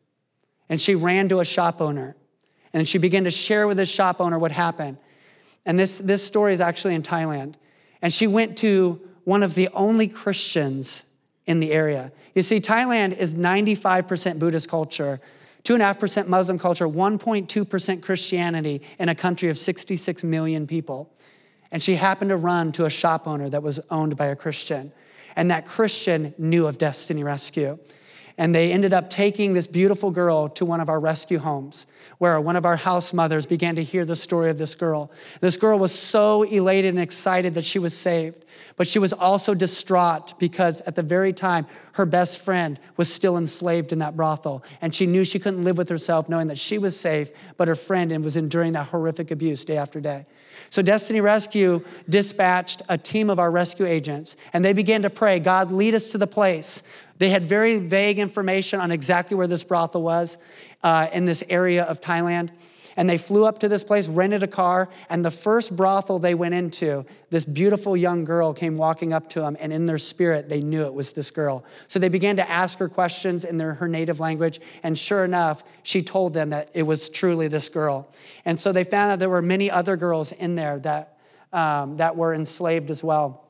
and 0.68 0.82
she 0.82 0.96
ran 0.96 1.30
to 1.30 1.40
a 1.40 1.46
shop 1.46 1.82
owner 1.82 2.16
and 2.74 2.88
she 2.88 2.98
began 2.98 3.24
to 3.24 3.32
share 3.32 3.68
with 3.68 3.78
this 3.78 3.90
shop 3.90 4.20
owner 4.20 4.38
what 4.38 4.52
happened. 4.52 4.98
And 5.66 5.78
this, 5.78 6.00
this 6.00 6.24
story 6.24 6.54
is 6.54 6.62
actually 6.62 6.96
in 6.96 7.04
Thailand. 7.04 7.56
And 8.02 8.14
she 8.14 8.28
went 8.28 8.58
to 8.60 9.02
one 9.24 9.44
of 9.44 9.56
the 9.56 9.70
only 9.74 10.08
Christians 10.08 11.04
in 11.50 11.60
the 11.60 11.72
area. 11.72 12.12
You 12.36 12.44
see, 12.44 12.62
Thailand 12.62 13.18
is 13.18 13.34
95% 13.34 14.38
Buddhist 14.38 14.70
culture, 14.70 15.20
2.5% 15.64 16.28
Muslim 16.28 16.60
culture, 16.60 16.88
1.2% 16.88 18.04
Christianity 18.04 18.84
in 19.00 19.10
a 19.10 19.16
country 19.16 19.50
of 19.50 19.58
66 19.58 20.24
million 20.24 20.68
people. 20.68 21.12
And 21.72 21.82
she 21.82 21.96
happened 21.96 22.30
to 22.30 22.38
run 22.38 22.72
to 22.74 22.86
a 22.86 22.90
shop 22.90 23.28
owner 23.28 23.50
that 23.50 23.64
was 23.64 23.80
owned 23.90 24.16
by 24.16 24.28
a 24.28 24.36
Christian. 24.36 24.92
And 25.36 25.50
that 25.50 25.66
Christian 25.66 26.36
knew 26.38 26.68
of 26.68 26.78
Destiny 26.78 27.24
Rescue. 27.24 27.80
And 28.40 28.56
they 28.56 28.72
ended 28.72 28.94
up 28.94 29.10
taking 29.10 29.52
this 29.52 29.68
beautiful 29.68 30.12
girl 30.12 30.48
to 30.48 30.64
one 30.64 30.80
of 30.80 30.88
our 30.88 31.02
rescue 31.02 31.40
homes, 31.40 31.86
where 32.20 32.40
one 32.40 32.56
of 32.56 32.66
our 32.66 32.78
house 32.78 33.12
mothers 33.12 33.46
began 33.46 33.76
to 33.76 33.84
hear 33.84 34.06
the 34.06 34.16
story 34.16 34.50
of 34.50 34.58
this 34.58 34.76
girl. 34.76 35.12
This 35.42 35.58
girl 35.58 35.78
was 35.78 35.92
so 35.92 36.44
elated 36.44 36.94
and 36.94 37.04
excited 37.04 37.54
that 37.56 37.66
she 37.66 37.80
was 37.80 37.94
saved, 37.94 38.46
but 38.78 38.88
she 38.88 38.98
was 38.98 39.12
also 39.12 39.54
distraught 39.54 40.40
because 40.40 40.80
at 40.82 40.96
the 40.96 41.04
very 41.04 41.34
time, 41.34 41.68
her 41.92 42.06
best 42.06 42.40
friend 42.40 42.80
was 42.96 43.14
still 43.14 43.36
enslaved 43.36 43.92
in 43.92 44.00
that 44.00 44.16
brothel. 44.16 44.64
And 44.80 44.96
she 44.96 45.06
knew 45.06 45.26
she 45.26 45.38
couldn't 45.38 45.66
live 45.66 45.78
with 45.78 45.90
herself 45.90 46.30
knowing 46.30 46.48
that 46.48 46.58
she 46.58 46.78
was 46.78 46.98
safe, 46.98 47.32
but 47.58 47.68
her 47.68 47.76
friend 47.76 48.24
was 48.24 48.38
enduring 48.38 48.72
that 48.74 48.88
horrific 48.88 49.32
abuse 49.32 49.66
day 49.66 49.76
after 49.76 50.00
day. 50.00 50.26
So 50.70 50.82
Destiny 50.82 51.20
Rescue 51.20 51.84
dispatched 52.08 52.82
a 52.88 52.98
team 52.98 53.30
of 53.30 53.40
our 53.40 53.52
rescue 53.52 53.86
agents, 53.86 54.36
and 54.54 54.64
they 54.64 54.74
began 54.74 55.02
to 55.02 55.10
pray, 55.10 55.40
God, 55.40 55.72
lead 55.72 55.96
us 55.96 56.08
to 56.10 56.18
the 56.18 56.28
place 56.28 56.84
they 57.20 57.30
had 57.30 57.48
very 57.48 57.80
vague 57.80 58.18
information 58.18 58.82
on 58.82 58.92
exactly 58.92 59.38
where 59.38 59.48
this 59.48 59.64
brothel 59.64 60.02
was 60.02 60.38
uh, 60.84 61.08
in 61.14 61.26
this 61.26 61.44
area 61.50 61.84
of 61.84 62.02
Thailand. 62.02 62.50
And 62.96 63.10
they 63.10 63.18
flew 63.18 63.46
up 63.46 63.60
to 63.60 63.70
this 63.70 63.82
place, 63.82 64.10
rented 64.10 64.44
a 64.44 64.48
car, 64.48 64.90
and 65.10 65.24
the 65.24 65.32
first 65.32 65.74
brothel 65.74 66.20
they 66.20 66.34
went 66.34 66.54
into, 66.54 67.06
this 67.30 67.46
beautiful 67.46 67.96
young 67.96 68.26
girl 68.26 68.54
came 68.54 68.76
walking 68.76 69.14
up 69.14 69.30
to 69.30 69.40
them, 69.40 69.56
and 69.60 69.72
in 69.72 69.86
their 69.86 69.98
spirit, 69.98 70.50
they 70.50 70.60
knew 70.60 70.84
it 70.84 70.94
was 70.94 71.14
this 71.14 71.32
girl. 71.32 71.64
So 71.88 71.98
they 71.98 72.10
began 72.10 72.36
to 72.38 72.50
ask 72.50 72.78
her 72.80 72.90
questions 72.90 73.46
in 73.46 73.56
their, 73.56 73.76
her 73.76 73.88
native 73.88 74.20
language, 74.20 74.60
and 74.84 75.00
sure 75.00 75.24
enough, 75.24 75.64
she 75.84 76.04
told 76.04 76.34
them 76.34 76.50
that 76.50 76.72
it 76.74 76.84
was 76.84 77.10
truly 77.10 77.48
this 77.48 77.70
girl. 77.70 78.12
And 78.44 78.60
so 78.60 78.74
they 78.74 78.84
found 78.84 79.12
that 79.12 79.20
there 79.20 79.30
were 79.30 79.42
many 79.42 79.72
other 79.72 79.96
girls 79.96 80.34
in 80.34 80.56
there 80.56 80.80
that, 80.80 81.20
um, 81.54 81.98
that 81.98 82.18
were 82.18 82.34
enslaved 82.34 82.92
as 82.92 83.02
well. 83.02 83.49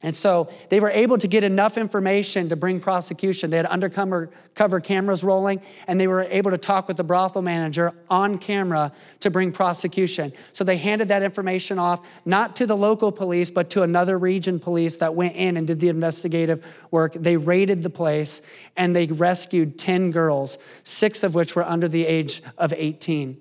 And 0.00 0.14
so 0.14 0.48
they 0.68 0.78
were 0.78 0.90
able 0.90 1.18
to 1.18 1.26
get 1.26 1.42
enough 1.42 1.76
information 1.76 2.48
to 2.50 2.56
bring 2.56 2.78
prosecution. 2.78 3.50
They 3.50 3.56
had 3.56 3.66
undercover 3.66 4.30
cover 4.54 4.78
cameras 4.78 5.24
rolling, 5.24 5.60
and 5.88 6.00
they 6.00 6.06
were 6.06 6.22
able 6.22 6.52
to 6.52 6.58
talk 6.58 6.86
with 6.86 6.96
the 6.96 7.04
brothel 7.04 7.42
manager 7.42 7.92
on 8.08 8.38
camera 8.38 8.92
to 9.20 9.30
bring 9.30 9.50
prosecution. 9.50 10.32
So 10.52 10.62
they 10.62 10.76
handed 10.76 11.08
that 11.08 11.24
information 11.24 11.80
off, 11.80 12.00
not 12.24 12.54
to 12.56 12.66
the 12.66 12.76
local 12.76 13.10
police, 13.10 13.50
but 13.50 13.70
to 13.70 13.82
another 13.82 14.18
region 14.18 14.60
police 14.60 14.96
that 14.98 15.16
went 15.16 15.34
in 15.34 15.56
and 15.56 15.66
did 15.66 15.80
the 15.80 15.88
investigative 15.88 16.64
work. 16.92 17.14
They 17.14 17.36
raided 17.36 17.82
the 17.82 17.90
place, 17.90 18.40
and 18.76 18.94
they 18.94 19.06
rescued 19.06 19.78
10 19.80 20.12
girls, 20.12 20.58
six 20.84 21.24
of 21.24 21.34
which 21.34 21.56
were 21.56 21.64
under 21.64 21.88
the 21.88 22.06
age 22.06 22.42
of 22.56 22.72
18. 22.72 23.40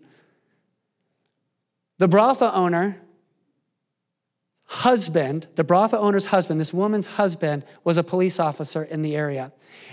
The 2.00 2.08
brothel 2.08 2.52
owner 2.54 3.00
husband, 4.68 5.48
the 5.56 5.64
brothel 5.64 6.04
owner's 6.04 6.26
husband, 6.26 6.60
this 6.60 6.74
woman's 6.74 7.06
husband, 7.06 7.64
was 7.84 7.98
a 7.98 8.04
police 8.04 8.40
officer 8.40 8.84
in 8.84 9.02
the 9.02 9.16
area. 9.16 9.52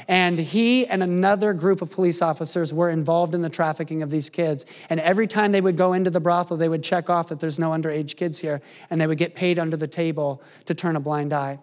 And 0.09 0.39
he 0.39 0.87
and 0.87 1.03
another 1.03 1.53
group 1.53 1.81
of 1.81 1.91
police 1.91 2.21
officers 2.21 2.75
were 2.75 2.91
involved 2.91 3.35
in 3.35 3.43
the 3.43 3.49
trafficking 3.49 4.03
of 4.03 4.11
these 4.11 4.29
kids. 4.29 4.67
And 4.91 5.01
every 5.01 5.27
time 5.27 5.53
they 5.53 5.61
would 5.61 5.77
go 5.77 5.93
into 5.93 6.11
the 6.11 6.21
brothel, 6.21 6.57
they 6.57 6.69
would 6.69 6.83
check 6.83 7.09
off 7.09 7.29
that 7.29 7.41
there's 7.41 7.59
no 7.59 7.71
underage 7.71 8.17
kids 8.17 8.39
here, 8.39 8.61
and 8.91 9.01
they 9.01 9.07
would 9.07 9.19
get 9.19 9.35
paid 9.35 9.59
under 9.59 9.77
the 9.77 9.89
table 9.89 10.43
to 10.67 10.75
turn 10.75 10.97
a 10.97 11.01
blind 11.01 11.33
eye. 11.33 11.59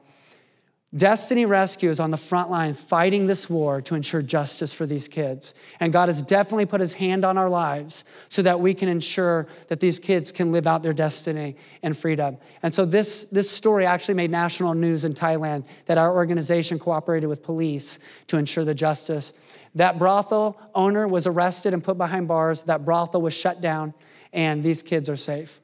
Destiny 0.96 1.46
Rescue 1.46 1.90
is 1.90 2.02
on 2.02 2.12
the 2.12 2.18
front 2.18 2.52
line 2.52 2.74
fighting 2.74 3.26
this 3.26 3.50
war 3.50 3.82
to 3.84 3.96
ensure 3.96 4.22
justice 4.22 4.74
for 4.74 4.86
these 4.86 5.08
kids. 5.08 5.54
And 5.80 5.94
God 5.94 6.10
has 6.10 6.22
definitely 6.22 6.66
put 6.66 6.82
his 6.82 6.94
hand 6.94 7.24
on 7.24 7.38
our 7.38 7.50
lives 7.50 8.04
so 8.28 8.42
that 8.42 8.60
we 8.60 8.74
can 8.74 8.90
ensure 8.90 9.48
that 9.70 9.80
these 9.80 10.00
kids 10.00 10.34
can 10.34 10.52
live 10.52 10.68
out 10.68 10.84
their 10.84 10.92
destiny 10.92 11.56
in 11.82 11.94
freedom. 11.94 12.38
And 12.62 12.76
so 12.76 12.84
this, 12.84 13.26
this 13.32 13.50
story 13.50 13.86
actually 13.86 14.16
made 14.16 14.32
national 14.32 14.74
news 14.74 15.06
in 15.06 15.14
Thailand 15.14 15.64
that 15.86 15.98
our 15.98 16.14
organization 16.14 16.78
cooperated 16.78 17.30
with 17.30 17.42
police 17.42 17.98
to 18.28 18.36
ensure 18.36 18.66
the 18.66 18.76
justice. 18.76 19.32
That 19.76 19.98
brothel 19.98 20.60
owner 20.76 21.08
was 21.08 21.26
arrested 21.26 21.74
and 21.74 21.82
put 21.82 21.98
behind 21.98 22.28
bars. 22.28 22.64
That 22.64 22.84
brothel 22.84 23.22
was 23.22 23.34
shut 23.34 23.62
down, 23.62 23.94
and 24.34 24.62
these 24.62 24.82
kids 24.82 25.10
are 25.10 25.16
safe. 25.16 25.62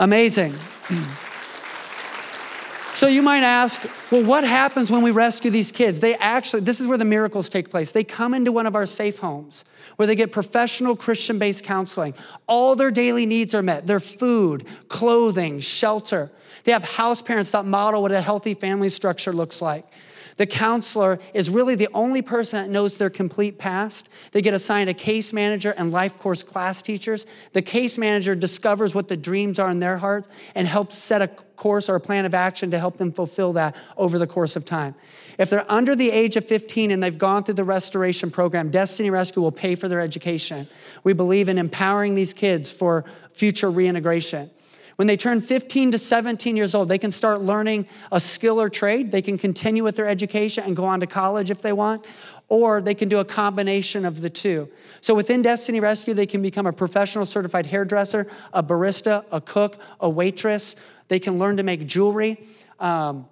Amazing. 0.00 0.56
So 2.94 3.08
you 3.08 3.22
might 3.22 3.42
ask, 3.42 3.84
well, 4.12 4.22
what 4.22 4.44
happens 4.44 4.88
when 4.88 5.02
we 5.02 5.10
rescue 5.10 5.50
these 5.50 5.72
kids? 5.72 5.98
They 5.98 6.14
actually, 6.14 6.60
this 6.60 6.80
is 6.80 6.86
where 6.86 6.96
the 6.96 7.04
miracles 7.04 7.48
take 7.48 7.68
place. 7.68 7.90
They 7.90 8.04
come 8.04 8.34
into 8.34 8.52
one 8.52 8.66
of 8.66 8.76
our 8.76 8.86
safe 8.86 9.18
homes 9.18 9.64
where 9.96 10.06
they 10.06 10.14
get 10.14 10.30
professional 10.30 10.94
Christian 10.94 11.36
based 11.40 11.64
counseling. 11.64 12.14
All 12.46 12.76
their 12.76 12.92
daily 12.92 13.26
needs 13.26 13.52
are 13.52 13.62
met 13.62 13.88
their 13.88 13.98
food, 13.98 14.64
clothing, 14.86 15.58
shelter. 15.58 16.30
They 16.64 16.72
have 16.72 16.84
house 16.84 17.22
parents 17.22 17.50
that 17.52 17.64
model 17.64 18.02
what 18.02 18.12
a 18.12 18.20
healthy 18.20 18.54
family 18.54 18.88
structure 18.88 19.32
looks 19.32 19.62
like. 19.62 19.86
The 20.36 20.46
counselor 20.46 21.20
is 21.32 21.48
really 21.48 21.76
the 21.76 21.88
only 21.94 22.20
person 22.20 22.60
that 22.60 22.70
knows 22.70 22.96
their 22.96 23.10
complete 23.10 23.56
past. 23.56 24.08
They 24.32 24.42
get 24.42 24.52
assigned 24.52 24.90
a 24.90 24.94
case 24.94 25.32
manager 25.32 25.72
and 25.76 25.92
life 25.92 26.18
course 26.18 26.42
class 26.42 26.82
teachers. 26.82 27.24
The 27.52 27.62
case 27.62 27.96
manager 27.96 28.34
discovers 28.34 28.94
what 28.94 29.06
the 29.06 29.16
dreams 29.16 29.58
are 29.58 29.70
in 29.70 29.78
their 29.78 29.98
heart 29.98 30.26
and 30.56 30.66
helps 30.66 30.98
set 30.98 31.22
a 31.22 31.28
course 31.28 31.88
or 31.88 31.94
a 31.94 32.00
plan 32.00 32.24
of 32.24 32.34
action 32.34 32.72
to 32.72 32.78
help 32.80 32.96
them 32.96 33.12
fulfill 33.12 33.52
that 33.52 33.76
over 33.96 34.18
the 34.18 34.26
course 34.26 34.56
of 34.56 34.64
time. 34.64 34.96
If 35.38 35.50
they're 35.50 35.70
under 35.70 35.94
the 35.94 36.10
age 36.10 36.34
of 36.36 36.44
15 36.44 36.90
and 36.90 37.00
they've 37.00 37.16
gone 37.16 37.44
through 37.44 37.54
the 37.54 37.64
restoration 37.64 38.30
program, 38.30 38.70
Destiny 38.70 39.10
Rescue 39.10 39.40
will 39.40 39.52
pay 39.52 39.76
for 39.76 39.86
their 39.86 40.00
education. 40.00 40.66
We 41.04 41.12
believe 41.12 41.48
in 41.48 41.58
empowering 41.58 42.16
these 42.16 42.32
kids 42.32 42.72
for 42.72 43.04
future 43.32 43.70
reintegration. 43.70 44.50
When 44.96 45.08
they 45.08 45.16
turn 45.16 45.40
15 45.40 45.92
to 45.92 45.98
17 45.98 46.56
years 46.56 46.74
old, 46.74 46.88
they 46.88 46.98
can 46.98 47.10
start 47.10 47.40
learning 47.40 47.88
a 48.12 48.20
skill 48.20 48.60
or 48.60 48.68
trade. 48.68 49.10
They 49.10 49.22
can 49.22 49.38
continue 49.38 49.82
with 49.82 49.96
their 49.96 50.06
education 50.06 50.64
and 50.64 50.76
go 50.76 50.84
on 50.84 51.00
to 51.00 51.06
college 51.06 51.50
if 51.50 51.62
they 51.62 51.72
want, 51.72 52.04
or 52.48 52.80
they 52.80 52.94
can 52.94 53.08
do 53.08 53.18
a 53.18 53.24
combination 53.24 54.04
of 54.04 54.20
the 54.20 54.30
two. 54.30 54.68
So 55.00 55.14
within 55.14 55.42
Destiny 55.42 55.80
Rescue, 55.80 56.14
they 56.14 56.26
can 56.26 56.42
become 56.42 56.66
a 56.66 56.72
professional 56.72 57.26
certified 57.26 57.66
hairdresser, 57.66 58.28
a 58.52 58.62
barista, 58.62 59.24
a 59.32 59.40
cook, 59.40 59.78
a 60.00 60.08
waitress. 60.08 60.76
They 61.08 61.18
can 61.18 61.38
learn 61.38 61.56
to 61.56 61.62
make 61.62 61.86
jewelry. 61.86 62.46
Um, 62.78 63.26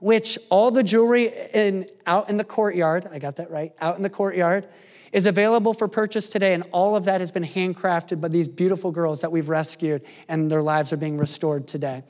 which 0.00 0.38
all 0.48 0.70
the 0.70 0.82
jewelry 0.82 1.32
in, 1.52 1.86
out 2.06 2.30
in 2.30 2.38
the 2.38 2.44
courtyard, 2.44 3.08
I 3.12 3.18
got 3.18 3.36
that 3.36 3.50
right, 3.50 3.72
out 3.80 3.96
in 3.96 4.02
the 4.02 4.10
courtyard, 4.10 4.66
is 5.12 5.26
available 5.26 5.74
for 5.74 5.88
purchase 5.88 6.28
today, 6.28 6.54
and 6.54 6.64
all 6.72 6.96
of 6.96 7.04
that 7.04 7.20
has 7.20 7.30
been 7.30 7.44
handcrafted 7.44 8.20
by 8.20 8.28
these 8.28 8.48
beautiful 8.48 8.90
girls 8.90 9.20
that 9.20 9.32
we've 9.32 9.48
rescued, 9.48 10.02
and 10.28 10.50
their 10.50 10.62
lives 10.62 10.92
are 10.92 10.96
being 10.96 11.18
restored 11.18 11.66
today. 11.66 12.04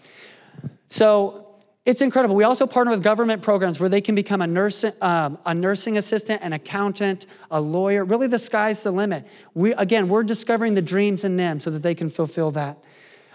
So 0.89 1.47
it's 1.87 2.03
incredible. 2.03 2.37
We 2.37 2.45
also 2.45 2.67
partner 2.67 2.93
with 2.93 3.03
government 3.03 3.41
programs 3.41 3.81
where 3.81 3.89
they 3.89 4.03
can 4.03 4.15
become 4.15 4.43
a, 4.43 4.47
nurse, 4.47 4.85
um, 5.01 5.39
a 5.47 5.55
nursing 5.55 5.97
assistant, 5.97 6.43
an 6.43 6.53
accountant, 6.53 7.27
a 7.51 7.61
lawyer. 7.61 8.05
Really, 8.05 8.27
the 8.27 8.39
sky's 8.39 8.83
the 8.83 8.93
limit. 8.93 9.27
We, 9.55 9.73
again, 9.75 10.09
we're 10.09 10.23
discovering 10.23 10.75
the 10.75 10.83
dreams 10.83 11.25
in 11.25 11.37
them 11.37 11.59
so 11.59 11.71
that 11.71 11.83
they 11.83 11.95
can 11.95 12.11
fulfill 12.11 12.51
that. 12.53 12.85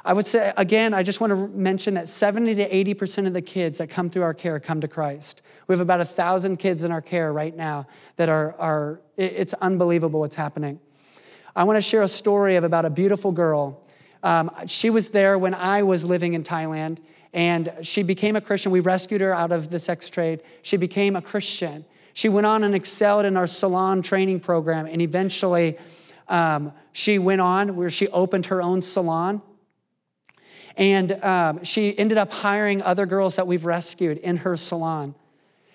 I 0.05 0.13
would 0.13 0.27
say, 0.27 0.53
again, 0.55 0.93
I 0.93 1.01
just 1.01 1.19
want 1.19 1.31
to 1.31 1.47
mention 1.57 1.95
that 1.95 2.07
70 2.07 2.53
to 2.55 2.69
80% 2.69 3.25
of 3.25 3.33
the 3.33 3.41
kids 3.41 3.79
that 3.79 3.89
come 3.89 4.11
through 4.11 4.21
our 4.21 4.35
care 4.35 4.59
come 4.59 4.79
to 4.81 4.87
Christ. 4.87 5.41
We 5.67 5.73
have 5.73 5.81
about 5.81 6.01
a 6.01 6.05
thousand 6.05 6.57
kids 6.57 6.83
in 6.83 6.91
our 6.91 7.01
care 7.01 7.33
right 7.33 7.55
now 7.55 7.87
that 8.17 8.29
are, 8.29 8.55
are 8.59 9.01
it's 9.17 9.53
unbelievable 9.55 10.19
what's 10.19 10.35
happening. 10.35 10.79
I 11.55 11.63
want 11.63 11.77
to 11.77 11.81
share 11.81 12.01
a 12.01 12.07
story 12.07 12.55
of 12.55 12.63
about 12.63 12.85
a 12.85 12.89
beautiful 12.89 13.31
girl. 13.31 13.81
Um, 14.23 14.51
she 14.67 14.89
was 14.89 15.09
there 15.09 15.37
when 15.37 15.53
I 15.53 15.83
was 15.83 16.05
living 16.05 16.33
in 16.33 16.43
Thailand, 16.43 16.99
and 17.33 17.71
she 17.81 18.03
became 18.03 18.35
a 18.35 18.41
Christian. 18.41 18.71
We 18.71 18.79
rescued 18.79 19.21
her 19.21 19.33
out 19.33 19.51
of 19.51 19.69
the 19.69 19.79
sex 19.79 20.09
trade. 20.09 20.43
She 20.61 20.77
became 20.77 21.15
a 21.15 21.21
Christian. 21.21 21.85
She 22.13 22.29
went 22.29 22.45
on 22.45 22.63
and 22.63 22.75
excelled 22.75 23.25
in 23.25 23.37
our 23.37 23.47
salon 23.47 24.01
training 24.01 24.41
program, 24.41 24.85
and 24.85 25.01
eventually 25.01 25.77
um, 26.27 26.73
she 26.91 27.19
went 27.19 27.41
on 27.41 27.75
where 27.75 27.89
she 27.89 28.07
opened 28.09 28.47
her 28.47 28.61
own 28.61 28.81
salon 28.81 29.41
and 30.77 31.11
um, 31.23 31.63
she 31.63 31.97
ended 31.97 32.17
up 32.17 32.31
hiring 32.31 32.81
other 32.81 33.05
girls 33.05 33.37
that 33.37 33.47
we've 33.47 33.65
rescued 33.65 34.17
in 34.17 34.37
her 34.37 34.57
salon. 34.57 35.15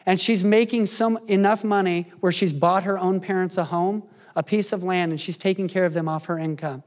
And 0.06 0.20
she's 0.20 0.44
making 0.44 0.86
some 0.86 1.18
enough 1.28 1.62
money 1.64 2.12
where 2.20 2.32
she's 2.32 2.52
bought 2.52 2.84
her 2.84 2.98
own 2.98 3.20
parents 3.20 3.56
a 3.58 3.64
home, 3.64 4.02
a 4.34 4.42
piece 4.42 4.72
of 4.72 4.82
land, 4.82 5.12
and 5.12 5.20
she's 5.20 5.36
taking 5.36 5.68
care 5.68 5.84
of 5.84 5.94
them 5.94 6.08
off 6.08 6.26
her 6.26 6.38
income. 6.38 6.82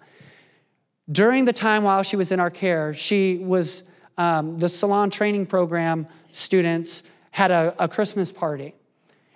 During 1.12 1.46
the 1.46 1.54
time 1.54 1.84
while 1.84 2.04
she 2.04 2.16
was 2.16 2.32
in 2.32 2.40
our 2.40 2.50
care, 2.50 2.94
she 2.94 3.38
was 3.38 3.84
um, 4.18 4.58
the 4.58 4.70
salon 4.70 5.10
training 5.10 5.46
program 5.46 6.08
students 6.32 7.04
had 7.32 7.52
a, 7.52 7.76
a 7.80 7.88
Christmas 7.88 8.32
party. 8.32 8.74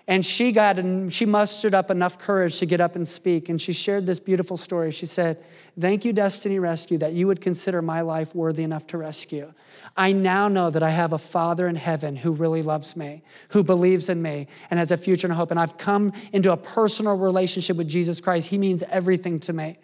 And 0.10 0.26
she 0.26 0.53
got 0.53 0.80
and 0.80 1.14
she 1.14 1.26
mustered 1.26 1.74
up 1.74 1.91
enough 1.91 2.18
courage 2.18 2.60
to 2.60 2.66
get 2.66 2.80
up 2.80 2.95
and 2.95 3.05
speak. 3.05 3.49
And 3.49 3.62
she 3.62 3.74
shared 3.74 4.05
this 4.05 4.20
beautiful 4.20 4.55
story. 4.55 4.91
She 4.91 5.05
said, 5.05 5.43
Thank 5.80 6.05
you, 6.05 6.14
Destiny 6.14 6.60
Rescue, 6.60 6.97
that 6.99 7.14
you 7.14 7.28
would 7.28 7.41
consider 7.41 7.82
my 7.82 8.01
life 8.01 8.34
worthy 8.34 8.64
enough 8.64 8.88
to 8.88 8.97
rescue. 8.97 9.53
I 9.97 10.14
now 10.14 10.47
know 10.47 10.70
that 10.70 10.82
I 10.82 10.89
have 10.91 11.14
a 11.14 11.18
Father 11.18 11.68
in 11.68 11.76
heaven 11.76 12.16
who 12.16 12.32
really 12.32 12.64
loves 12.64 12.95
me, 12.95 13.22
who 13.49 13.64
believes 13.64 14.10
in 14.10 14.22
me, 14.22 14.47
and 14.72 14.80
has 14.80 14.91
a 14.91 14.97
future 14.97 15.28
and 15.28 15.36
hope. 15.36 15.51
And 15.51 15.60
I've 15.60 15.78
come 15.78 16.14
into 16.32 16.51
a 16.51 16.58
personal 16.58 17.18
relationship 17.18 17.78
with 17.78 17.88
Jesus 17.88 18.22
Christ. 18.22 18.47
He 18.47 18.58
means 18.58 18.84
everything 18.84 19.39
to 19.41 19.53
me. 19.53 19.78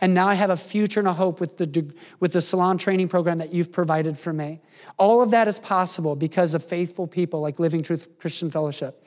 And 0.00 0.14
now 0.14 0.28
I 0.28 0.34
have 0.34 0.50
a 0.50 0.56
future 0.56 1.00
and 1.00 1.08
a 1.08 1.12
hope 1.12 1.40
with 1.40 1.56
the, 1.56 1.92
with 2.20 2.32
the 2.32 2.40
salon 2.40 2.78
training 2.78 3.08
program 3.08 3.38
that 3.38 3.52
you've 3.52 3.72
provided 3.72 4.18
for 4.18 4.32
me. 4.32 4.60
All 4.96 5.22
of 5.22 5.32
that 5.32 5.48
is 5.48 5.58
possible 5.58 6.14
because 6.14 6.54
of 6.54 6.64
faithful 6.64 7.06
people 7.06 7.40
like 7.40 7.58
Living 7.58 7.82
Truth 7.82 8.18
Christian 8.18 8.50
Fellowship. 8.50 9.04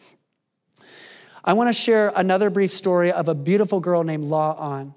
I 1.44 1.54
want 1.54 1.70
to 1.70 1.74
share 1.74 2.14
another 2.16 2.52
brief 2.52 2.72
story 2.72 3.12
of 3.12 3.28
a 3.28 3.34
beautiful 3.34 3.80
girl 3.80 4.04
named 4.04 4.26
Law 4.26 4.56
On. 4.58 4.94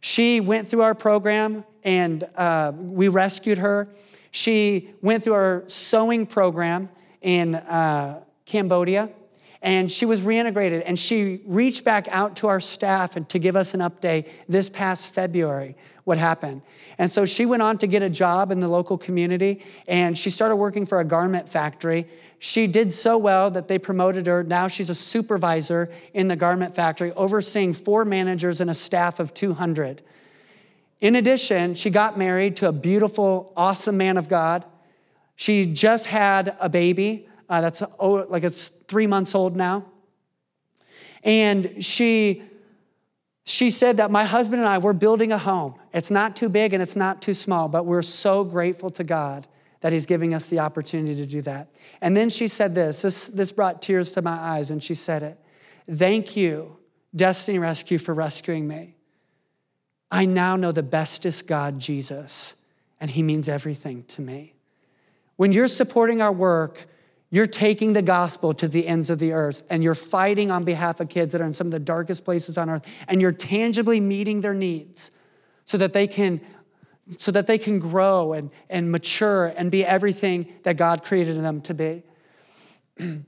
She 0.00 0.38
went 0.40 0.68
through 0.68 0.82
our 0.82 0.94
program 0.94 1.64
and 1.82 2.24
uh, 2.36 2.72
we 2.76 3.08
rescued 3.08 3.56
her. 3.56 3.88
She 4.30 4.90
went 5.00 5.24
through 5.24 5.32
our 5.32 5.64
sewing 5.68 6.26
program 6.26 6.90
in 7.22 7.54
uh, 7.54 8.22
Cambodia 8.44 9.08
and 9.62 9.90
she 9.90 10.06
was 10.06 10.22
reintegrated 10.22 10.82
and 10.86 10.98
she 10.98 11.40
reached 11.44 11.84
back 11.84 12.06
out 12.08 12.36
to 12.36 12.46
our 12.46 12.60
staff 12.60 13.16
and 13.16 13.28
to 13.28 13.38
give 13.38 13.56
us 13.56 13.74
an 13.74 13.80
update 13.80 14.28
this 14.48 14.70
past 14.70 15.12
February 15.12 15.76
what 16.04 16.16
happened. 16.16 16.62
And 16.96 17.12
so 17.12 17.26
she 17.26 17.44
went 17.44 17.62
on 17.62 17.76
to 17.78 17.86
get 17.86 18.02
a 18.02 18.08
job 18.08 18.50
in 18.50 18.60
the 18.60 18.68
local 18.68 18.96
community 18.96 19.62
and 19.86 20.16
she 20.16 20.30
started 20.30 20.56
working 20.56 20.86
for 20.86 21.00
a 21.00 21.04
garment 21.04 21.48
factory. 21.48 22.08
She 22.38 22.66
did 22.66 22.94
so 22.94 23.18
well 23.18 23.50
that 23.50 23.68
they 23.68 23.78
promoted 23.78 24.26
her. 24.26 24.42
Now 24.42 24.68
she's 24.68 24.90
a 24.90 24.94
supervisor 24.94 25.90
in 26.14 26.28
the 26.28 26.36
garment 26.36 26.74
factory, 26.74 27.12
overseeing 27.12 27.74
four 27.74 28.04
managers 28.04 28.60
and 28.60 28.70
a 28.70 28.74
staff 28.74 29.20
of 29.20 29.34
200. 29.34 30.02
In 31.00 31.16
addition, 31.16 31.74
she 31.74 31.90
got 31.90 32.16
married 32.16 32.56
to 32.56 32.68
a 32.68 32.72
beautiful, 32.72 33.52
awesome 33.56 33.96
man 33.96 34.16
of 34.16 34.28
God. 34.28 34.64
She 35.36 35.66
just 35.66 36.06
had 36.06 36.56
a 36.58 36.68
baby 36.68 37.27
uh, 37.48 37.60
that's 37.60 37.82
oh, 37.98 38.26
like 38.28 38.44
it's 38.44 38.68
three 38.88 39.06
months 39.06 39.34
old 39.34 39.56
now. 39.56 39.86
And 41.24 41.84
she, 41.84 42.42
she 43.44 43.70
said 43.70 43.96
that 43.96 44.10
my 44.10 44.24
husband 44.24 44.60
and 44.60 44.68
I, 44.68 44.78
we're 44.78 44.92
building 44.92 45.32
a 45.32 45.38
home. 45.38 45.74
It's 45.92 46.10
not 46.10 46.36
too 46.36 46.48
big 46.48 46.72
and 46.72 46.82
it's 46.82 46.96
not 46.96 47.22
too 47.22 47.34
small, 47.34 47.68
but 47.68 47.86
we're 47.86 48.02
so 48.02 48.44
grateful 48.44 48.90
to 48.90 49.04
God 49.04 49.46
that 49.80 49.92
He's 49.92 50.06
giving 50.06 50.34
us 50.34 50.46
the 50.46 50.58
opportunity 50.58 51.16
to 51.16 51.26
do 51.26 51.42
that. 51.42 51.68
And 52.00 52.16
then 52.16 52.30
she 52.30 52.48
said 52.48 52.74
this 52.74 53.02
this, 53.02 53.28
this 53.28 53.52
brought 53.52 53.80
tears 53.80 54.12
to 54.12 54.22
my 54.22 54.36
eyes 54.36 54.70
when 54.70 54.80
she 54.80 54.94
said 54.94 55.22
it. 55.22 55.38
Thank 55.90 56.36
you, 56.36 56.76
Destiny 57.14 57.58
Rescue, 57.58 57.98
for 57.98 58.12
rescuing 58.12 58.68
me. 58.68 58.96
I 60.10 60.24
now 60.26 60.56
know 60.56 60.72
the 60.72 60.82
bestest 60.82 61.46
God, 61.46 61.78
Jesus, 61.78 62.54
and 63.00 63.10
He 63.10 63.22
means 63.22 63.48
everything 63.48 64.04
to 64.08 64.20
me. 64.20 64.54
When 65.36 65.52
you're 65.52 65.68
supporting 65.68 66.20
our 66.20 66.32
work, 66.32 66.86
you're 67.30 67.46
taking 67.46 67.92
the 67.92 68.02
gospel 68.02 68.54
to 68.54 68.68
the 68.68 68.86
ends 68.86 69.10
of 69.10 69.18
the 69.18 69.32
earth 69.32 69.62
and 69.68 69.84
you're 69.84 69.94
fighting 69.94 70.50
on 70.50 70.64
behalf 70.64 71.00
of 71.00 71.08
kids 71.08 71.32
that 71.32 71.40
are 71.40 71.44
in 71.44 71.52
some 71.52 71.66
of 71.66 71.72
the 71.72 71.78
darkest 71.78 72.24
places 72.24 72.56
on 72.56 72.70
earth 72.70 72.86
and 73.06 73.20
you're 73.20 73.32
tangibly 73.32 74.00
meeting 74.00 74.40
their 74.40 74.54
needs 74.54 75.10
so 75.64 75.76
that 75.76 75.92
they 75.92 76.06
can 76.06 76.40
so 77.16 77.30
that 77.32 77.46
they 77.46 77.56
can 77.56 77.78
grow 77.78 78.34
and, 78.34 78.50
and 78.68 78.92
mature 78.92 79.46
and 79.56 79.70
be 79.70 79.82
everything 79.84 80.52
that 80.64 80.76
God 80.76 81.02
created 81.04 81.42
them 81.42 81.62
to 81.62 81.72
be. 81.72 82.02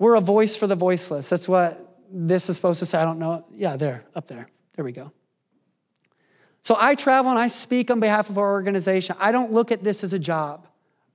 We're 0.00 0.16
a 0.16 0.20
voice 0.20 0.56
for 0.56 0.66
the 0.66 0.74
voiceless. 0.74 1.28
That's 1.28 1.48
what 1.48 2.00
this 2.10 2.48
is 2.48 2.56
supposed 2.56 2.80
to 2.80 2.86
say. 2.86 2.98
I 2.98 3.04
don't 3.04 3.20
know. 3.20 3.46
Yeah, 3.54 3.76
there, 3.76 4.04
up 4.16 4.26
there. 4.26 4.48
There 4.74 4.84
we 4.84 4.90
go. 4.90 5.12
So 6.64 6.76
I 6.78 6.96
travel 6.96 7.30
and 7.30 7.38
I 7.38 7.46
speak 7.48 7.90
on 7.90 8.00
behalf 8.00 8.28
of 8.28 8.38
our 8.38 8.50
organization. 8.52 9.14
I 9.20 9.30
don't 9.30 9.52
look 9.52 9.70
at 9.70 9.84
this 9.84 10.02
as 10.02 10.12
a 10.12 10.18
job. 10.18 10.66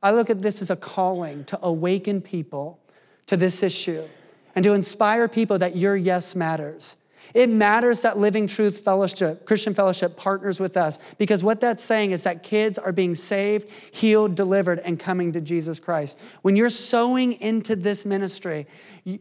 I 0.01 0.11
look 0.11 0.29
at 0.29 0.41
this 0.41 0.61
as 0.61 0.69
a 0.69 0.75
calling 0.75 1.43
to 1.45 1.59
awaken 1.61 2.21
people 2.21 2.79
to 3.27 3.37
this 3.37 3.61
issue 3.63 4.07
and 4.55 4.63
to 4.63 4.73
inspire 4.73 5.27
people 5.27 5.57
that 5.59 5.75
your 5.75 5.95
yes 5.95 6.35
matters. 6.35 6.97
It 7.33 7.49
matters 7.49 8.01
that 8.01 8.17
Living 8.17 8.47
Truth 8.47 8.81
Fellowship, 8.81 9.45
Christian 9.45 9.73
Fellowship, 9.73 10.17
partners 10.17 10.59
with 10.59 10.77
us 10.77 10.99
because 11.17 11.43
what 11.43 11.61
that's 11.61 11.83
saying 11.83 12.11
is 12.11 12.23
that 12.23 12.43
kids 12.43 12.79
are 12.79 12.91
being 12.91 13.13
saved, 13.13 13.69
healed, 13.91 14.35
delivered, 14.35 14.79
and 14.79 14.99
coming 14.99 15.33
to 15.33 15.41
Jesus 15.41 15.79
Christ. 15.79 16.17
When 16.41 16.55
you're 16.55 16.69
sowing 16.69 17.33
into 17.33 17.75
this 17.75 18.05
ministry, 18.05 18.67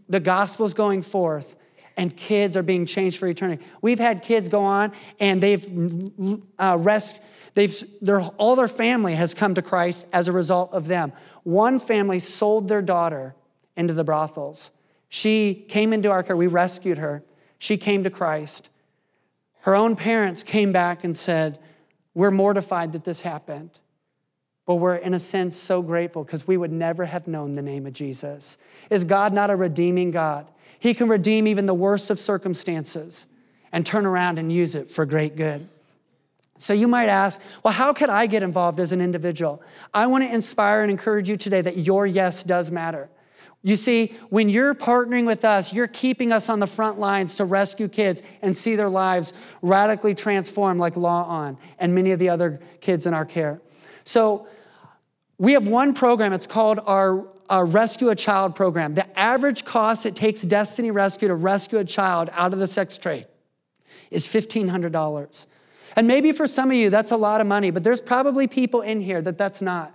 the 0.08 0.20
gospel's 0.20 0.74
going 0.74 1.02
forth 1.02 1.56
and 1.96 2.16
kids 2.16 2.56
are 2.56 2.62
being 2.62 2.86
changed 2.86 3.18
for 3.18 3.26
eternity. 3.26 3.62
We've 3.82 3.98
had 3.98 4.22
kids 4.22 4.48
go 4.48 4.62
on 4.62 4.92
and 5.20 5.42
they've 5.42 6.40
uh, 6.58 6.78
rescued 6.80 7.22
They've, 7.58 7.82
all 8.36 8.54
their 8.54 8.68
family 8.68 9.16
has 9.16 9.34
come 9.34 9.56
to 9.56 9.62
Christ 9.62 10.06
as 10.12 10.28
a 10.28 10.32
result 10.32 10.72
of 10.72 10.86
them. 10.86 11.12
One 11.42 11.80
family 11.80 12.20
sold 12.20 12.68
their 12.68 12.82
daughter 12.82 13.34
into 13.76 13.94
the 13.94 14.04
brothels. 14.04 14.70
She 15.08 15.66
came 15.68 15.92
into 15.92 16.08
our 16.08 16.22
care. 16.22 16.36
We 16.36 16.46
rescued 16.46 16.98
her. 16.98 17.24
She 17.58 17.76
came 17.76 18.04
to 18.04 18.10
Christ. 18.10 18.68
Her 19.62 19.74
own 19.74 19.96
parents 19.96 20.44
came 20.44 20.70
back 20.70 21.02
and 21.02 21.16
said, 21.16 21.58
We're 22.14 22.30
mortified 22.30 22.92
that 22.92 23.02
this 23.02 23.22
happened. 23.22 23.70
But 24.64 24.76
we're, 24.76 24.94
in 24.94 25.12
a 25.12 25.18
sense, 25.18 25.56
so 25.56 25.82
grateful 25.82 26.22
because 26.22 26.46
we 26.46 26.56
would 26.56 26.70
never 26.70 27.06
have 27.06 27.26
known 27.26 27.54
the 27.54 27.62
name 27.62 27.86
of 27.88 27.92
Jesus. 27.92 28.56
Is 28.88 29.02
God 29.02 29.32
not 29.32 29.50
a 29.50 29.56
redeeming 29.56 30.12
God? 30.12 30.46
He 30.78 30.94
can 30.94 31.08
redeem 31.08 31.48
even 31.48 31.66
the 31.66 31.74
worst 31.74 32.08
of 32.10 32.20
circumstances 32.20 33.26
and 33.72 33.84
turn 33.84 34.06
around 34.06 34.38
and 34.38 34.52
use 34.52 34.76
it 34.76 34.88
for 34.88 35.04
great 35.04 35.34
good. 35.34 35.68
So 36.58 36.72
you 36.72 36.88
might 36.88 37.08
ask, 37.08 37.40
well, 37.62 37.72
how 37.72 37.92
could 37.92 38.10
I 38.10 38.26
get 38.26 38.42
involved 38.42 38.80
as 38.80 38.92
an 38.92 39.00
individual? 39.00 39.62
I 39.94 40.06
want 40.06 40.24
to 40.24 40.34
inspire 40.34 40.82
and 40.82 40.90
encourage 40.90 41.28
you 41.28 41.36
today 41.36 41.60
that 41.62 41.78
your 41.78 42.06
yes 42.06 42.42
does 42.42 42.70
matter. 42.70 43.08
You 43.62 43.76
see, 43.76 44.16
when 44.30 44.48
you're 44.48 44.74
partnering 44.74 45.26
with 45.26 45.44
us, 45.44 45.72
you're 45.72 45.88
keeping 45.88 46.32
us 46.32 46.48
on 46.48 46.60
the 46.60 46.66
front 46.66 46.98
lines 46.98 47.36
to 47.36 47.44
rescue 47.44 47.88
kids 47.88 48.22
and 48.42 48.56
see 48.56 48.76
their 48.76 48.88
lives 48.88 49.32
radically 49.62 50.14
transformed, 50.14 50.80
like 50.80 50.96
Law 50.96 51.24
On 51.24 51.56
and 51.78 51.94
many 51.94 52.12
of 52.12 52.18
the 52.18 52.28
other 52.28 52.60
kids 52.80 53.06
in 53.06 53.14
our 53.14 53.24
care. 53.24 53.60
So, 54.04 54.46
we 55.38 55.52
have 55.52 55.68
one 55.68 55.94
program, 55.94 56.32
it's 56.32 56.48
called 56.48 56.80
our, 56.84 57.28
our 57.48 57.64
Rescue 57.64 58.08
a 58.08 58.16
Child 58.16 58.56
program. 58.56 58.94
The 58.94 59.18
average 59.18 59.64
cost 59.64 60.04
it 60.04 60.16
takes 60.16 60.42
Destiny 60.42 60.90
Rescue 60.90 61.28
to 61.28 61.36
rescue 61.36 61.78
a 61.78 61.84
child 61.84 62.28
out 62.32 62.52
of 62.52 62.58
the 62.58 62.66
sex 62.66 62.98
trade 62.98 63.26
is 64.10 64.26
$1,500. 64.26 65.46
And 65.98 66.06
maybe 66.06 66.30
for 66.30 66.46
some 66.46 66.70
of 66.70 66.76
you, 66.76 66.90
that's 66.90 67.10
a 67.10 67.16
lot 67.16 67.40
of 67.40 67.48
money, 67.48 67.72
but 67.72 67.82
there's 67.82 68.00
probably 68.00 68.46
people 68.46 68.82
in 68.82 69.00
here 69.00 69.20
that 69.20 69.36
that's 69.36 69.60
not. 69.60 69.92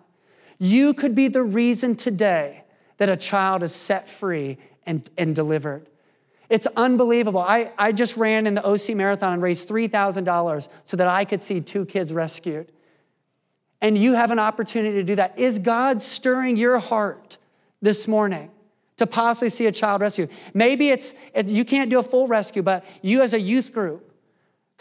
You 0.60 0.94
could 0.94 1.16
be 1.16 1.30
the 1.30 1.44
reason 1.44 1.96
today 1.96 2.66
that 2.98 3.08
a 3.08 3.16
child 3.16 3.64
is 3.64 3.74
set 3.74 4.10
free 4.10 4.58
and, 4.86 5.10
and 5.18 5.34
delivered. 5.34 5.88
It's 6.50 6.68
unbelievable. 6.76 7.40
I, 7.40 7.72
I 7.78 7.94
just 7.94 8.18
ran 8.18 8.48
in 8.48 8.54
the 8.54 8.66
OC 8.68 8.98
Marathon 8.98 9.32
and 9.32 9.42
raised 9.42 9.70
$3,000 9.70 10.68
so 10.86 10.98
that 10.98 11.08
I 11.08 11.24
could 11.24 11.42
see 11.42 11.62
two 11.62 11.86
kids 11.86 12.12
rescued. 12.12 12.70
And 13.80 13.98
you 13.98 14.14
have 14.14 14.30
an 14.30 14.40
opportunity 14.40 14.98
to 14.98 15.04
do 15.04 15.16
that. 15.16 15.40
Is 15.40 15.58
God 15.58 16.04
stirring 16.04 16.58
your 16.58 16.80
heart 16.80 17.38
this 17.82 18.10
morning 18.10 18.52
to 18.98 19.08
possibly 19.08 19.50
see 19.50 19.68
a 19.68 19.72
child 19.72 20.02
rescued? 20.02 20.32
Maybe 20.54 20.90
it's, 20.90 21.16
you 21.46 21.64
can't 21.64 21.90
do 21.90 22.00
a 22.00 22.04
full 22.04 22.28
rescue, 22.28 22.62
but 22.62 22.84
you 23.02 23.22
as 23.22 23.34
a 23.34 23.40
youth 23.40 23.72
group, 23.72 24.13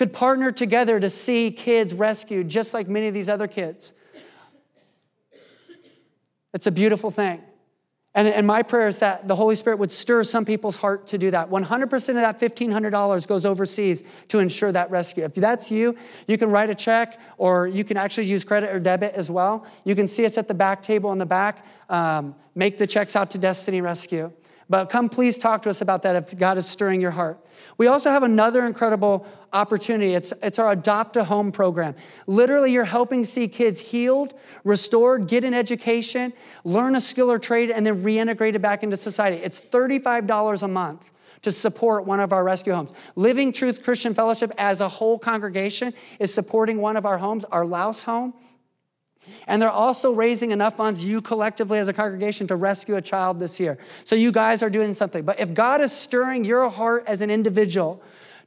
could 0.03 0.13
partner 0.13 0.51
together 0.51 0.99
to 0.99 1.09
see 1.09 1.53
kids 1.53 1.95
rescued 1.95 2.49
just 2.49 2.75
like 2.75 2.89
many 2.89 3.07
of 3.07 3.15
these 3.15 3.29
other 3.29 3.47
kids. 3.47 3.95
It's 6.53 6.67
a 6.67 6.73
beautiful 6.73 7.13
thing. 7.13 7.41
And, 8.13 8.27
and 8.27 8.45
my 8.45 8.65
prayer 8.65 8.89
is 8.89 8.99
that 8.99 9.29
the 9.29 9.37
Holy 9.37 9.55
Spirit 9.55 9.79
would 9.79 9.93
stir 9.93 10.25
some 10.25 10.45
people's 10.45 10.77
heart 10.77 11.07
to 11.07 11.19
do 11.19 11.31
that. 11.31 11.49
100% 11.49 11.93
of 12.09 12.15
that 12.17 12.41
$1,500 12.41 13.29
goes 13.29 13.47
overseas 13.47 14.03
to 14.27 14.41
ensure 14.41 14.73
that 14.73 14.91
rescue. 14.91 15.23
If 15.23 15.35
that's 15.35 15.71
you, 15.71 15.97
you 16.27 16.37
can 16.37 16.51
write 16.51 16.69
a 16.69 16.75
check 16.75 17.21
or 17.39 17.69
you 17.69 17.85
can 17.85 17.97
actually 17.97 18.27
use 18.27 18.43
credit 18.43 18.75
or 18.75 18.81
debit 18.81 19.15
as 19.15 19.31
well. 19.31 19.65
You 19.85 19.95
can 19.95 20.09
see 20.09 20.27
us 20.27 20.37
at 20.37 20.49
the 20.49 20.55
back 20.55 20.83
table 20.83 21.13
in 21.13 21.19
the 21.19 21.27
back. 21.27 21.65
Um, 21.89 22.35
make 22.57 22.77
the 22.77 22.89
checks 22.89 23.15
out 23.15 23.31
to 23.31 23.39
Destiny 23.39 23.81
Rescue. 23.81 24.33
But 24.69 24.87
come 24.87 25.09
please 25.09 25.39
talk 25.39 25.63
to 25.63 25.71
us 25.71 25.81
about 25.81 26.03
that 26.03 26.17
if 26.17 26.37
God 26.37 26.59
is 26.59 26.67
stirring 26.67 27.01
your 27.01 27.13
heart. 27.13 27.39
We 27.79 27.87
also 27.87 28.11
have 28.11 28.23
another 28.23 28.67
incredible 28.67 29.27
opportunity. 29.53 30.15
It's, 30.15 30.33
it's 30.43 30.59
our 30.59 30.73
Adopt 30.73 31.17
a 31.17 31.25
Home 31.25 31.53
program. 31.53 31.95
Literally, 32.27 32.73
you're 32.73 32.85
helping 32.85 33.25
see 33.25 33.49
kids 33.49 33.79
healed, 33.79 34.35
restored, 34.65 35.29
get 35.29 35.45
an 35.45 35.55
education, 35.55 36.33
learn 36.65 36.97
a 36.97 37.01
skill 37.01 37.31
or 37.31 37.39
trade, 37.39 37.71
and 37.71 37.85
then 37.85 38.03
reintegrated 38.03 38.61
back 38.61 38.83
into 38.83 38.97
society. 38.97 39.37
It's 39.37 39.61
$35 39.61 40.63
a 40.63 40.69
month 40.69 41.11
to 41.43 41.53
support 41.53 42.07
one 42.07 42.21
of 42.21 42.33
our 42.33 42.45
rescue 42.45 42.73
homes. 42.73 42.93
Living 43.17 43.53
Truth 43.53 43.83
Christian 43.83 44.15
Fellowship 44.15 44.53
as 44.59 44.81
a 44.81 44.89
whole 44.89 45.19
congregation 45.19 45.93
is 46.19 46.33
supporting 46.33 46.81
one 46.81 46.97
of 46.97 47.05
our 47.05 47.19
homes, 47.19 47.45
our 47.47 47.67
Laos 47.67 48.05
home. 48.05 48.33
And 49.47 49.63
they're 49.63 49.71
also 49.71 50.13
raising 50.13 50.51
enough 50.51 50.77
funds, 50.77 51.05
you 51.05 51.21
collectively 51.21 51.79
as 51.79 51.89
a 51.89 51.93
congregation, 51.93 52.47
to 52.49 52.57
rescue 52.57 52.97
a 52.97 53.03
child 53.03 53.39
this 53.39 53.61
year. 53.61 53.79
So 54.05 54.17
you 54.17 54.33
guys 54.33 54.63
are 54.63 54.71
doing 54.71 54.95
something. 54.95 55.25
But 55.25 55.39
if 55.39 55.55
God 55.55 55.81
is 55.81 55.93
stirring 55.93 56.45
your 56.45 56.69
heart 56.69 57.05
as 57.07 57.21
an 57.21 57.31
individual 57.31 58.03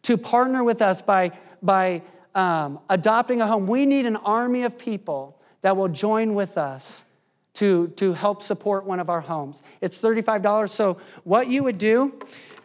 to 0.05 0.17
partner 0.17 0.63
with 0.63 0.81
us 0.81 1.01
by, 1.01 1.31
by 1.63 2.01
um, 2.35 2.79
adopting 2.89 3.41
a 3.41 3.47
home, 3.47 3.65
we 3.65 3.85
need 3.85 4.05
an 4.05 4.17
army 4.17 4.63
of 4.63 4.77
people 4.77 5.41
that 5.61 5.75
will 5.75 5.87
join 5.87 6.35
with 6.35 6.57
us 6.59 7.03
to, 7.55 7.87
to 7.95 8.13
help 8.13 8.43
support 8.43 8.85
one 8.85 8.99
of 8.99 9.09
our 9.09 9.21
homes. 9.21 9.63
It's 9.81 9.99
$35. 9.99 10.69
So 10.69 10.97
what 11.23 11.47
you 11.47 11.63
would 11.63 11.79
do 11.79 12.13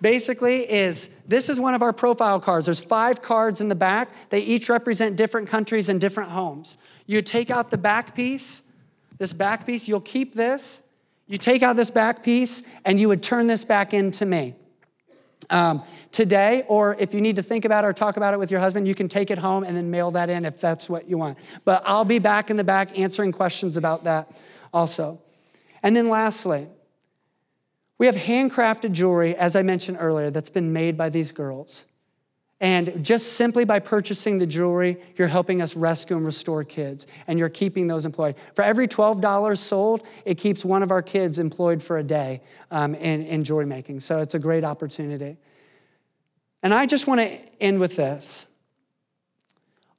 basically 0.02 0.70
is 0.70 1.08
this 1.26 1.48
is 1.48 1.58
one 1.58 1.74
of 1.74 1.82
our 1.82 1.94
profile 1.94 2.40
cards. 2.40 2.66
There's 2.66 2.82
five 2.82 3.22
cards 3.22 3.60
in 3.62 3.68
the 3.68 3.74
back. 3.74 4.10
They 4.28 4.40
each 4.40 4.68
represent 4.68 5.16
different 5.16 5.48
countries 5.48 5.88
and 5.88 6.00
different 6.00 6.30
homes. 6.30 6.76
You 7.06 7.22
take 7.22 7.50
out 7.50 7.70
the 7.70 7.78
back 7.78 8.14
piece, 8.14 8.62
this 9.18 9.32
back 9.32 9.64
piece, 9.64 9.88
you'll 9.88 10.00
keep 10.00 10.34
this. 10.34 10.82
You 11.26 11.38
take 11.38 11.62
out 11.62 11.76
this 11.76 11.90
back 11.90 12.22
piece 12.22 12.62
and 12.84 13.00
you 13.00 13.08
would 13.08 13.22
turn 13.22 13.46
this 13.46 13.64
back 13.64 13.94
into 13.94 14.26
me. 14.26 14.56
Um, 15.48 15.82
today, 16.12 16.64
or 16.68 16.96
if 16.98 17.14
you 17.14 17.20
need 17.20 17.36
to 17.36 17.42
think 17.42 17.64
about 17.64 17.84
it 17.84 17.86
or 17.86 17.92
talk 17.92 18.16
about 18.16 18.34
it 18.34 18.38
with 18.38 18.50
your 18.50 18.60
husband, 18.60 18.86
you 18.86 18.94
can 18.94 19.08
take 19.08 19.30
it 19.30 19.38
home 19.38 19.64
and 19.64 19.76
then 19.76 19.90
mail 19.90 20.10
that 20.10 20.28
in 20.28 20.44
if 20.44 20.60
that's 20.60 20.88
what 20.88 21.08
you 21.08 21.16
want. 21.16 21.38
But 21.64 21.82
I'll 21.86 22.04
be 22.04 22.18
back 22.18 22.50
in 22.50 22.56
the 22.56 22.64
back 22.64 22.98
answering 22.98 23.32
questions 23.32 23.76
about 23.76 24.04
that 24.04 24.30
also. 24.72 25.20
And 25.82 25.96
then 25.96 26.08
lastly, 26.08 26.68
we 27.98 28.06
have 28.06 28.16
handcrafted 28.16 28.92
jewelry, 28.92 29.34
as 29.36 29.56
I 29.56 29.62
mentioned 29.62 29.98
earlier, 30.00 30.30
that's 30.30 30.50
been 30.50 30.72
made 30.72 30.96
by 30.96 31.08
these 31.08 31.32
girls. 31.32 31.84
And 32.60 33.02
just 33.02 33.34
simply 33.34 33.64
by 33.64 33.78
purchasing 33.78 34.38
the 34.38 34.46
jewelry, 34.46 35.02
you're 35.16 35.28
helping 35.28 35.62
us 35.62 35.74
rescue 35.74 36.16
and 36.16 36.26
restore 36.26 36.62
kids, 36.62 37.06
and 37.26 37.38
you're 37.38 37.48
keeping 37.48 37.86
those 37.86 38.04
employed. 38.04 38.34
For 38.54 38.62
every 38.62 38.86
$12 38.86 39.56
sold, 39.56 40.06
it 40.26 40.34
keeps 40.34 40.62
one 40.62 40.82
of 40.82 40.90
our 40.90 41.00
kids 41.00 41.38
employed 41.38 41.82
for 41.82 41.98
a 41.98 42.02
day 42.02 42.42
um, 42.70 42.94
in, 42.94 43.24
in 43.24 43.44
jewelry 43.44 43.64
making. 43.64 44.00
So 44.00 44.18
it's 44.18 44.34
a 44.34 44.38
great 44.38 44.62
opportunity. 44.62 45.38
And 46.62 46.74
I 46.74 46.84
just 46.84 47.06
want 47.06 47.22
to 47.22 47.40
end 47.62 47.80
with 47.80 47.96
this. 47.96 48.46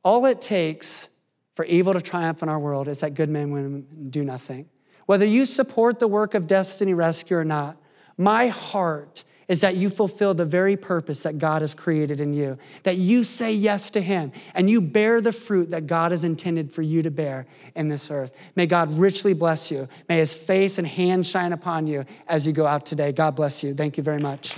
All 0.04 0.28
it 0.28 0.40
takes 0.40 1.10
for 1.56 1.66
evil 1.66 1.94
to 1.94 2.02
triumph 2.02 2.44
in 2.44 2.50
our 2.50 2.60
world 2.60 2.88
is 2.88 3.00
that 3.00 3.16
good 3.16 3.30
men 3.30 3.44
and 3.44 3.54
women 3.54 4.08
do 4.12 4.24
nothing. 4.24 4.70
Whether 5.08 5.26
you 5.26 5.48
support 5.48 6.00
the 6.00 6.08
work 6.08 6.36
of 6.36 6.46
Destiny 6.46 6.94
Rescue 6.94 7.38
or 7.38 7.44
not, 7.44 7.78
my 8.18 8.48
heart 8.48 9.24
is 9.52 9.60
that 9.60 9.76
you 9.76 9.90
fulfill 9.90 10.34
the 10.34 10.46
very 10.46 10.78
purpose 10.78 11.24
that 11.24 11.38
God 11.38 11.62
has 11.62 11.74
created 11.74 12.22
in 12.22 12.32
you, 12.34 12.58
that 12.84 12.96
you 12.96 13.26
say 13.26 13.52
yes 13.52 13.92
to 13.92 14.00
Him 14.00 14.32
and 14.56 14.70
you 14.70 14.80
bear 14.80 15.20
the 15.20 15.34
fruit 15.34 15.72
that 15.72 15.88
God 15.88 16.14
has 16.14 16.24
intended 16.24 16.72
for 16.72 16.84
you 16.84 17.02
to 17.02 17.12
bear 17.12 17.46
in 17.76 17.90
this 17.90 18.10
earth. 18.10 18.32
May 18.56 18.66
God 18.66 18.90
richly 18.94 19.34
bless 19.34 19.70
you. 19.70 19.90
May 20.08 20.20
His 20.20 20.34
face 20.34 20.78
and 20.78 20.88
hand 20.88 21.28
shine 21.28 21.52
upon 21.52 21.86
you 21.86 22.06
as 22.30 22.48
you 22.48 22.54
go 22.54 22.66
out 22.66 22.86
today. 22.86 23.12
God 23.12 23.36
bless 23.36 23.62
you. 23.62 23.74
Thank 23.74 23.98
you 23.98 24.04
very 24.04 24.20
much. 24.20 24.56